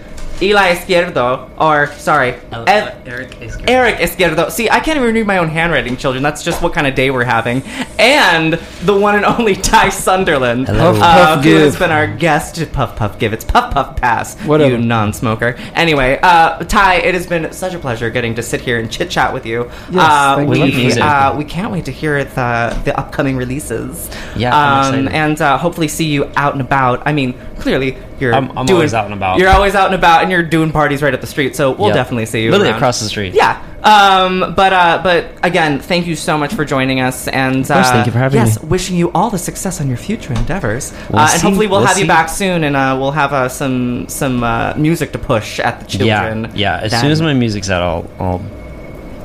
Eli 0.42 0.76
Izquierdo, 0.76 1.50
or 1.60 1.88
sorry, 1.94 2.36
Ev- 2.52 3.08
Eric 3.08 3.32
Izquierdo. 3.40 3.70
Eric 3.70 3.96
Izquierdo. 3.98 4.52
See, 4.52 4.70
I 4.70 4.80
can't 4.80 4.98
even 4.98 5.14
read 5.14 5.26
my 5.26 5.38
own 5.40 5.50
handwriting, 5.50 5.98
children. 5.98 6.24
That's 6.24 6.44
just 6.44 6.62
what 6.62 6.74
kind 6.74 6.86
of 6.88 6.96
day 6.96 7.10
we're 7.12 7.24
having. 7.24 7.64
And 7.98 8.54
the 8.84 8.96
one 8.98 9.16
and 9.16 9.26
only 9.26 9.56
Ty 9.56 9.90
Sunderland, 9.90 10.68
Hello. 10.68 10.94
Puff, 10.94 11.02
uh, 11.02 11.36
puff, 11.36 11.44
who 11.44 11.56
has 11.56 11.78
been 11.78 11.92
our 11.92 12.08
guest. 12.08 12.72
Puff 12.72 12.96
Puff 12.96 13.18
Give. 13.20 13.34
It's 13.34 13.46
Puff 13.46 13.74
Puff 13.74 13.98
Pass. 13.98 14.36
Whatever. 14.42 14.72
You 14.72 14.78
non-smoker. 14.78 15.56
Anyway, 15.74 16.20
uh, 16.22 16.60
Ty, 16.60 16.96
it 16.96 17.14
has 17.14 17.26
been 17.26 17.52
such 17.52 17.74
a 17.74 17.80
pleasure 17.80 18.10
getting 18.10 18.36
to 18.36 18.44
sit 18.44 18.62
here 18.62 18.80
and 18.80 18.92
chit 18.92 19.10
chat 19.10 19.34
with 19.34 19.46
you. 19.46 19.66
Yes, 19.92 19.96
uh, 19.96 20.36
thank 20.38 20.50
we 20.50 20.58
you. 20.58 20.66
Love 20.66 20.76
music. 20.76 21.04
Uh, 21.04 21.36
we 21.38 21.46
can't 21.46 21.72
wait 21.72 21.86
to 21.86 21.92
hear 21.92 22.24
the 22.24 22.80
the 22.86 22.98
upcoming 23.00 23.38
releases. 23.38 24.10
Yeah, 24.36 24.56
I'm 24.56 25.08
um, 25.08 25.08
and 25.08 25.42
uh, 25.42 25.58
hopefully 25.58 25.88
see 25.88 26.06
you 26.06 26.32
out 26.36 26.54
and 26.54 26.62
about. 26.62 27.02
I 27.06 27.14
mean, 27.14 27.34
clearly 27.58 27.98
you're. 28.20 28.34
I'm- 28.34 28.52
I'm 28.58 28.66
doing, 28.66 28.78
always 28.78 28.94
out 28.94 29.06
and 29.06 29.14
about. 29.14 29.40
You're 29.40 29.50
always 29.50 29.76
out 29.76 29.88
and 29.88 29.96
about, 29.96 30.24
and 30.24 30.32
you're 30.32 30.44
doing 30.44 30.72
parties 30.72 31.02
right 31.02 31.14
up 31.14 31.22
the 31.22 31.28
street. 31.28 31.56
So 31.56 31.72
we'll 31.72 31.88
Yep. 31.88 31.96
definitely 31.96 32.26
see 32.26 32.44
you. 32.44 32.52
Literally 32.52 32.70
around. 32.72 32.78
across 32.78 33.00
the 33.00 33.08
street. 33.08 33.34
Yeah. 33.34 33.62
Um, 33.84 34.54
but 34.56 34.74
uh, 34.74 35.00
but 35.04 35.28
again, 35.44 35.80
thank 35.80 36.08
you 36.08 36.16
so 36.16 36.38
much 36.38 36.54
for 36.54 36.66
joining 36.66 37.00
us, 37.00 37.28
and 37.28 37.64
uh, 37.70 37.76
course, 37.76 37.90
thank 37.92 38.06
you 38.08 38.12
for 38.12 38.18
having 38.18 38.40
yes, 38.42 38.62
me. 38.62 38.68
wishing 38.70 38.98
you 38.98 39.12
all 39.14 39.30
the 39.30 39.38
success 39.38 39.80
on 39.80 39.88
your 39.88 39.98
future 39.98 40.34
endeavors, 40.34 40.92
We'll 41.10 41.20
uh, 41.20 41.30
and 41.32 41.42
hopefully 41.42 41.68
we'll, 41.68 41.80
We'll 41.80 41.88
have 41.88 42.00
you 42.00 42.08
back 42.08 42.28
soon, 42.28 42.64
and 42.64 42.76
uh, 42.76 42.98
we'll 43.00 43.12
have 43.12 43.34
uh, 43.34 43.48
some 43.50 44.08
some 44.10 44.44
uh, 44.44 44.74
music 44.76 45.12
to 45.12 45.20
push 45.20 45.60
at 45.60 45.80
the 45.80 45.86
children. 45.86 46.46
Yeah, 46.46 46.52
yeah. 46.56 46.80
As 46.84 46.92
then. 46.92 47.02
soon 47.02 47.12
as 47.12 47.22
my 47.22 47.34
music's 47.34 47.70
out, 47.70 47.84
I'll, 47.84 48.10
I'll 48.20 48.42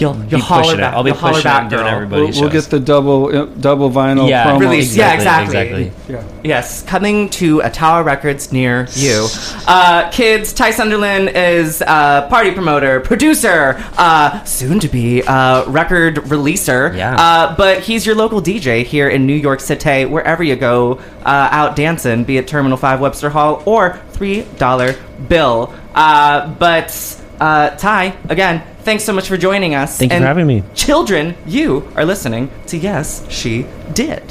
You'll 0.02 0.16
you'll 0.16 0.40
Keep 0.40 0.40
holler 0.40 0.62
pushing 0.64 0.78
it. 0.78 0.82
back. 0.82 0.94
I'll 0.94 1.02
be 1.04 1.10
you'll 1.10 1.18
holler 1.18 1.32
pushing 1.34 1.40
it 1.50 1.52
back, 1.52 1.60
and 1.62 1.70
doing 1.70 1.82
girl. 1.84 1.94
everybody 1.94 2.22
We'll, 2.22 2.30
we'll 2.32 2.50
shows. 2.50 2.66
get 2.66 2.70
the 2.70 2.80
double 2.80 3.26
uh, 3.36 3.44
double 3.46 3.90
vinyl 3.90 4.28
Yeah, 4.28 4.46
promo. 4.46 4.60
Release. 4.60 4.96
Yeah, 4.96 5.14
Exactly, 5.14 5.46
exactly. 5.46 5.82
exactly. 5.86 6.14
Yeah. 6.14 6.24
Yes, 6.44 6.82
coming 6.82 7.30
to 7.30 7.60
a 7.60 7.70
Tower 7.70 8.02
Records 8.02 8.52
near 8.52 8.86
you. 8.94 9.26
Uh, 9.66 10.10
kids, 10.10 10.52
Ty 10.52 10.72
Sunderland 10.72 11.28
is 11.30 11.82
uh, 11.86 12.26
party 12.28 12.50
promoter, 12.52 13.00
producer, 13.00 13.76
uh, 13.96 14.42
soon 14.44 14.80
to 14.80 14.88
be 14.88 15.22
uh, 15.22 15.64
record 15.70 16.16
releaser. 16.16 16.96
Yeah. 16.96 17.14
Uh, 17.16 17.56
but 17.56 17.80
he's 17.80 18.04
your 18.04 18.14
local 18.16 18.42
DJ 18.42 18.84
here 18.84 19.08
in 19.08 19.24
New 19.26 19.34
York 19.36 19.60
City, 19.60 20.04
wherever 20.04 20.42
you 20.42 20.56
go 20.56 20.94
uh, 21.24 21.48
out 21.52 21.76
dancing, 21.76 22.24
be 22.24 22.38
it 22.38 22.48
Terminal 22.48 22.76
5 22.76 23.00
Webster 23.00 23.30
Hall 23.30 23.62
or 23.66 24.00
$3 24.14 25.28
Bill. 25.28 25.72
Uh, 25.94 26.48
but 26.54 26.90
uh, 27.42 27.76
Ty, 27.76 28.14
again, 28.28 28.62
thanks 28.82 29.02
so 29.02 29.12
much 29.12 29.26
for 29.26 29.36
joining 29.36 29.74
us. 29.74 29.98
Thank 29.98 30.12
you 30.12 30.16
And 30.16 30.22
for 30.22 30.28
having 30.28 30.46
me. 30.46 30.62
Children, 30.74 31.34
you 31.44 31.88
are 31.96 32.04
listening 32.04 32.50
to 32.68 32.78
Yes, 32.78 33.26
She 33.28 33.66
Did. 33.92 34.22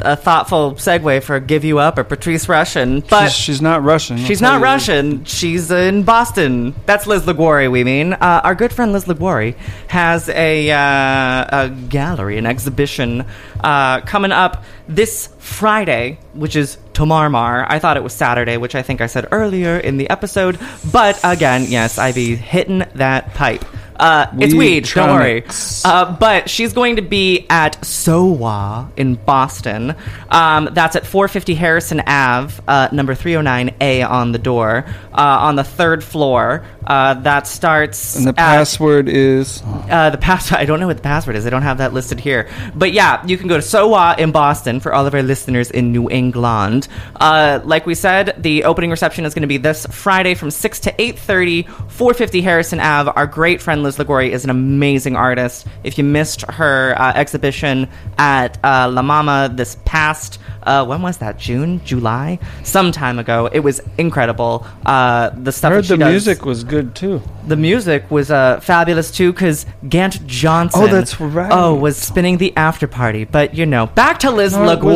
A, 0.00 0.16
thoughtful 0.16 0.74
segue 0.74 1.22
for 1.22 1.40
Give 1.40 1.64
You 1.64 1.78
Up 1.78 1.98
or 1.98 2.04
Patrice 2.04 2.46
Rushen, 2.46 3.08
but 3.08 3.28
she's, 3.28 3.34
she's 3.34 3.62
not 3.62 3.82
Russian. 3.82 4.18
I'll 4.18 4.24
She's 4.24 4.40
not. 4.40 4.60
Russian. 4.62 5.24
She's 5.24 5.70
in 5.70 6.02
Boston. 6.04 6.74
That's 6.86 7.06
Liz 7.06 7.26
Liguori, 7.26 7.68
we 7.68 7.84
mean. 7.84 8.12
Uh, 8.12 8.40
our 8.44 8.54
good 8.54 8.72
friend 8.72 8.92
Liz 8.92 9.06
Liguori 9.08 9.56
has 9.88 10.28
a, 10.28 10.70
uh, 10.70 11.64
a 11.64 11.70
gallery, 11.88 12.38
an 12.38 12.46
exhibition 12.46 13.24
uh, 13.60 14.00
coming 14.02 14.32
up 14.32 14.64
this 14.88 15.28
Friday, 15.38 16.18
which 16.34 16.56
is 16.56 16.78
tomorrow. 16.92 17.64
I 17.68 17.78
thought 17.78 17.96
it 17.96 18.02
was 18.02 18.12
Saturday, 18.12 18.56
which 18.56 18.74
I 18.74 18.82
think 18.82 19.00
I 19.00 19.06
said 19.06 19.26
earlier 19.30 19.78
in 19.78 19.96
the 19.96 20.08
episode. 20.10 20.58
But 20.92 21.18
again, 21.24 21.66
yes, 21.68 21.98
I 21.98 22.12
be 22.12 22.36
hitting 22.36 22.84
that 22.94 23.34
pipe. 23.34 23.64
Uh, 23.98 24.26
it's 24.38 24.54
weed, 24.54 24.84
don't 24.94 25.10
worry. 25.10 25.44
Uh, 25.84 26.16
but 26.16 26.48
she's 26.48 26.72
going 26.72 26.96
to 26.96 27.02
be 27.02 27.46
at 27.50 27.84
SOWA 27.84 28.90
in 28.96 29.16
Boston. 29.16 29.94
Um, 30.30 30.68
that's 30.72 30.94
at 30.96 31.06
450 31.06 31.54
Harrison 31.54 32.00
Ave, 32.06 32.62
uh, 32.68 32.88
number 32.92 33.14
309A 33.14 34.08
on 34.08 34.32
the 34.32 34.38
door, 34.38 34.84
uh, 35.12 35.38
on 35.40 35.56
the 35.56 35.64
third 35.64 36.04
floor. 36.04 36.64
Uh, 36.86 37.14
that 37.14 37.46
starts. 37.46 38.16
And 38.16 38.24
the 38.26 38.30
at- 38.30 38.36
password 38.36 39.08
is 39.08 39.62
uh, 39.90 40.10
the 40.10 40.18
password. 40.18 40.60
I 40.60 40.64
don't 40.64 40.80
know 40.80 40.86
what 40.86 40.96
the 40.96 41.02
password 41.02 41.36
is. 41.36 41.46
I 41.46 41.50
don't 41.50 41.62
have 41.62 41.78
that 41.78 41.92
listed 41.92 42.18
here. 42.18 42.48
But 42.74 42.92
yeah, 42.92 43.24
you 43.26 43.36
can 43.36 43.48
go 43.48 43.56
to 43.56 43.62
SOWA 43.62 44.14
in 44.18 44.32
Boston 44.32 44.80
for 44.80 44.94
all 44.94 45.06
of 45.06 45.14
our 45.14 45.22
listeners 45.22 45.70
in 45.70 45.92
New 45.92 46.08
England. 46.08 46.88
Uh, 47.16 47.60
like 47.64 47.84
we 47.84 47.94
said, 47.94 48.42
the 48.42 48.64
opening 48.64 48.90
reception 48.90 49.26
is 49.26 49.34
going 49.34 49.42
to 49.42 49.48
be 49.48 49.58
this 49.58 49.84
Friday 49.86 50.34
from 50.34 50.50
six 50.50 50.80
to 50.80 51.00
eight 51.00 51.18
thirty, 51.18 51.64
450 51.64 52.40
Harrison 52.40 52.80
Ave. 52.80 53.10
Our 53.14 53.26
great 53.26 53.60
friend 53.60 53.82
Liz 53.88 53.98
Liguori 53.98 54.30
is 54.30 54.44
an 54.44 54.50
amazing 54.50 55.16
artist. 55.16 55.66
If 55.82 55.96
you 55.96 56.04
missed 56.04 56.42
her 56.42 56.94
uh, 56.98 57.12
exhibition 57.14 57.88
at 58.18 58.58
uh, 58.62 58.90
La 58.92 59.00
Mama 59.00 59.50
this 59.50 59.78
past. 59.86 60.38
Uh, 60.62 60.84
when 60.84 61.00
was 61.00 61.16
that? 61.18 61.38
June, 61.38 61.82
July, 61.86 62.38
some 62.64 62.92
time 62.92 63.18
ago. 63.18 63.48
It 63.50 63.60
was 63.60 63.80
incredible. 63.96 64.66
Uh, 64.84 65.30
the 65.30 65.50
stuff 65.52 65.72
I 65.72 65.74
heard 65.76 65.84
the 65.86 65.96
does- 65.96 66.10
music 66.10 66.44
was 66.44 66.64
good 66.64 66.94
too. 66.94 67.22
the 67.46 67.56
music 67.56 68.10
was 68.10 68.30
uh, 68.30 68.60
fabulous 68.60 69.10
too 69.10 69.32
because 69.32 69.64
Gant 69.88 70.26
Johnson. 70.26 70.82
Oh, 70.82 70.86
that's 70.88 71.18
right. 71.18 71.50
Oh, 71.50 71.74
was 71.74 71.96
spinning 71.96 72.36
the 72.36 72.54
after 72.58 72.86
party. 72.86 73.24
But 73.24 73.54
you 73.54 73.64
know, 73.64 73.86
back 73.86 74.18
to 74.18 74.30
Liz 74.30 74.52
No, 74.54 74.70
it 74.70 74.82
was- 74.82 74.94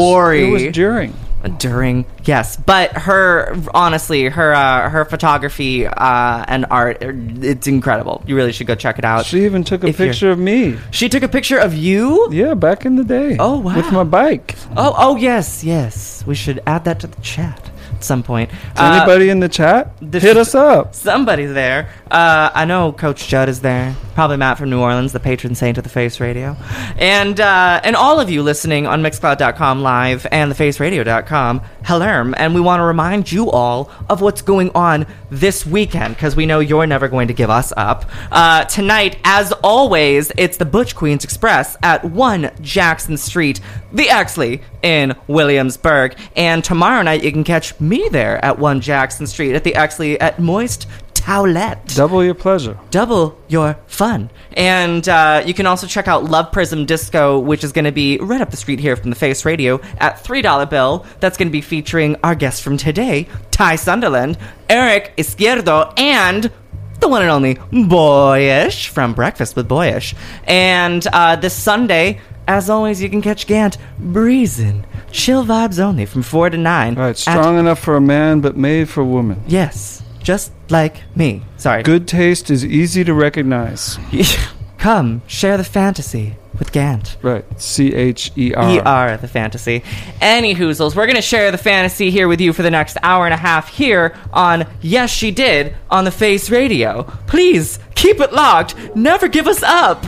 It 0.51 0.53
was 0.53 0.75
during. 0.75 1.15
During 1.59 2.07
yes, 2.25 2.57
but 2.57 2.93
her 2.93 3.57
honestly, 3.75 4.25
her 4.29 4.55
uh, 4.55 4.89
her 4.89 5.05
photography 5.05 5.87
uh, 5.87 6.45
and 6.47 6.67
art, 6.71 6.99
it's 7.01 7.67
incredible. 7.67 8.23
You 8.27 8.37
really 8.37 8.53
should 8.53 8.67
go 8.67 8.75
check 8.75 8.99
it 8.99 9.05
out. 9.05 9.27
She 9.27 9.45
even 9.45 9.65
took 9.65 9.85
a 9.85 9.89
If 9.89 9.97
picture 9.97 10.31
of 10.31 10.39
me. 10.39 10.79
She 10.91 11.09
took 11.09 11.23
a 11.23 11.29
picture 11.29 11.59
of 11.59 11.75
you. 11.75 12.29
Yeah, 12.33 12.55
back 12.55 12.87
in 12.87 12.97
the 12.97 13.05
day. 13.05 13.37
Oh, 13.39 13.59
wow. 13.59 13.77
With 13.77 13.91
my 13.93 14.05
bike. 14.05 14.57
Oh, 14.77 14.95
oh 14.97 15.17
yes, 15.17 15.65
yes. 15.65 16.25
We 16.27 16.35
should 16.35 16.63
add 16.67 16.85
that 16.85 17.01
to 17.01 17.07
the 17.07 17.21
chat 17.23 17.72
at 18.03 18.07
some 18.07 18.23
point. 18.25 18.51
Uh, 18.77 18.99
anybody 19.01 19.31
in 19.31 19.39
the 19.39 19.49
chat? 19.49 19.93
this- 20.01 20.23
Hit 20.25 20.37
us 20.37 20.55
up. 20.57 20.95
Somebody's 20.95 21.53
there. 21.55 21.89
Uh, 22.11 22.51
I 22.53 22.65
know 22.65 22.93
Coach 22.93 23.29
Judd 23.29 23.49
is 23.49 23.61
there. 23.61 23.95
Probably 24.15 24.37
Matt 24.37 24.59
from 24.59 24.69
New 24.71 24.81
Orleans, 24.81 25.13
the 25.13 25.21
patron 25.21 25.55
saint 25.55 25.79
of 25.79 25.85
the 25.85 25.91
Face 25.91 26.21
Radio. 26.21 26.57
And 26.99 27.41
uh, 27.41 27.81
and 27.85 27.97
all 27.97 28.21
of 28.21 28.29
you 28.29 28.43
listening 28.43 28.87
on 28.87 29.03
Mixcloud.com 29.03 29.81
live 29.83 30.27
and 30.31 30.53
thefaceradio.com, 30.53 31.63
hello. 31.85 32.33
And 32.37 32.55
we 32.55 32.61
want 32.61 32.81
to 32.81 32.85
remind 32.85 33.31
you 33.33 33.51
all 33.51 33.91
of 34.11 34.21
what's 34.21 34.43
going 34.43 34.71
on 34.75 35.07
this 35.33 35.65
weekend 35.65 36.15
because 36.15 36.37
we 36.37 36.45
know 36.45 36.61
you're 36.61 36.87
never 36.87 37.09
going 37.09 37.29
to 37.29 37.35
give 37.35 37.51
us 37.51 37.73
up. 37.77 38.05
Uh, 38.31 38.65
tonight, 38.67 39.17
as 39.25 39.51
always, 39.65 40.31
it's 40.37 40.59
the 40.59 40.67
Butch 40.67 40.95
Queens 40.95 41.25
Express 41.25 41.77
at 41.83 42.05
1 42.05 42.51
Jackson 42.61 43.17
Street, 43.17 43.61
the 43.93 44.05
Exley 44.05 44.61
in 44.83 45.17
Williamsburg. 45.27 46.17
And 46.37 46.63
tomorrow 46.63 47.03
night, 47.03 47.25
you 47.25 47.33
can 47.33 47.45
catch 47.45 47.81
me 47.81 48.09
there 48.11 48.45
at 48.45 48.59
1 48.59 48.81
Jackson 48.83 49.27
Street 49.27 49.55
at 49.55 49.65
the 49.65 49.73
Exley 49.73 50.19
at 50.21 50.39
Moist 50.39 50.87
Towlette. 51.23 51.95
Double 51.95 52.25
your 52.25 52.35
pleasure. 52.35 52.77
Double 52.91 53.39
your 53.47 53.75
fun. 53.87 54.29
And 54.55 55.09
uh, 55.09 55.45
you 55.47 55.55
can 55.55 55.67
also 55.67 55.87
check 55.87 56.09
out 56.09 56.25
Love 56.25 56.51
Prism 56.51 56.85
Disco, 56.85 57.39
which 57.39 57.63
is 57.63 57.71
going 57.71 57.85
to 57.85 57.93
be 57.93 58.19
right 58.19 58.41
up 58.41 58.51
the 58.51 58.57
street 58.57 58.81
here 58.81 58.97
from 58.97 59.11
the 59.11 59.17
Face 59.17 59.45
Radio 59.45 59.81
at 59.99 60.17
$3 60.25 60.69
bill. 60.69 61.07
That's 61.21 61.37
going 61.37 61.47
to 61.47 61.53
be 61.53 61.61
featuring 61.61 62.17
our 62.25 62.35
guest 62.35 62.63
from 62.63 62.77
today, 62.77 63.29
Ty 63.53 63.77
Sunderland, 63.77 64.37
Eric 64.69 65.15
Izquierdo, 65.17 65.93
and 65.97 66.51
the 66.99 67.09
one 67.09 67.23
and 67.23 67.31
only 67.31 67.57
Boyish 67.71 68.89
from 68.89 69.15
Breakfast 69.15 69.55
with 69.55 69.69
Boyish. 69.69 70.17
And 70.45 71.07
uh, 71.13 71.37
this 71.37 71.55
Sunday, 71.55 72.21
as 72.49 72.69
always, 72.69 73.01
you 73.01 73.09
can 73.09 73.23
catch 73.23 73.47
Gant 73.47 73.79
breezing. 73.99 74.85
Chill 75.13 75.45
vibes 75.45 75.79
only 75.79 76.05
from 76.05 76.23
4 76.23 76.51
to 76.51 76.59
9. 76.59 76.97
All 76.99 77.05
right, 77.05 77.17
strong 77.17 77.59
enough 77.61 77.79
for 77.79 77.97
a 77.97 78.01
man, 78.01 78.41
but 78.41 78.57
made 78.57 78.89
for 78.89 79.05
woman. 79.05 79.41
Yes, 79.47 80.02
just 80.23 80.53
like 80.71 81.03
me. 81.17 81.43
Sorry. 81.57 81.83
Good 81.83 82.07
taste 82.09 82.51
is 82.51 82.65
easy 82.65 83.05
to 83.05 83.15
recognize. 83.15 83.99
Come, 84.79 85.23
share 85.29 85.57
the 85.57 85.65
fantasy 85.65 86.37
with 86.59 86.73
Gant. 86.73 87.17
Right. 87.23 87.45
C 87.61 87.95
H 87.95 88.33
E 88.37 88.53
R. 88.53 88.71
E 88.71 88.81
R, 88.81 89.17
the 89.17 89.29
fantasy. 89.29 89.83
Any 90.21 90.55
hoozles, 90.55 90.95
we're 90.97 91.07
going 91.07 91.17
to 91.17 91.23
share 91.23 91.51
the 91.51 91.59
fantasy 91.59 92.11
here 92.11 92.27
with 92.29 92.41
you 92.41 92.53
for 92.53 92.63
the 92.63 92.71
next 92.71 92.97
hour 93.03 93.25
and 93.25 93.33
a 93.35 93.37
half 93.37 93.69
here 93.69 94.17
on 94.33 94.67
Yes 94.81 95.11
She 95.11 95.31
Did 95.31 95.77
on 95.91 96.05
the 96.05 96.11
Face 96.11 96.51
Radio. 96.51 97.05
Please 97.27 97.79
keep 97.95 98.21
it 98.21 98.33
locked. 98.33 98.75
Never 98.97 99.29
give 99.29 99.47
us 99.47 99.63
up. 99.63 100.05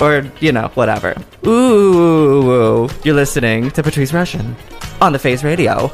Or, 0.00 0.30
you 0.40 0.52
know, 0.52 0.68
whatever. 0.74 1.16
Ooh, 1.46 2.88
you're 3.04 3.14
listening 3.14 3.70
to 3.72 3.82
Patrice 3.82 4.12
Rushen 4.12 4.54
on 5.00 5.12
the 5.12 5.18
Face 5.18 5.42
Radio. 5.42 5.90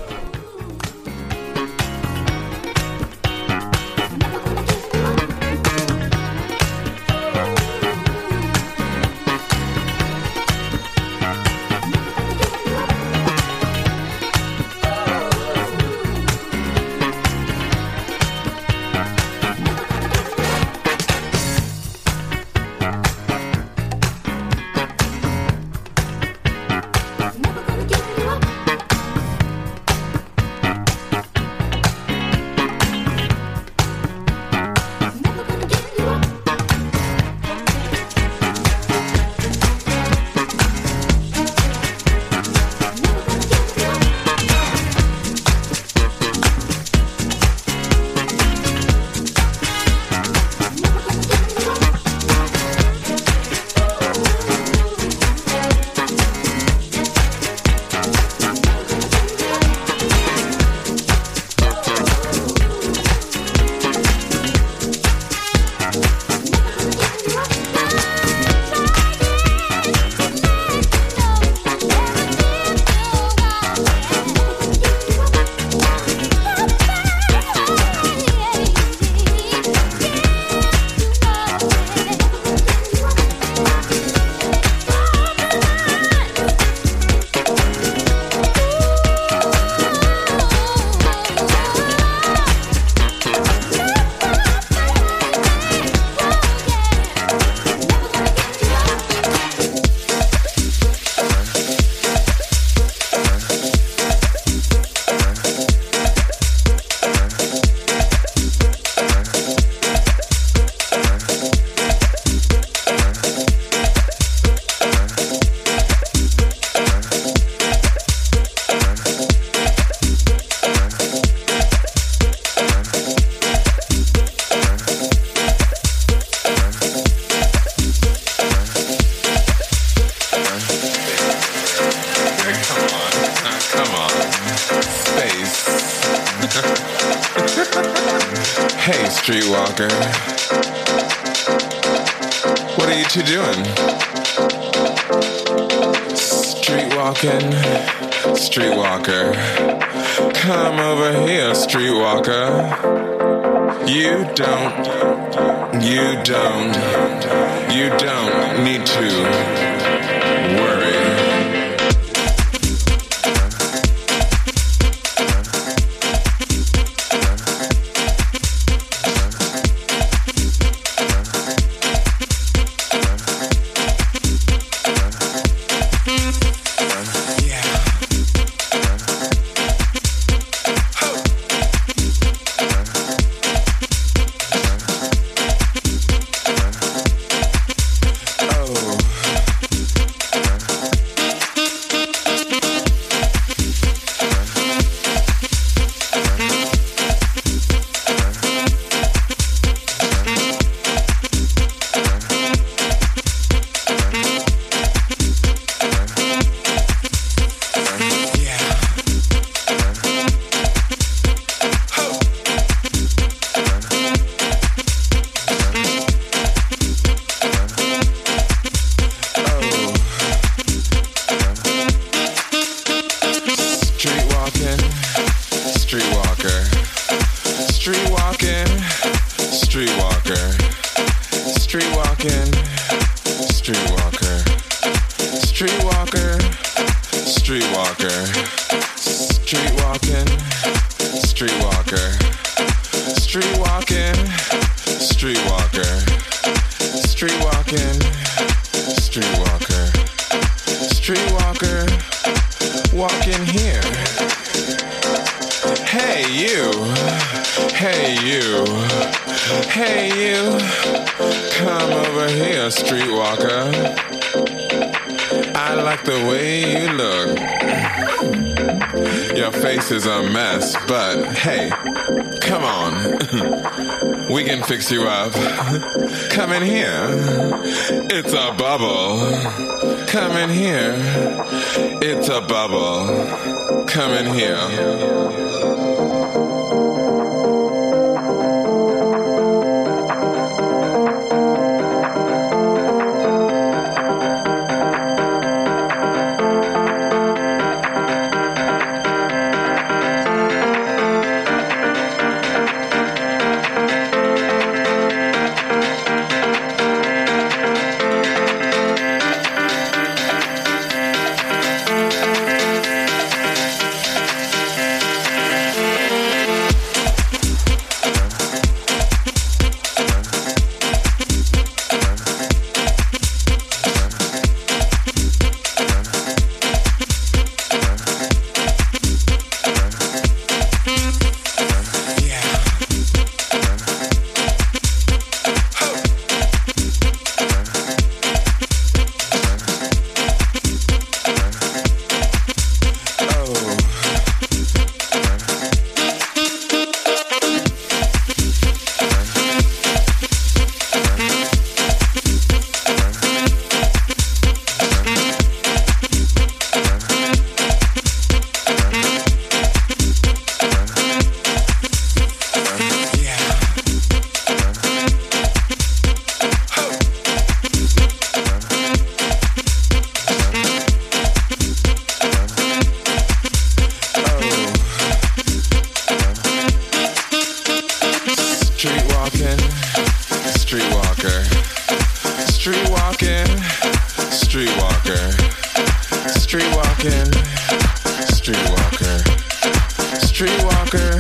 Streetwalker, 390.21 391.19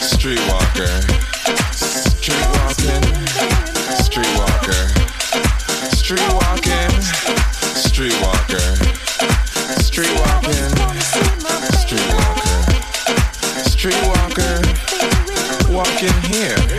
streetwalker, 0.00 1.00
streetwalking, 1.72 3.04
streetwalker, 4.02 4.82
streetwalking, 5.94 6.92
streetwalker, 7.76 8.70
streetwalking, 9.86 10.72
streetwalker, 13.70 14.60
walking 15.72 16.20
here. 16.32 16.69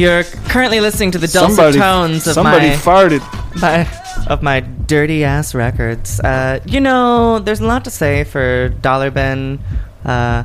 You're 0.00 0.24
currently 0.48 0.80
listening 0.80 1.10
to 1.12 1.18
the 1.18 1.28
dulcet 1.28 1.56
Somebody- 1.56 1.78
tones 1.78 2.26
of 2.26 2.32
somebody 2.34 2.68
my 2.70 2.74
farted. 2.76 3.20
my 3.60 3.86
of 4.28 4.42
my 4.42 4.60
dirty 4.60 5.24
ass 5.24 5.54
records. 5.54 6.20
Uh, 6.20 6.60
you 6.64 6.80
know, 6.80 7.38
there's 7.38 7.60
a 7.60 7.66
lot 7.66 7.84
to 7.84 7.90
say 7.90 8.24
for 8.24 8.70
Dollar 8.80 9.10
Bin 9.10 9.58
uh, 10.04 10.44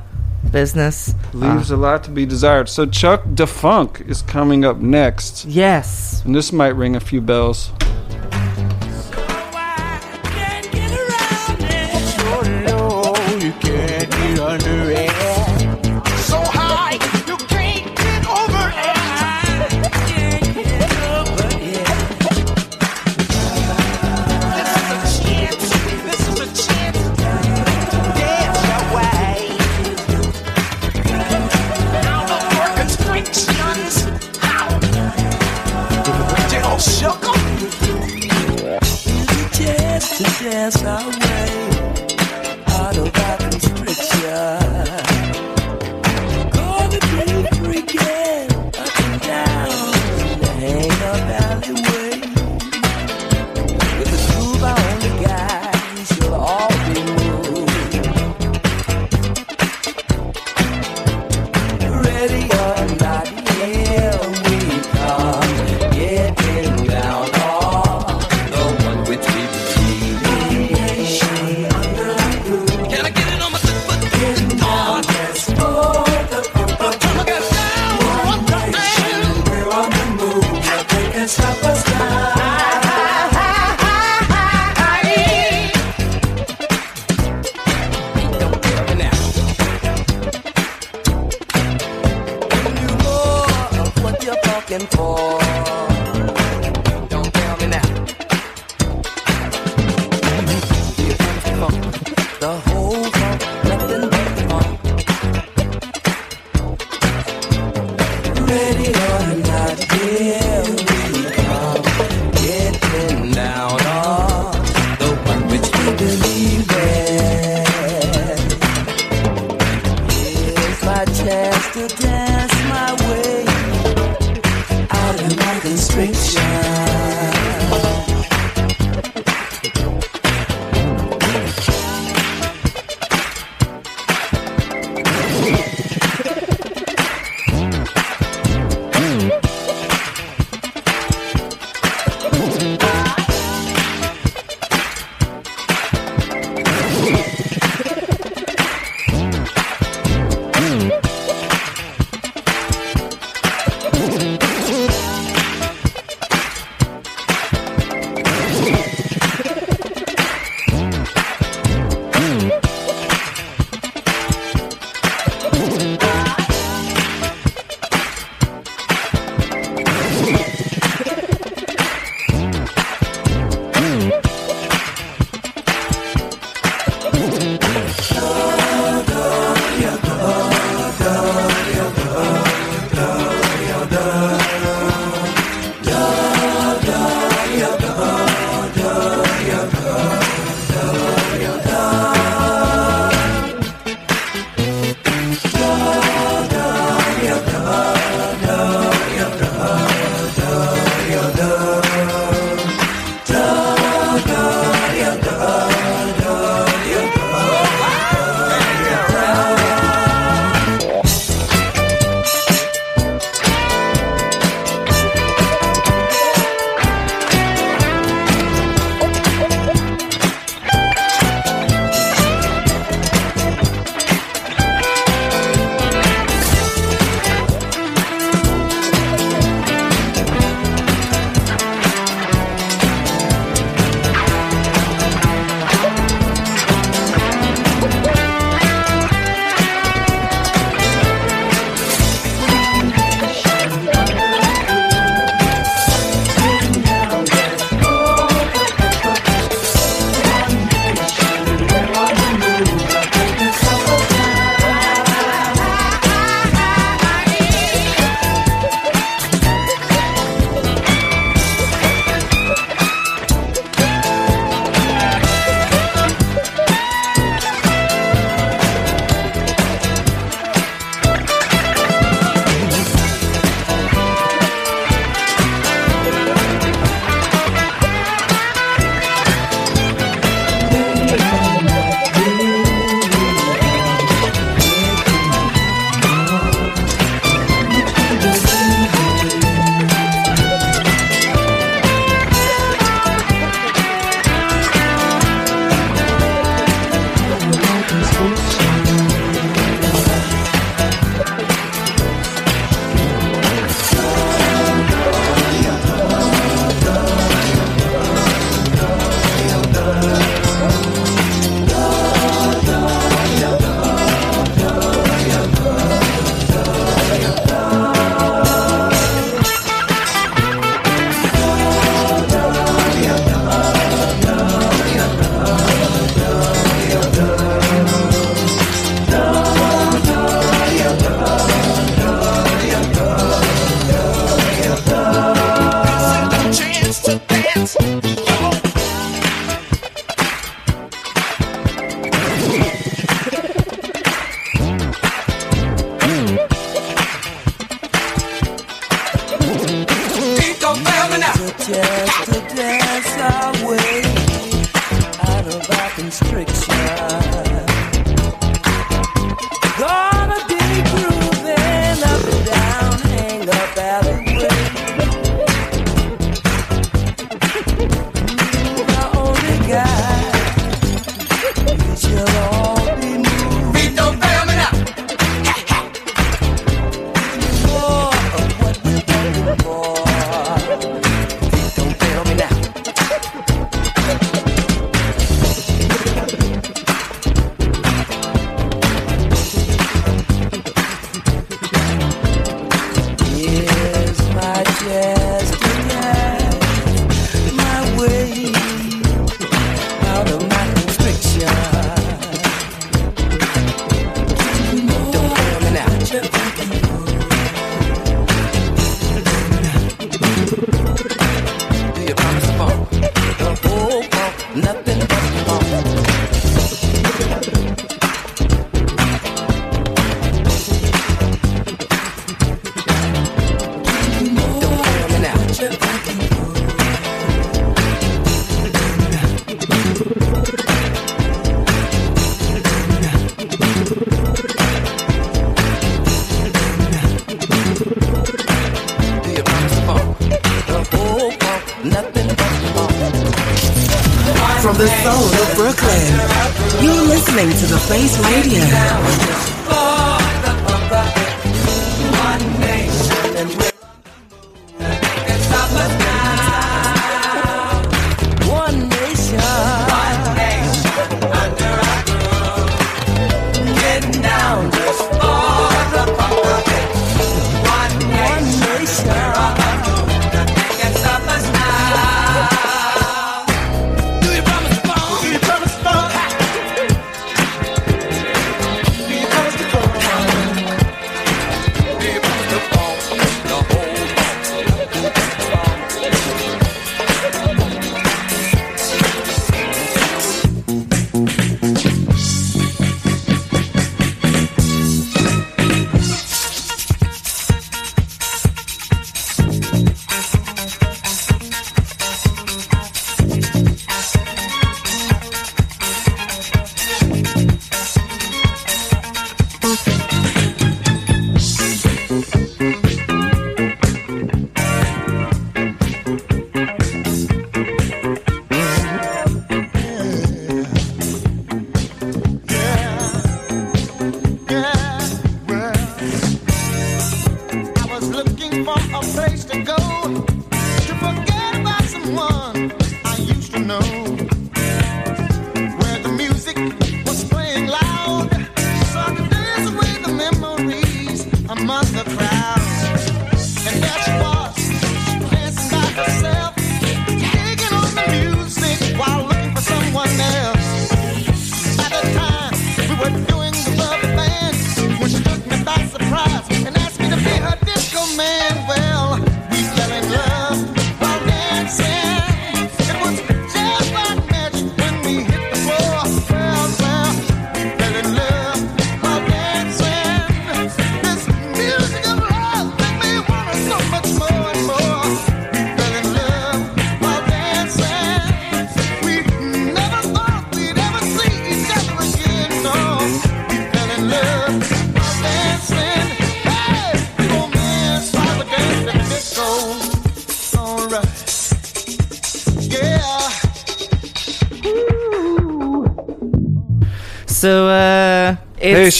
business. 0.52 1.14
Leaves 1.34 1.72
Uh, 1.72 1.76
a 1.76 1.78
lot 1.78 2.04
to 2.04 2.12
be 2.12 2.26
desired. 2.26 2.68
So 2.68 2.86
Chuck 2.86 3.24
DeFunk 3.34 4.08
is 4.10 4.22
coming 4.22 4.66
up 4.66 4.78
next. 4.78 5.46
Yes. 5.46 6.22
And 6.26 6.36
this 6.36 6.52
might 6.52 6.76
ring 6.76 6.96
a 6.96 7.00
few 7.00 7.22
bells. 7.22 7.72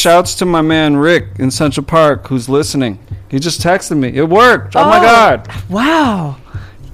shouts 0.06 0.36
to 0.36 0.46
my 0.46 0.62
man 0.62 0.98
Rick 0.98 1.40
in 1.40 1.50
Central 1.50 1.84
Park 1.84 2.28
who's 2.28 2.48
listening. 2.48 3.00
He 3.28 3.40
just 3.40 3.60
texted 3.60 3.98
me. 3.98 4.10
It 4.10 4.30
worked. 4.30 4.76
Oh, 4.76 4.84
oh 4.84 4.88
my 4.88 5.00
god. 5.00 5.50
Wow. 5.68 6.38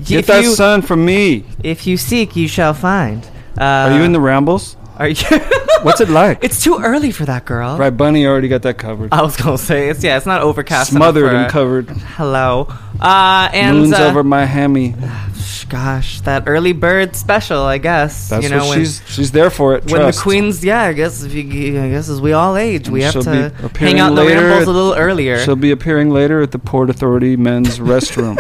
Get 0.02 0.20
if 0.20 0.28
that 0.28 0.44
you, 0.44 0.52
sun 0.56 0.82
from 0.82 1.04
me. 1.04 1.44
If 1.62 1.86
you 1.86 1.98
seek, 1.98 2.38
you 2.38 2.48
shall 2.48 2.74
find. 2.74 3.26
Uh, 3.60 3.90
are 3.90 3.98
you 3.98 4.04
in 4.04 4.14
the 4.14 4.22
rambles? 4.22 4.78
Are 4.96 5.10
you? 5.10 5.40
What's 5.82 6.00
it 6.00 6.08
like? 6.08 6.42
It's 6.42 6.64
too 6.64 6.80
early 6.82 7.12
for 7.12 7.26
that 7.26 7.44
girl. 7.44 7.78
Right, 7.78 7.90
Bunny 7.90 8.26
already 8.26 8.48
got 8.48 8.62
that 8.62 8.78
covered. 8.78 9.12
I 9.12 9.24
was 9.24 9.36
gonna 9.36 9.58
say 9.58 9.90
it's 9.90 10.02
yeah, 10.02 10.16
it's 10.16 10.26
not 10.26 10.42
overcast. 10.42 10.92
Smothered 10.92 11.34
and 11.34 11.52
covered. 11.52 11.90
Hello, 11.90 12.68
uh, 13.02 13.50
and 13.52 13.78
moons 13.78 13.94
uh, 13.94 14.08
over 14.08 14.24
my 14.24 14.46
hammy. 14.46 14.96
Gosh, 15.70 16.22
that 16.22 16.44
early 16.48 16.74
bird 16.74 17.16
special, 17.16 17.62
I 17.62 17.78
guess. 17.78 18.30
That's 18.30 18.44
you 18.44 18.50
know, 18.50 18.66
what 18.68 18.78
she's 18.78 19.01
She's 19.12 19.32
there 19.32 19.50
for 19.50 19.76
it. 19.76 19.92
When 19.92 20.02
the 20.02 20.18
queens, 20.18 20.64
yeah, 20.64 20.84
I 20.84 20.94
guess 20.94 21.24
if 21.24 21.34
you, 21.34 21.82
I 21.82 21.90
guess 21.90 22.08
as 22.08 22.22
we 22.22 22.34
all 22.34 22.56
age, 22.56 22.90
we 22.90 23.02
have 23.04 23.14
to 23.14 23.50
hang 23.78 24.00
out 24.00 24.16
the 24.16 24.26
rambles 24.26 24.68
a 24.68 24.72
little 24.72 24.94
earlier. 24.94 25.40
She'll 25.40 25.56
be 25.56 25.72
appearing 25.72 26.10
later 26.12 26.42
at 26.42 26.52
the 26.52 26.60
Port 26.60 26.90
Authority 26.90 27.36
Men's 27.36 27.78
Restroom, 27.92 28.40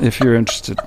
if 0.00 0.20
you're 0.20 0.34
interested. 0.34 0.78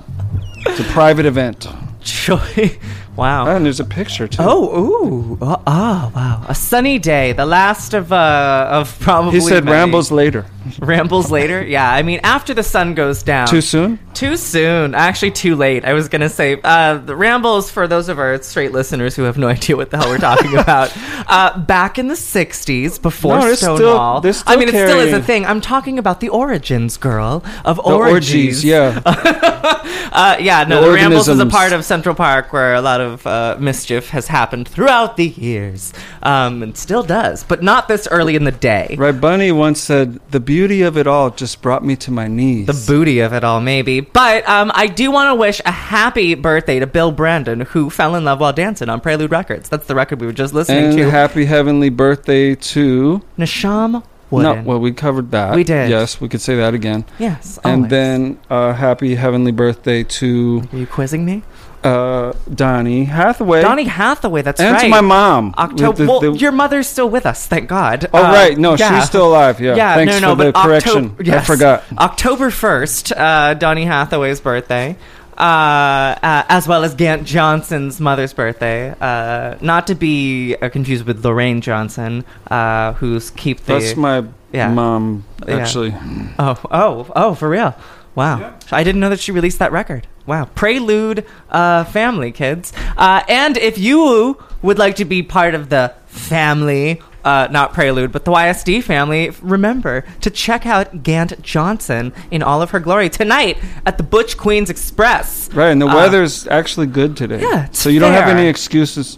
It's 0.67 0.79
a 0.79 0.83
private 0.85 1.25
event. 1.25 1.67
Joy. 2.01 2.77
Wow. 3.15 3.47
Oh, 3.47 3.55
and 3.55 3.65
there's 3.65 3.79
a 3.79 3.85
picture 3.85 4.27
too. 4.27 4.41
Oh, 4.41 4.77
ooh. 4.77 5.37
Oh, 5.41 5.61
oh, 5.65 6.11
wow. 6.13 6.45
A 6.49 6.53
sunny 6.53 6.99
day. 6.99 7.31
The 7.31 7.45
last 7.45 7.93
of 7.93 8.11
uh 8.11 8.67
of 8.69 8.99
probably 8.99 9.39
He 9.39 9.39
said 9.39 9.63
many. 9.63 9.73
rambles 9.77 10.11
later. 10.11 10.45
Rambles 10.79 11.31
later? 11.31 11.63
Yeah. 11.65 11.89
I 11.89 12.03
mean 12.03 12.19
after 12.23 12.53
the 12.53 12.61
sun 12.61 12.93
goes 12.93 13.23
down. 13.23 13.47
Too 13.47 13.61
soon? 13.61 13.99
Too 14.15 14.37
soon. 14.37 14.95
Actually, 14.95 15.31
too 15.31 15.55
late. 15.55 15.83
I 15.85 15.93
was 15.93 16.07
gonna 16.07 16.29
say 16.29 16.57
uh, 16.63 16.97
the 16.97 17.15
rambles 17.15 17.69
for 17.69 17.85
those 17.87 18.07
of 18.09 18.17
our 18.17 18.41
straight 18.41 18.71
listeners 18.71 19.15
who 19.15 19.23
have 19.23 19.37
no 19.37 19.47
idea 19.57 19.75
what 19.75 19.91
the 19.91 19.97
hell 19.97 20.07
we're 20.09 20.17
talking 20.17 20.53
about. 20.57 20.91
Uh, 21.27 21.59
back 21.59 21.99
in 21.99 22.07
the 22.07 22.13
'60s, 22.15 23.01
before 23.01 23.39
No, 23.39 23.45
they're 23.45 23.55
still- 23.57 23.75
Stonewall. 23.77 24.21
still 24.23 24.43
I 24.47 24.55
mean, 24.55 24.69
it 24.69 24.71
still 24.71 24.99
is 25.01 25.13
a 25.13 25.21
thing. 25.21 25.45
I'm 25.45 25.59
talking 25.61 25.99
about 25.99 26.21
the 26.21 26.29
origins, 26.29 26.97
girl, 26.97 27.43
of 27.65 27.75
The 27.75 27.81
orgies. 27.83 28.63
orgies, 28.63 28.63
yeah. 28.65 29.01
Uh, 30.15 30.37
yeah, 30.39 30.63
no, 30.63 30.79
The 30.81 30.87
the, 30.87 30.93
Rambles 30.93 31.27
is 31.27 31.39
a 31.39 31.45
part 31.45 31.73
of 31.73 31.83
Central 31.83 32.15
Park 32.15 32.53
where 32.53 32.73
a 32.75 32.81
lot 32.81 33.01
of 33.01 33.27
uh, 33.27 33.57
mischief 33.59 34.09
has 34.11 34.27
happened 34.27 34.65
throughout 34.65 35.17
the 35.17 35.27
years, 35.27 35.91
um, 36.23 36.63
and 36.63 36.77
still 36.77 37.03
does, 37.03 37.43
but 37.43 37.61
not 37.61 37.89
this 37.89 38.07
early 38.09 38.37
in 38.37 38.45
the 38.45 38.51
day. 38.53 38.95
Right, 38.97 39.19
Bunny 39.19 39.51
once 39.51 39.81
said, 39.81 40.21
"The 40.31 40.39
beauty 40.39 40.83
of 40.83 40.97
it 40.97 41.05
all 41.05 41.31
just 41.31 41.61
brought 41.61 41.83
me 41.83 41.97
to 41.97 42.11
my 42.11 42.27
knees." 42.27 42.67
The 42.67 42.91
booty 42.93 43.19
of 43.19 43.33
it 43.33 43.43
all, 43.43 43.59
maybe. 43.59 44.04
But 44.13 44.47
um, 44.47 44.71
I 44.73 44.87
do 44.87 45.11
want 45.11 45.29
to 45.31 45.35
wish 45.35 45.61
a 45.65 45.71
happy 45.71 46.35
birthday 46.35 46.79
to 46.79 46.87
Bill 46.87 47.11
Brandon, 47.11 47.61
who 47.61 47.89
fell 47.89 48.15
in 48.15 48.23
love 48.25 48.39
while 48.39 48.53
dancing 48.53 48.89
on 48.89 49.01
Prelude 49.01 49.31
Records. 49.31 49.69
That's 49.69 49.87
the 49.87 49.95
record 49.95 50.19
we 50.21 50.27
were 50.27 50.33
just 50.33 50.53
listening 50.53 50.85
and 50.85 50.97
to. 50.97 51.09
happy 51.11 51.45
heavenly 51.45 51.89
birthday 51.89 52.55
to 52.55 53.21
Nashom 53.37 54.03
No, 54.31 54.61
well, 54.65 54.79
we 54.79 54.91
covered 54.91 55.31
that. 55.31 55.55
We 55.55 55.63
did. 55.63 55.89
Yes, 55.89 56.19
we 56.19 56.27
could 56.29 56.41
say 56.41 56.55
that 56.57 56.73
again. 56.73 57.05
Yes, 57.19 57.57
And 57.63 57.75
always. 57.75 57.89
then 57.91 58.39
uh, 58.49 58.73
happy 58.73 59.15
heavenly 59.15 59.51
birthday 59.51 60.03
to. 60.03 60.63
Are 60.73 60.77
you 60.77 60.87
quizzing 60.87 61.25
me? 61.25 61.43
Uh, 61.85 62.33
Donny 62.53 63.05
Hathaway. 63.05 63.61
Donny 63.61 63.83
Hathaway, 63.85 64.41
that's 64.41 64.59
and 64.59 64.73
right. 64.73 64.81
to 64.81 64.87
my 64.89 65.01
mom. 65.01 65.53
October. 65.57 65.97
The- 66.03 66.07
well, 66.09 66.19
the- 66.19 66.31
your 66.33 66.51
mother's 66.51 66.87
still 66.87 67.09
with 67.09 67.25
us, 67.25 67.45
thank 67.47 67.69
God. 67.69 68.09
Oh, 68.13 68.17
Uh, 68.23 68.31
right. 68.33 68.57
No, 68.57 68.75
yeah. 68.75 68.99
she's 68.99 69.07
still 69.07 69.27
alive. 69.27 69.61
Yeah. 69.61 69.75
Yeah, 69.75 69.95
Thanks 69.95 70.13
no, 70.13 70.19
no, 70.19 70.35
for 70.35 70.43
the 70.45 70.51
but 70.51 70.63
correction. 70.63 71.15
Octo- 71.19 71.31
I 71.37 71.39
forgot. 71.41 71.83
October 71.97 72.49
1st, 72.49 73.11
uh, 73.15 73.53
Donny 73.53 73.85
Hathaway's 73.85 74.41
birthday, 74.41 74.95
uh, 75.37 75.41
uh, 75.41 76.43
as 76.49 76.67
well 76.67 76.83
as 76.83 76.95
Gant 76.95 77.23
Johnson's 77.25 77.99
mother's 77.99 78.33
birthday. 78.33 78.93
Uh, 78.99 79.55
not 79.61 79.87
to 79.87 79.95
be 79.95 80.55
uh, 80.61 80.69
confused 80.69 81.05
with 81.05 81.23
Lorraine 81.23 81.61
Johnson, 81.61 82.23
uh, 82.49 82.93
who's 82.93 83.29
keep 83.31 83.59
the. 83.65 83.73
That's 83.79 83.95
my 83.95 84.23
Yeah. 84.51 84.69
mom, 84.69 85.23
Yeah. 85.47 85.57
actually. 85.57 85.93
Oh, 86.39 86.57
oh, 86.71 87.07
oh, 87.15 87.33
for 87.35 87.49
real. 87.49 87.75
Wow. 88.15 88.53
I 88.71 88.83
didn't 88.83 89.01
know 89.01 89.09
that 89.09 89.19
she 89.19 89.31
released 89.33 89.59
that 89.59 89.71
record. 89.73 90.07
Wow. 90.25 90.45
Prelude 90.55 91.25
uh, 91.49 91.83
family, 91.85 92.31
kids. 92.31 92.73
Uh, 92.97 93.23
and 93.29 93.57
if 93.57 93.77
you 93.77 94.37
would 94.61 94.77
like 94.79 94.95
to 94.97 95.05
be 95.05 95.21
part 95.23 95.53
of 95.55 95.69
the 95.69 95.93
family, 96.07 97.01
uh, 97.23 97.47
not 97.51 97.73
Prelude, 97.73 98.11
but 98.11 98.25
the 98.25 98.31
YSD 98.31 98.83
family, 98.83 99.31
remember 99.41 100.03
to 100.21 100.29
check 100.29 100.65
out 100.65 101.03
Gant 101.03 101.41
Johnson 101.41 102.13
in 102.31 102.41
all 102.43 102.61
of 102.61 102.71
her 102.71 102.79
glory 102.79 103.09
tonight 103.09 103.57
at 103.85 103.97
the 103.97 104.03
Butch 104.03 104.37
Queens 104.37 104.69
Express. 104.69 105.49
Right, 105.53 105.69
and 105.69 105.81
the 105.81 105.87
Uh, 105.87 105.95
weather's 105.95 106.47
actually 106.47 106.87
good 106.87 107.15
today. 107.17 107.41
Yeah, 107.41 107.65
it's 107.65 107.79
So 107.79 107.89
you 107.89 107.99
don't 107.99 108.13
have 108.13 108.29
any 108.29 108.47
excuses. 108.47 109.17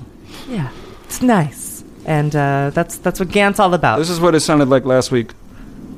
Yeah, 0.49 0.69
it's 1.05 1.21
nice. 1.21 1.83
And 2.05 2.33
uh, 2.35 2.71
that's 2.73 2.97
that's 2.97 3.19
what 3.19 3.29
Gant's 3.29 3.59
all 3.59 3.73
about. 3.73 3.99
This 3.99 4.09
is 4.09 4.19
what 4.21 4.33
it 4.35 4.39
sounded 4.39 4.69
like 4.69 4.85
last 4.85 5.11
week. 5.11 5.31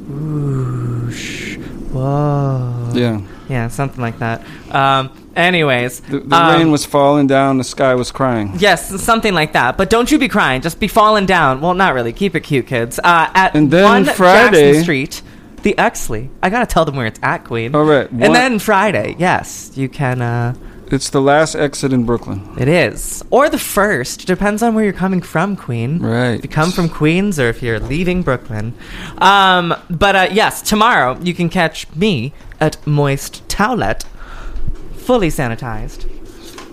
Whoosh. 0.07 1.57
Whoa. 1.91 2.91
Yeah. 2.95 3.21
Yeah, 3.49 3.67
something 3.67 3.99
like 4.01 4.19
that. 4.19 4.43
Um, 4.73 5.09
anyways, 5.35 6.01
The, 6.01 6.19
the 6.19 6.35
um, 6.35 6.55
rain 6.55 6.71
was 6.71 6.85
falling 6.85 7.27
down, 7.27 7.57
the 7.57 7.63
sky 7.63 7.95
was 7.95 8.11
crying. 8.11 8.53
Yes, 8.59 9.01
something 9.01 9.33
like 9.33 9.53
that. 9.53 9.75
But 9.77 9.89
don't 9.89 10.09
you 10.11 10.19
be 10.19 10.27
crying. 10.27 10.61
Just 10.61 10.79
be 10.79 10.87
falling 10.87 11.25
down. 11.25 11.59
Well, 11.61 11.73
not 11.73 11.93
really. 11.95 12.13
Keep 12.13 12.35
it 12.35 12.41
cute, 12.41 12.67
kids. 12.67 12.99
Uh, 12.99 13.29
at 13.33 13.55
And 13.55 13.71
then 13.71 13.83
1 13.83 14.05
Friday- 14.05 14.67
Jackson 14.67 14.83
Street, 14.83 15.21
the 15.63 15.73
Exley. 15.77 16.29
I 16.43 16.49
gotta 16.49 16.65
tell 16.67 16.85
them 16.85 16.95
where 16.95 17.07
it's 17.07 17.19
at, 17.23 17.43
Queen. 17.45 17.73
All 17.75 17.83
right. 17.85 18.09
And 18.11 18.33
then 18.35 18.59
Friday, 18.59 19.15
yes, 19.17 19.71
you 19.75 19.89
can. 19.89 20.21
Uh, 20.21 20.53
It's 20.91 21.09
the 21.09 21.21
last 21.21 21.53
exit 21.55 21.91
in 21.93 22.03
Brooklyn. 22.05 22.41
it 22.57 22.67
is, 22.67 23.23
or 23.29 23.49
the 23.49 23.59
first. 23.59 24.25
Depends 24.25 24.63
on 24.63 24.73
where 24.73 24.83
you're 24.83 24.93
coming 24.93 25.21
from, 25.21 25.55
Queen. 25.55 25.99
Right. 25.99 26.35
If 26.39 26.43
you 26.45 26.49
come 26.49 26.71
from 26.71 26.87
Queens 26.89 27.39
or 27.39 27.47
if 27.49 27.61
you're 27.61 27.79
leaving 27.79 28.23
Brooklyn. 28.23 28.73
Um, 29.19 29.73
but 29.89 30.15
uh, 30.15 30.27
yes, 30.31 30.61
tomorrow 30.63 31.17
you 31.21 31.33
can 31.33 31.49
catch 31.49 31.85
me 31.95 32.33
at 32.59 32.85
Moist 32.85 33.47
Towelette, 33.47 34.03
fully 34.93 35.29
sanitized 35.29 36.09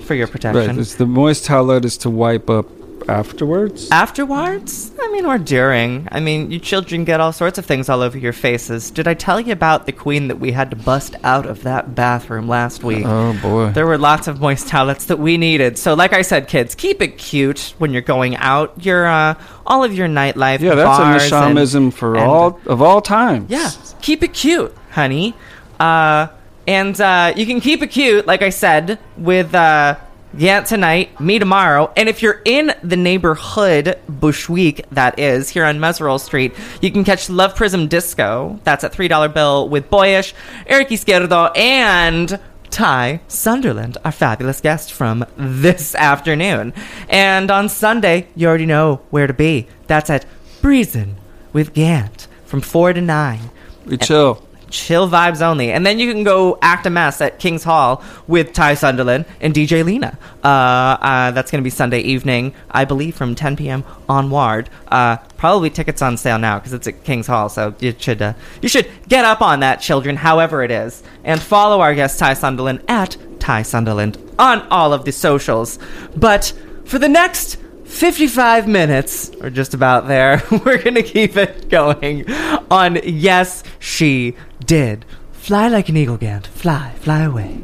for 0.02 0.14
your 0.14 0.26
protection. 0.26 0.66
Right. 0.68 0.78
It's 0.78 0.94
the 0.94 1.06
moist 1.06 1.46
towelette 1.46 1.84
is 1.84 1.98
to 1.98 2.10
wipe 2.10 2.48
up 2.48 2.66
afterwards. 3.08 3.90
Afterwards? 3.90 4.90
I 5.00 5.08
mean, 5.12 5.24
or 5.26 5.38
during. 5.38 6.08
I 6.10 6.20
mean, 6.20 6.50
you 6.50 6.58
children 6.58 7.04
get 7.04 7.20
all 7.20 7.32
sorts 7.32 7.58
of 7.58 7.66
things 7.66 7.88
all 7.88 8.02
over 8.02 8.18
your 8.18 8.32
faces. 8.32 8.90
Did 8.90 9.06
I 9.08 9.14
tell 9.14 9.40
you 9.40 9.52
about 9.52 9.86
the 9.86 9.92
queen 9.92 10.28
that 10.28 10.36
we 10.36 10.52
had 10.52 10.70
to 10.70 10.76
bust 10.76 11.14
out 11.24 11.46
of 11.46 11.62
that 11.62 11.94
bathroom 11.94 12.48
last 12.48 12.82
week? 12.84 13.04
Oh 13.06 13.32
boy. 13.40 13.70
There 13.70 13.86
were 13.86 13.98
lots 13.98 14.28
of 14.28 14.40
moist 14.40 14.68
towelettes 14.68 15.06
that 15.06 15.18
we 15.18 15.36
needed. 15.38 15.78
So, 15.78 15.94
like 15.94 16.12
I 16.12 16.22
said, 16.22 16.48
kids, 16.48 16.74
keep 16.74 17.00
it 17.00 17.18
cute 17.18 17.74
when 17.78 17.92
you're 17.92 18.02
going 18.02 18.36
out. 18.36 18.84
Your 18.84 19.06
uh, 19.06 19.34
all 19.66 19.84
of 19.84 19.94
your 19.94 20.08
nightlife. 20.08 20.60
yeah, 20.60 20.74
that's 20.74 21.32
a 21.32 21.76
and- 21.76 21.94
for 21.94 22.16
and- 22.16 22.24
all 22.24 22.60
of 22.66 22.82
all 22.82 23.00
time. 23.00 23.46
Yeah, 23.48 23.70
keep 24.02 24.22
it 24.22 24.34
cute, 24.34 24.74
honey. 24.90 25.34
Uh, 25.78 26.28
and 26.66 27.00
uh, 27.00 27.32
you 27.36 27.46
can 27.46 27.60
keep 27.60 27.82
it 27.82 27.88
cute, 27.88 28.26
like 28.26 28.42
I 28.42 28.50
said, 28.50 28.98
with 29.16 29.54
uh, 29.54 29.96
yeah 30.36 30.60
tonight, 30.62 31.20
me 31.20 31.38
tomorrow. 31.38 31.92
And 31.96 32.08
if 32.08 32.22
you're 32.22 32.42
in 32.44 32.72
the 32.82 32.96
neighborhood, 32.96 33.98
Bushwick, 34.08 34.84
that 34.90 35.18
is, 35.18 35.48
here 35.50 35.64
on 35.64 35.78
Meserole 35.78 36.20
Street, 36.20 36.54
you 36.82 36.90
can 36.90 37.04
catch 37.04 37.30
Love 37.30 37.54
Prism 37.54 37.88
Disco. 37.88 38.58
That's 38.64 38.84
at 38.84 38.92
$3 38.92 39.32
bill 39.32 39.68
with 39.68 39.88
Boyish, 39.90 40.34
Eric 40.66 40.88
Izquierdo, 40.88 41.56
and 41.56 42.40
Ty 42.70 43.20
Sunderland, 43.28 43.96
our 44.04 44.12
fabulous 44.12 44.60
guest 44.60 44.92
from 44.92 45.24
this 45.36 45.94
afternoon. 45.94 46.74
And 47.08 47.50
on 47.50 47.68
Sunday, 47.68 48.28
you 48.34 48.48
already 48.48 48.66
know 48.66 49.02
where 49.10 49.26
to 49.26 49.32
be. 49.32 49.68
That's 49.86 50.10
at 50.10 50.26
Breezin' 50.60 51.16
with 51.52 51.72
Gant 51.72 52.26
from 52.44 52.60
4 52.60 52.94
to 52.94 53.00
9 53.00 53.38
We 53.86 53.96
chill. 53.96 54.42
Chill 54.76 55.08
vibes 55.08 55.40
only. 55.40 55.72
And 55.72 55.84
then 55.86 55.98
you 55.98 56.12
can 56.12 56.22
go 56.22 56.58
act 56.60 56.86
a 56.86 56.90
mess 56.90 57.20
at 57.20 57.38
King's 57.38 57.64
Hall 57.64 58.04
with 58.28 58.52
Ty 58.52 58.74
Sunderland 58.74 59.24
and 59.40 59.54
DJ 59.54 59.84
Lena. 59.84 60.18
Uh, 60.44 60.46
uh, 60.46 61.30
that's 61.30 61.50
going 61.50 61.62
to 61.62 61.64
be 61.64 61.70
Sunday 61.70 62.00
evening, 62.00 62.54
I 62.70 62.84
believe, 62.84 63.16
from 63.16 63.34
10 63.34 63.56
p.m. 63.56 63.84
onward. 64.08 64.68
Uh, 64.88 65.16
probably 65.38 65.70
tickets 65.70 66.02
on 66.02 66.16
sale 66.16 66.38
now 66.38 66.58
because 66.58 66.72
it's 66.72 66.86
at 66.86 67.02
King's 67.04 67.26
Hall, 67.26 67.48
so 67.48 67.74
you 67.80 67.94
should 67.98 68.20
uh, 68.22 68.34
you 68.60 68.68
should 68.68 68.88
get 69.08 69.24
up 69.24 69.40
on 69.40 69.60
that, 69.60 69.80
children, 69.80 70.16
however 70.16 70.62
it 70.62 70.70
is, 70.70 71.02
and 71.24 71.40
follow 71.40 71.80
our 71.80 71.94
guest 71.94 72.18
Ty 72.18 72.34
Sunderland 72.34 72.82
at 72.88 73.16
Ty 73.40 73.62
Sunderland 73.62 74.18
on 74.38 74.60
all 74.68 74.92
of 74.92 75.04
the 75.04 75.12
socials. 75.12 75.78
But 76.14 76.52
for 76.84 76.98
the 76.98 77.08
next 77.08 77.56
55 77.86 78.68
minutes, 78.68 79.30
or 79.40 79.48
just 79.48 79.72
about 79.72 80.08
there, 80.08 80.42
we're 80.64 80.82
gonna 80.82 81.02
keep 81.02 81.36
it 81.36 81.68
going 81.68 82.30
on 82.70 82.98
Yes, 83.04 83.62
She 83.78 84.36
Did. 84.64 85.04
Fly 85.32 85.68
like 85.68 85.88
an 85.88 85.96
eagle, 85.96 86.16
Gant. 86.16 86.46
Fly, 86.46 86.94
fly 86.98 87.22
away. 87.22 87.60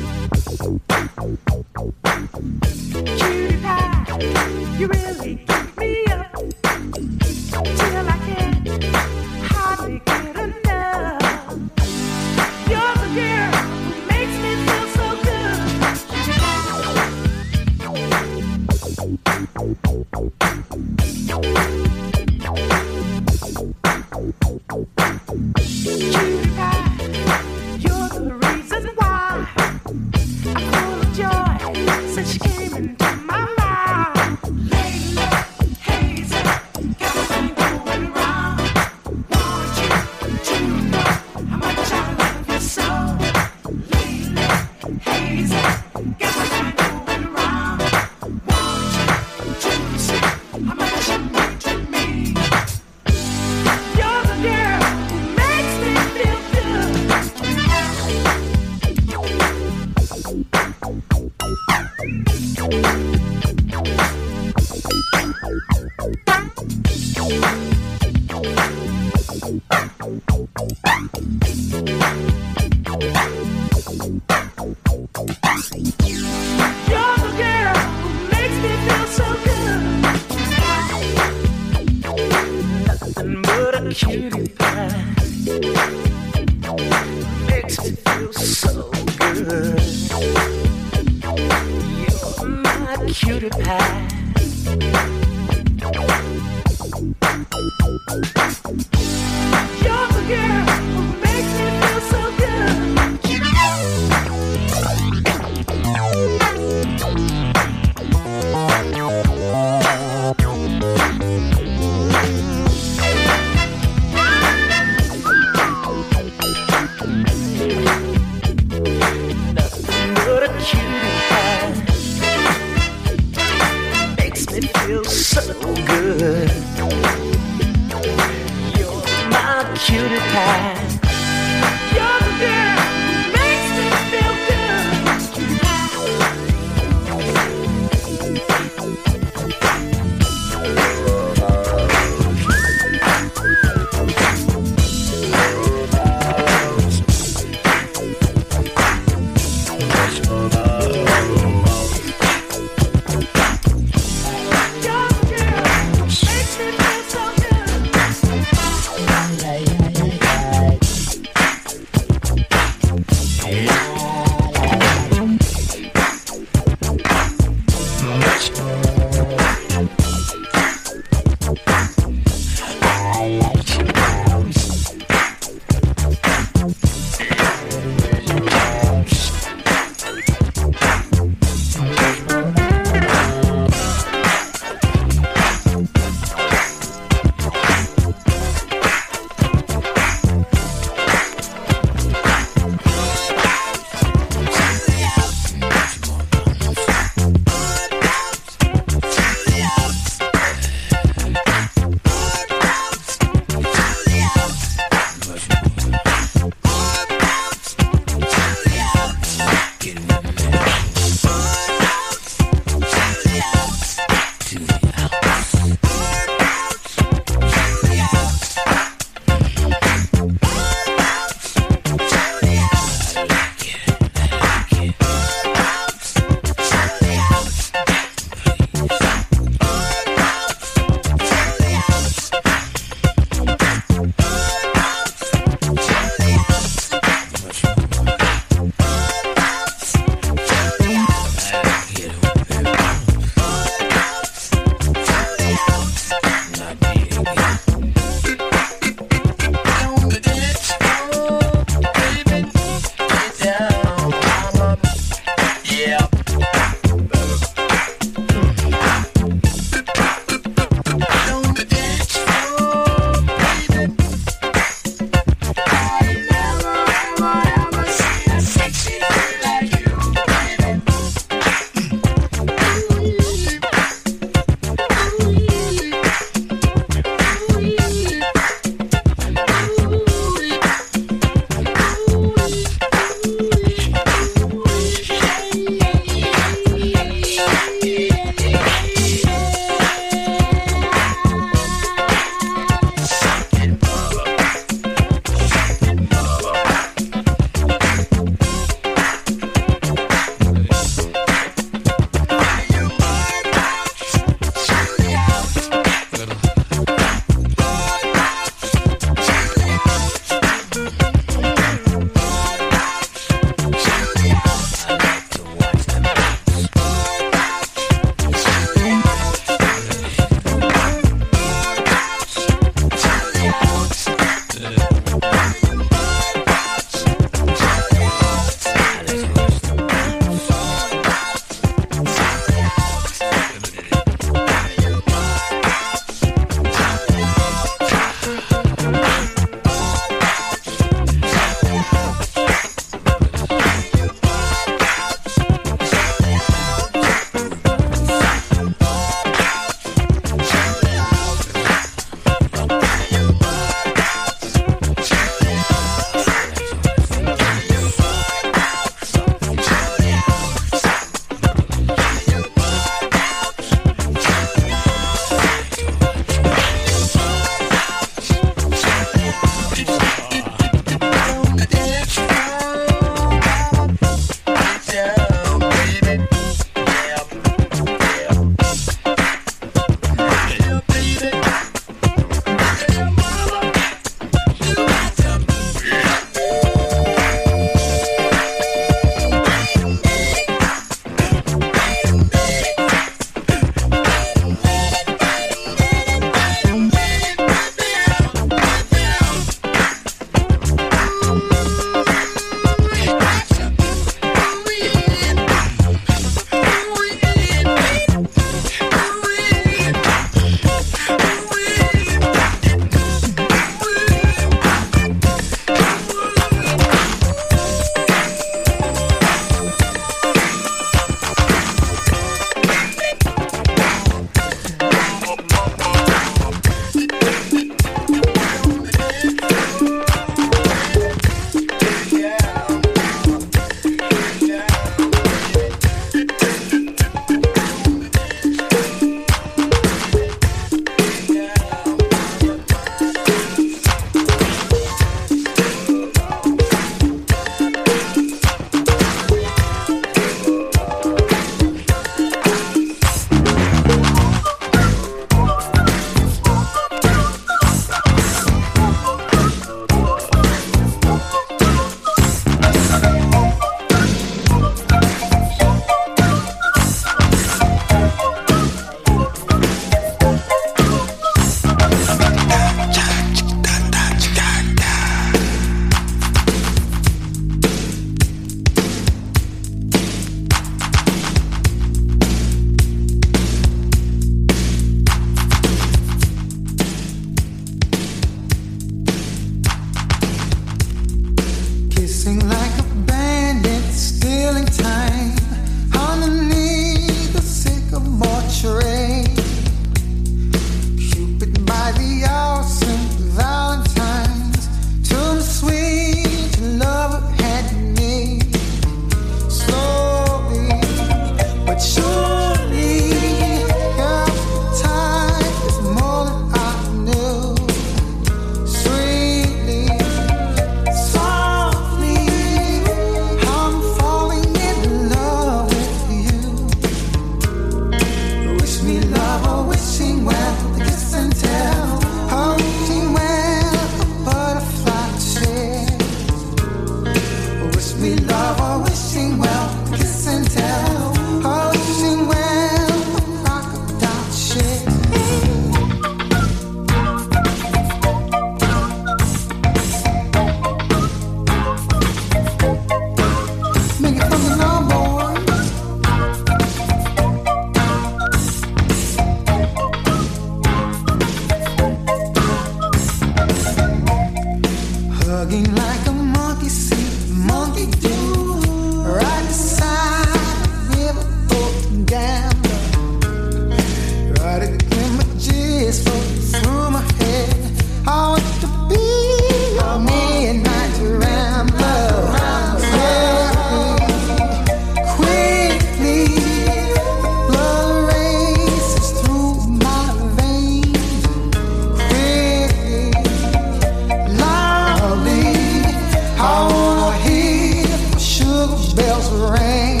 bells 598.96 599.30
ring. 599.30 600.00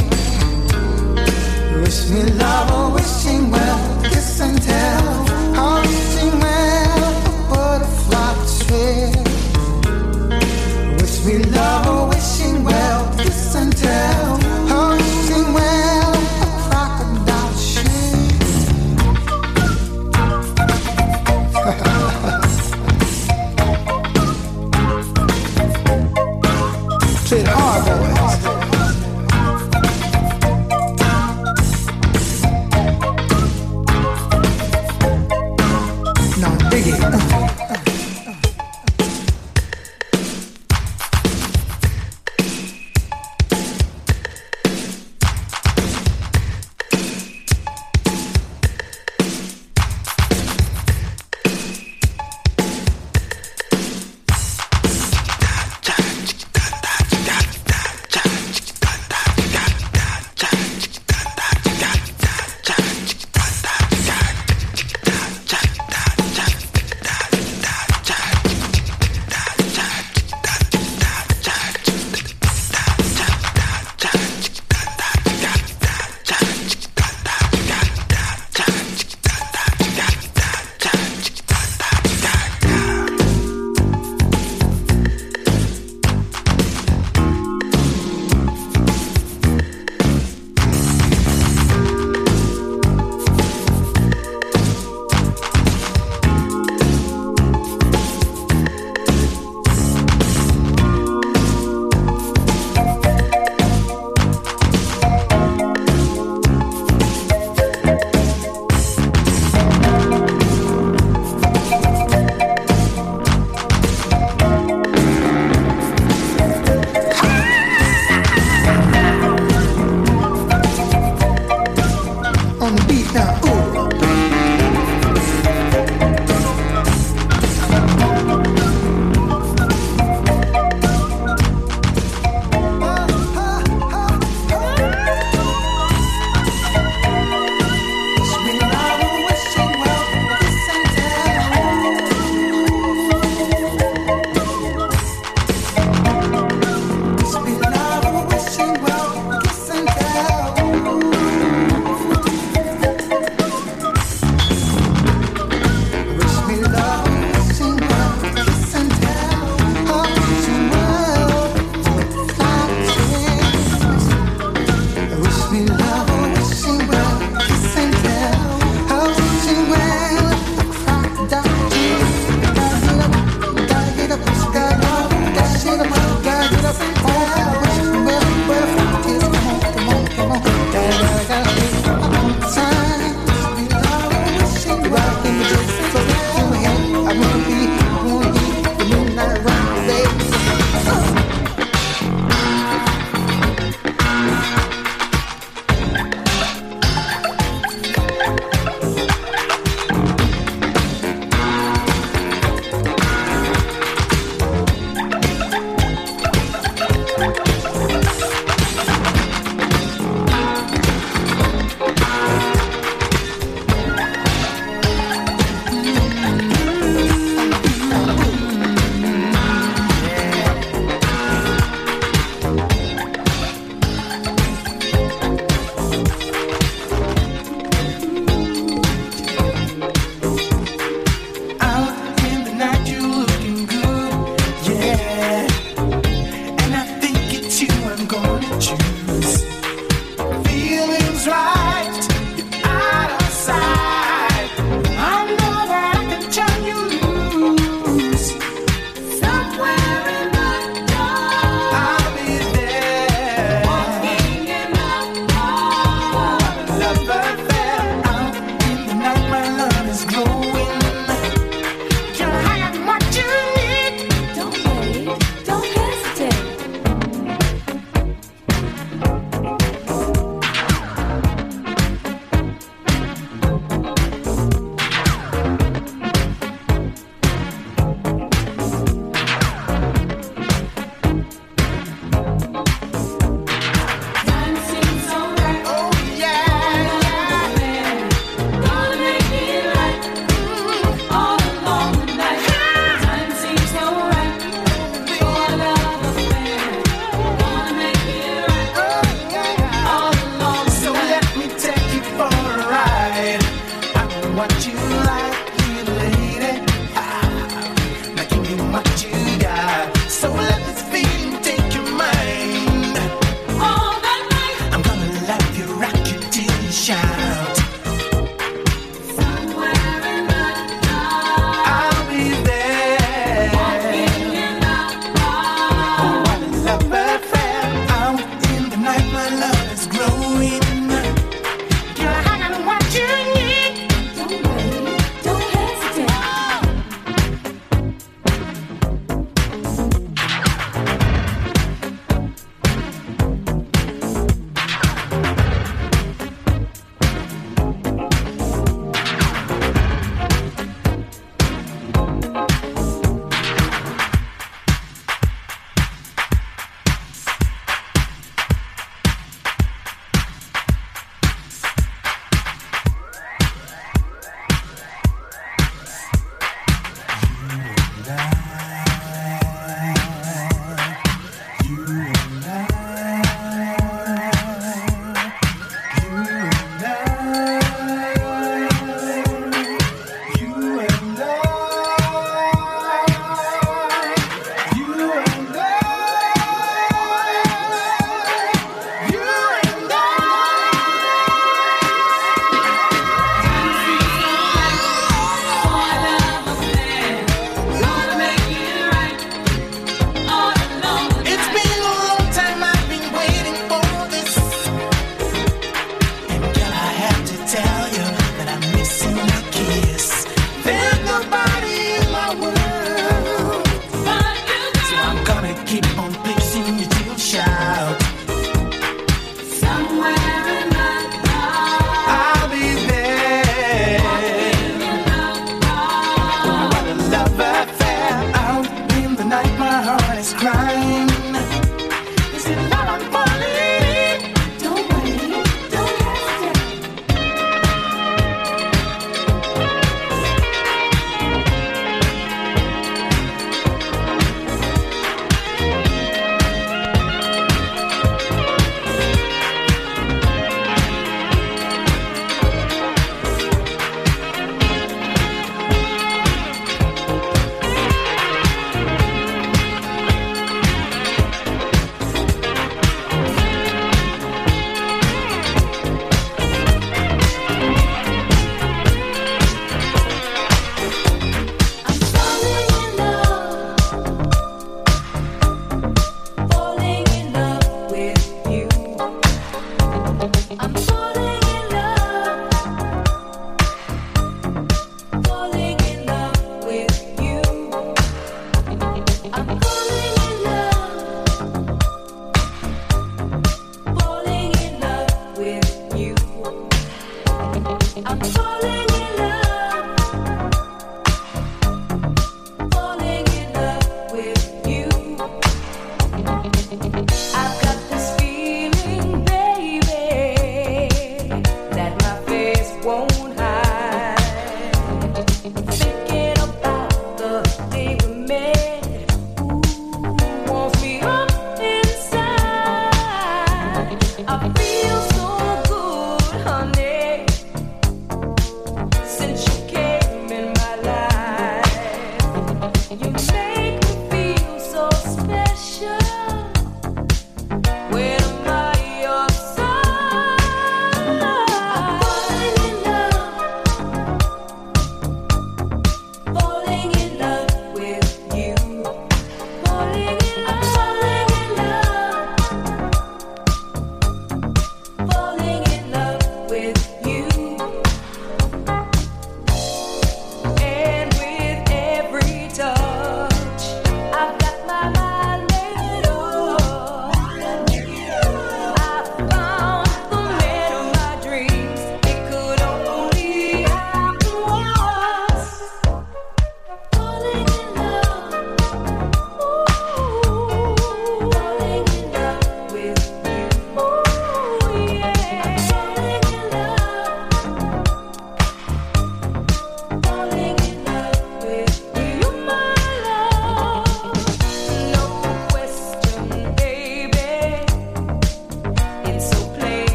Wish 1.82 2.08
me 2.08 2.22
love. 2.40 2.85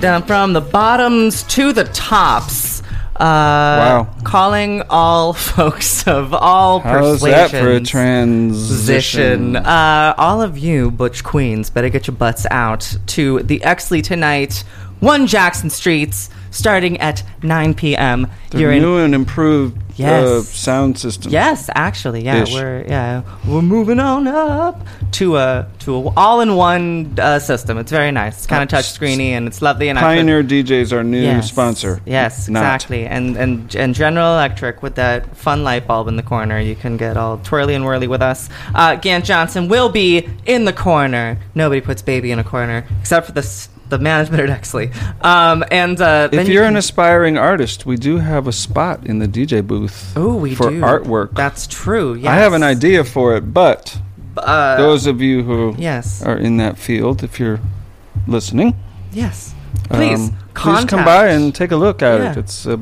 Down 0.00 0.22
from 0.24 0.52
the 0.52 0.60
bottoms 0.60 1.42
to 1.44 1.72
the 1.72 1.84
tops. 1.84 2.82
Uh, 3.16 3.18
Wow. 3.18 4.08
Calling 4.22 4.82
all 4.90 5.32
folks 5.34 6.06
of 6.06 6.32
all 6.32 6.78
How's 6.80 7.20
persuasions. 7.20 7.50
that 7.52 7.60
for 7.62 7.70
a 7.72 7.80
transition? 7.80 9.56
Uh, 9.56 10.14
all 10.16 10.40
of 10.40 10.56
you 10.56 10.90
butch 10.92 11.24
queens 11.24 11.68
better 11.68 11.88
get 11.88 12.06
your 12.06 12.14
butts 12.16 12.46
out 12.50 12.96
to 13.08 13.40
the 13.42 13.58
Exley 13.60 14.02
tonight, 14.04 14.62
1 15.00 15.26
Jackson 15.26 15.68
Streets, 15.68 16.30
starting 16.58 16.98
at 17.00 17.22
9 17.42 17.74
p.m. 17.74 18.26
The 18.50 18.58
You're 18.60 18.72
in 18.72 18.82
new 18.82 18.98
and 18.98 19.14
improved 19.14 19.76
uh, 20.00 20.42
sound 20.42 20.98
system. 20.98 21.32
Yes, 21.32 21.68
actually, 21.74 22.24
yeah, 22.24 22.42
Ish. 22.42 22.54
we're 22.54 22.84
yeah 22.86 23.22
we're 23.46 23.62
moving 23.62 23.98
on 24.00 24.26
up 24.28 24.86
to 25.12 25.36
a 25.36 25.68
to 25.80 25.96
a 25.96 26.12
all-in-one 26.16 27.14
uh, 27.18 27.38
system. 27.40 27.78
It's 27.78 27.90
very 27.90 28.10
nice. 28.12 28.36
It's 28.38 28.46
kind 28.46 28.62
of 28.62 28.68
touchscreeny 28.78 29.30
and 29.30 29.46
it's 29.46 29.60
lovely. 29.60 29.88
And 29.88 29.98
put- 29.98 30.04
Pioneer 30.04 30.42
DJs, 30.44 30.92
our 30.96 31.02
new 31.04 31.20
Yes. 31.20 31.48
sponsor. 31.50 32.00
Yes, 32.06 32.48
Not. 32.48 32.60
exactly. 32.60 33.06
And 33.06 33.36
and 33.36 33.74
and 33.74 33.94
General 33.94 34.34
Electric 34.34 34.82
with 34.82 34.94
that 34.96 35.36
fun 35.36 35.64
light 35.64 35.86
bulb 35.86 36.06
in 36.08 36.16
the 36.16 36.22
corner. 36.22 36.60
You 36.60 36.76
can 36.76 36.96
get 36.96 37.16
all 37.16 37.38
twirly 37.38 37.74
and 37.74 37.84
whirly 37.84 38.06
with 38.06 38.22
us. 38.22 38.48
Uh, 38.74 38.94
Gant 38.96 39.24
Johnson 39.24 39.68
will 39.68 39.88
be 39.88 40.28
in 40.46 40.64
the 40.64 40.72
corner. 40.72 41.38
Nobody 41.54 41.80
puts 41.80 42.02
baby 42.02 42.30
in 42.30 42.38
a 42.38 42.44
corner 42.44 42.84
except 43.00 43.26
for 43.26 43.32
the 43.32 43.40
s- 43.40 43.68
the 43.88 43.98
management 43.98 44.48
at 44.48 44.60
Exley. 44.62 44.92
Um, 45.24 45.64
and 45.70 46.00
uh, 46.00 46.28
then 46.28 46.40
If 46.40 46.48
you 46.48 46.54
you're 46.54 46.64
can- 46.64 46.74
an 46.74 46.78
aspiring 46.78 47.38
artist, 47.38 47.86
we 47.86 47.96
do 47.96 48.18
have 48.18 48.46
a 48.46 48.52
spot 48.52 49.06
in 49.06 49.18
the 49.18 49.26
DJ 49.28 49.66
booth 49.66 50.12
oh, 50.16 50.36
we 50.36 50.54
for 50.54 50.70
do 50.70 50.80
artwork. 50.80 51.34
That's 51.34 51.66
true. 51.66 52.14
Yes. 52.14 52.26
I 52.28 52.34
have 52.36 52.52
an 52.52 52.62
idea 52.62 53.04
for 53.04 53.36
it, 53.36 53.52
but 53.52 53.98
Uh, 54.36 54.76
those 54.76 55.06
of 55.06 55.20
you 55.20 55.42
who 55.42 55.74
yes. 55.78 56.22
are 56.22 56.36
in 56.36 56.56
that 56.58 56.78
field, 56.78 57.22
if 57.24 57.40
you're 57.40 57.60
listening, 58.26 58.74
Yes. 59.12 59.54
Please 59.90 60.28
um, 60.28 60.36
please 60.54 60.84
come 60.84 61.04
by 61.04 61.28
and 61.28 61.54
take 61.54 61.72
a 61.72 61.76
look 61.76 62.02
at 62.02 62.20
Yeah. 62.20 62.30
it. 62.32 62.36
It's 62.36 62.66
uh, 62.66 62.76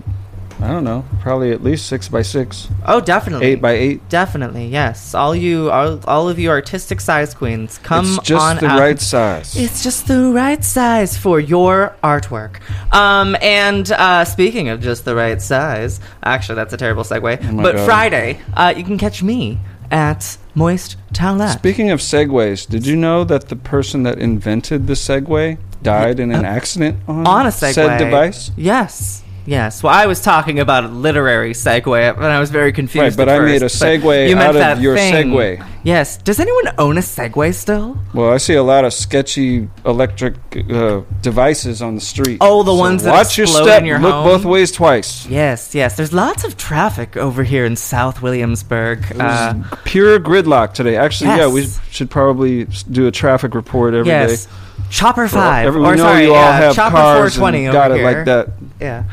I 0.58 0.68
don't 0.68 0.84
know, 0.84 1.04
probably 1.20 1.52
at 1.52 1.62
least 1.62 1.86
six 1.86 2.08
by 2.08 2.22
six, 2.22 2.68
Oh, 2.86 3.00
definitely. 3.00 3.46
eight 3.48 3.60
by 3.60 3.72
eight. 3.72 4.08
Definitely, 4.08 4.66
yes. 4.68 5.14
All 5.14 5.36
you, 5.36 5.70
all, 5.70 6.00
all 6.06 6.28
of 6.30 6.38
you 6.38 6.48
artistic 6.48 7.00
size 7.02 7.34
queens, 7.34 7.78
come 7.82 8.06
it's 8.06 8.26
just 8.26 8.42
on 8.42 8.56
the 8.56 8.66
out. 8.68 8.78
right 8.80 8.98
size. 8.98 9.54
It's 9.54 9.82
just 9.82 10.08
the 10.08 10.30
right 10.32 10.64
size 10.64 11.16
for 11.18 11.40
your 11.40 11.94
artwork. 12.02 12.60
Um, 12.92 13.36
and 13.42 13.90
uh, 13.92 14.24
speaking 14.24 14.68
of 14.70 14.80
just 14.80 15.04
the 15.04 15.14
right 15.14 15.42
size, 15.42 16.00
actually, 16.22 16.56
that's 16.56 16.72
a 16.72 16.78
terrible 16.78 17.02
segue. 17.04 17.38
Oh 17.58 17.62
but 17.62 17.76
God. 17.76 17.84
Friday, 17.84 18.40
uh, 18.54 18.72
you 18.74 18.82
can 18.82 18.96
catch 18.96 19.22
me 19.22 19.58
at 19.90 20.38
Moist 20.54 20.96
Towelette. 21.12 21.52
Speaking 21.58 21.90
of 21.90 22.00
segways, 22.00 22.66
did 22.66 22.86
you 22.86 22.96
know 22.96 23.24
that 23.24 23.48
the 23.50 23.56
person 23.56 24.04
that 24.04 24.18
invented 24.18 24.86
the 24.86 24.94
Segway 24.94 25.58
died 25.82 26.18
in 26.18 26.32
an 26.32 26.44
accident 26.46 26.96
on, 27.06 27.26
Uh, 27.26 27.30
on 27.30 27.46
a 27.46 27.50
Segway. 27.50 27.74
said 27.74 27.98
device? 27.98 28.50
Yes. 28.56 29.22
Yes. 29.46 29.82
Well, 29.82 29.94
I 29.94 30.06
was 30.06 30.20
talking 30.20 30.58
about 30.58 30.84
a 30.84 30.88
literary 30.88 31.52
segue, 31.52 32.16
and 32.16 32.24
I 32.24 32.40
was 32.40 32.50
very 32.50 32.72
confused. 32.72 33.16
Right, 33.18 33.26
but 33.26 33.32
I 33.32 33.38
made 33.38 33.62
a 33.62 33.66
segue 33.66 34.28
you 34.28 34.36
out 34.36 34.50
of 34.50 34.54
that 34.56 34.80
your 34.80 34.96
thing. 34.96 35.28
Segway. 35.30 35.64
Yes. 35.84 36.16
Does 36.16 36.40
anyone 36.40 36.74
own 36.78 36.98
a 36.98 37.00
Segway 37.00 37.54
still? 37.54 37.96
Well, 38.12 38.32
I 38.32 38.38
see 38.38 38.54
a 38.54 38.62
lot 38.64 38.84
of 38.84 38.92
sketchy 38.92 39.68
electric 39.84 40.34
uh, 40.68 41.02
devices 41.22 41.80
on 41.80 41.94
the 41.94 42.00
street. 42.00 42.38
Oh, 42.40 42.64
the 42.64 42.72
So 42.72 42.78
ones 42.78 43.04
that 43.04 43.12
watch 43.12 43.38
your 43.38 43.46
step. 43.46 43.80
in 43.82 43.86
your 43.86 44.00
look 44.00 44.12
home? 44.12 44.24
both 44.24 44.44
ways 44.44 44.72
twice. 44.72 45.26
Yes, 45.26 45.74
yes. 45.76 45.96
There's 45.96 46.12
lots 46.12 46.42
of 46.42 46.56
traffic 46.56 47.16
over 47.16 47.44
here 47.44 47.64
in 47.64 47.76
South 47.76 48.22
Williamsburg. 48.22 49.04
Uh, 49.18 49.54
pure 49.84 50.18
gridlock 50.18 50.72
today. 50.74 50.96
Actually, 50.96 51.30
yeah, 51.30 51.46
we 51.48 51.68
should 51.90 52.10
probably 52.10 52.64
do 52.90 53.06
a 53.06 53.12
traffic 53.12 53.54
report 53.54 53.94
every 53.94 54.10
day. 54.10 54.26
yes. 54.28 54.48
Chopper 54.90 55.26
For- 55.28 55.36
5. 55.36 55.66
every- 55.68 55.80
or 55.80 55.84
we 55.84 55.90
know 55.96 56.02
sorry, 56.02 56.24
you 56.24 56.28
all 56.34 56.36
yeah, 56.36 56.56
have 56.58 56.74
Chopper 56.74 56.96
cars 56.96 57.36
420 57.36 57.64
and 57.66 57.72
got 57.72 57.90
it 57.92 58.02
like 58.04 58.24
that. 58.26 58.48
Yeah. 58.80 59.04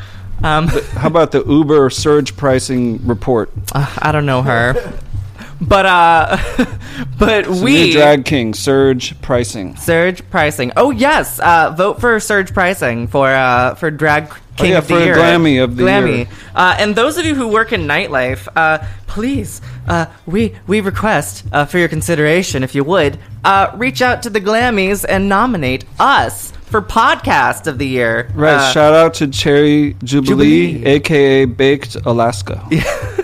Um, 0.42 0.68
How 0.68 1.06
about 1.08 1.32
the 1.32 1.44
Uber 1.44 1.90
surge 1.90 2.36
pricing 2.36 3.04
report? 3.06 3.50
uh, 3.74 3.94
I 3.98 4.12
don't 4.12 4.26
know 4.26 4.42
her. 4.42 4.74
but 5.60 5.86
uh 5.86 6.36
but 7.18 7.46
a 7.46 7.50
we 7.50 7.92
drag 7.92 8.24
king 8.24 8.54
surge 8.54 9.20
pricing. 9.22 9.76
Surge 9.76 10.28
pricing. 10.30 10.72
Oh 10.76 10.90
yes, 10.90 11.38
uh, 11.40 11.72
vote 11.76 12.00
for 12.00 12.18
surge 12.20 12.52
pricing 12.52 13.06
for 13.06 13.28
uh, 13.30 13.74
for 13.76 13.90
drag 13.90 14.30
king 14.56 14.72
yeah, 14.72 14.78
of 14.78 14.88
the 14.88 14.94
for 14.94 15.00
year. 15.00 15.14
Glammy 15.14 15.62
of 15.62 15.76
the 15.76 15.84
Glammy. 15.84 16.16
year. 16.16 16.28
Uh, 16.54 16.76
and 16.78 16.94
those 16.96 17.18
of 17.18 17.24
you 17.24 17.34
who 17.34 17.48
work 17.48 17.72
in 17.72 17.82
nightlife, 17.82 18.48
uh, 18.56 18.84
please, 19.06 19.60
uh, 19.86 20.06
we 20.26 20.54
we 20.66 20.80
request 20.80 21.44
uh, 21.52 21.64
for 21.64 21.78
your 21.78 21.88
consideration, 21.88 22.62
if 22.64 22.74
you 22.74 22.82
would, 22.84 23.18
uh, 23.44 23.70
reach 23.76 24.02
out 24.02 24.22
to 24.24 24.30
the 24.30 24.40
Glammies 24.40 25.04
and 25.08 25.28
nominate 25.28 25.84
us 26.00 26.52
for 26.64 26.82
podcast 26.82 27.66
of 27.66 27.78
the 27.78 27.86
year. 27.86 28.28
Right. 28.34 28.54
Uh, 28.54 28.72
shout 28.72 28.94
out 28.94 29.14
to 29.14 29.28
Cherry 29.28 29.94
Jubilee, 30.02 30.72
Jubilee. 30.74 30.84
aka 30.86 31.44
Baked 31.44 31.96
Alaska. 32.04 32.66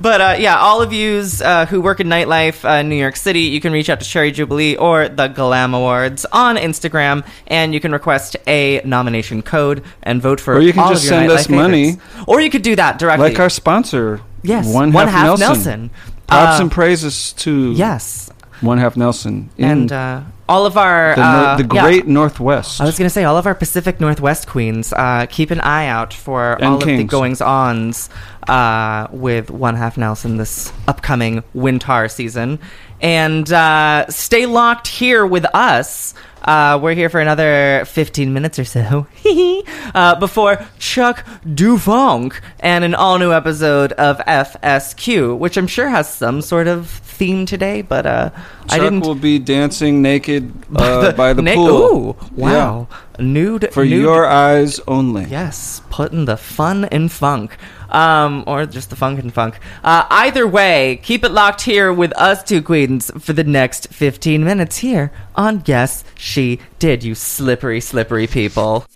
But 0.00 0.20
uh, 0.20 0.36
yeah, 0.38 0.56
all 0.60 0.80
of 0.80 0.92
yous 0.92 1.40
uh, 1.40 1.66
who 1.66 1.80
work 1.80 1.98
in 1.98 2.06
nightlife 2.06 2.64
uh, 2.64 2.74
in 2.82 2.88
New 2.88 2.94
York 2.94 3.16
City, 3.16 3.40
you 3.40 3.60
can 3.60 3.72
reach 3.72 3.90
out 3.90 3.98
to 3.98 4.06
Cherry 4.06 4.30
Jubilee 4.30 4.76
or 4.76 5.08
the 5.08 5.26
Glam 5.26 5.74
Awards 5.74 6.24
on 6.30 6.56
Instagram, 6.56 7.26
and 7.48 7.74
you 7.74 7.80
can 7.80 7.90
request 7.90 8.36
a 8.46 8.80
nomination 8.84 9.42
code 9.42 9.82
and 10.04 10.22
vote 10.22 10.38
for. 10.38 10.54
Or 10.54 10.60
you 10.60 10.72
can 10.72 10.88
just 10.92 11.04
send 11.08 11.28
us 11.32 11.48
money. 11.48 11.94
favorites. 11.96 12.24
Or 12.28 12.40
you 12.40 12.48
could 12.48 12.62
do 12.62 12.76
that 12.76 13.00
directly. 13.00 13.30
like 13.30 13.40
our 13.40 13.50
sponsor. 13.50 14.20
Yes, 14.44 14.72
One, 14.72 14.92
One 14.92 15.08
half, 15.08 15.14
Half 15.30 15.38
Nelson. 15.40 15.64
Nelson. 15.64 15.90
Props 16.28 16.60
Uh, 16.60 16.62
and 16.62 16.70
praises 16.70 17.32
to 17.32 17.72
yes, 17.72 18.30
One 18.60 18.78
Half 18.78 18.96
Nelson 18.96 19.50
in 19.58 19.64
and 19.68 19.92
uh, 19.92 20.20
all 20.48 20.66
of 20.66 20.76
our 20.76 21.14
the, 21.14 21.22
uh, 21.22 21.56
the 21.56 21.74
yeah. 21.74 21.82
Great 21.82 22.06
Northwest. 22.06 22.80
I 22.80 22.84
was 22.84 22.98
gonna 22.98 23.10
say 23.10 23.24
all 23.24 23.36
of 23.36 23.46
our 23.46 23.54
Pacific 23.54 24.00
Northwest 24.00 24.46
queens. 24.46 24.92
Uh, 24.92 25.26
keep 25.28 25.50
an 25.50 25.60
eye 25.60 25.86
out 25.86 26.14
for 26.14 26.54
And 26.54 26.64
all 26.64 26.76
of 26.76 26.84
the 26.84 27.04
goings 27.04 27.40
ons 27.40 28.08
uh, 28.48 29.08
with 29.10 29.50
One 29.50 29.76
Half 29.76 29.96
Nelson 29.96 30.36
this 30.36 30.72
upcoming 30.86 31.42
Wintar 31.54 32.10
season, 32.10 32.58
and 33.00 33.50
uh, 33.52 34.06
stay 34.08 34.46
locked 34.46 34.88
here 34.88 35.26
with 35.26 35.44
us. 35.54 36.14
Uh, 36.48 36.78
we're 36.82 36.94
here 36.94 37.10
for 37.10 37.20
another 37.20 37.84
15 37.84 38.32
minutes 38.32 38.58
or 38.58 38.64
so 38.64 39.06
uh, 39.94 40.14
before 40.18 40.66
Chuck 40.78 41.26
Dufunk 41.44 42.40
and 42.60 42.86
an 42.86 42.94
all 42.94 43.18
new 43.18 43.34
episode 43.34 43.92
of 43.92 44.16
FSQ, 44.20 45.36
which 45.36 45.58
I'm 45.58 45.66
sure 45.66 45.90
has 45.90 46.08
some 46.10 46.40
sort 46.40 46.66
of 46.66 46.88
theme 46.88 47.44
today, 47.44 47.82
but 47.82 48.06
uh, 48.06 48.30
I 48.70 48.78
Chuck 48.78 48.80
didn't. 48.80 49.00
will 49.00 49.14
be 49.14 49.38
dancing 49.38 50.00
naked 50.00 50.50
uh, 50.74 51.12
by 51.12 51.34
the 51.34 51.42
na- 51.42 51.52
pool. 51.52 51.68
Ooh, 51.68 52.16
wow 52.34 52.88
nude 53.18 53.72
for 53.72 53.84
nude, 53.84 54.02
your 54.02 54.26
eyes 54.26 54.80
only. 54.86 55.24
Yes, 55.24 55.82
putting 55.90 56.24
the 56.24 56.36
fun 56.36 56.84
in 56.86 57.08
funk, 57.08 57.56
um, 57.90 58.44
or 58.46 58.66
just 58.66 58.90
the 58.90 58.96
funk 58.96 59.18
in 59.18 59.30
funk. 59.30 59.58
Uh, 59.84 60.06
either 60.10 60.46
way, 60.46 61.00
keep 61.02 61.24
it 61.24 61.30
locked 61.30 61.62
here 61.62 61.92
with 61.92 62.12
us 62.16 62.42
two 62.42 62.62
queens 62.62 63.10
for 63.18 63.32
the 63.32 63.44
next 63.44 63.88
fifteen 63.88 64.44
minutes 64.44 64.78
here 64.78 65.12
on 65.34 65.62
Yes 65.66 66.04
She 66.14 66.60
Did. 66.78 67.04
You 67.04 67.14
slippery, 67.14 67.80
slippery 67.80 68.26
people. 68.26 68.86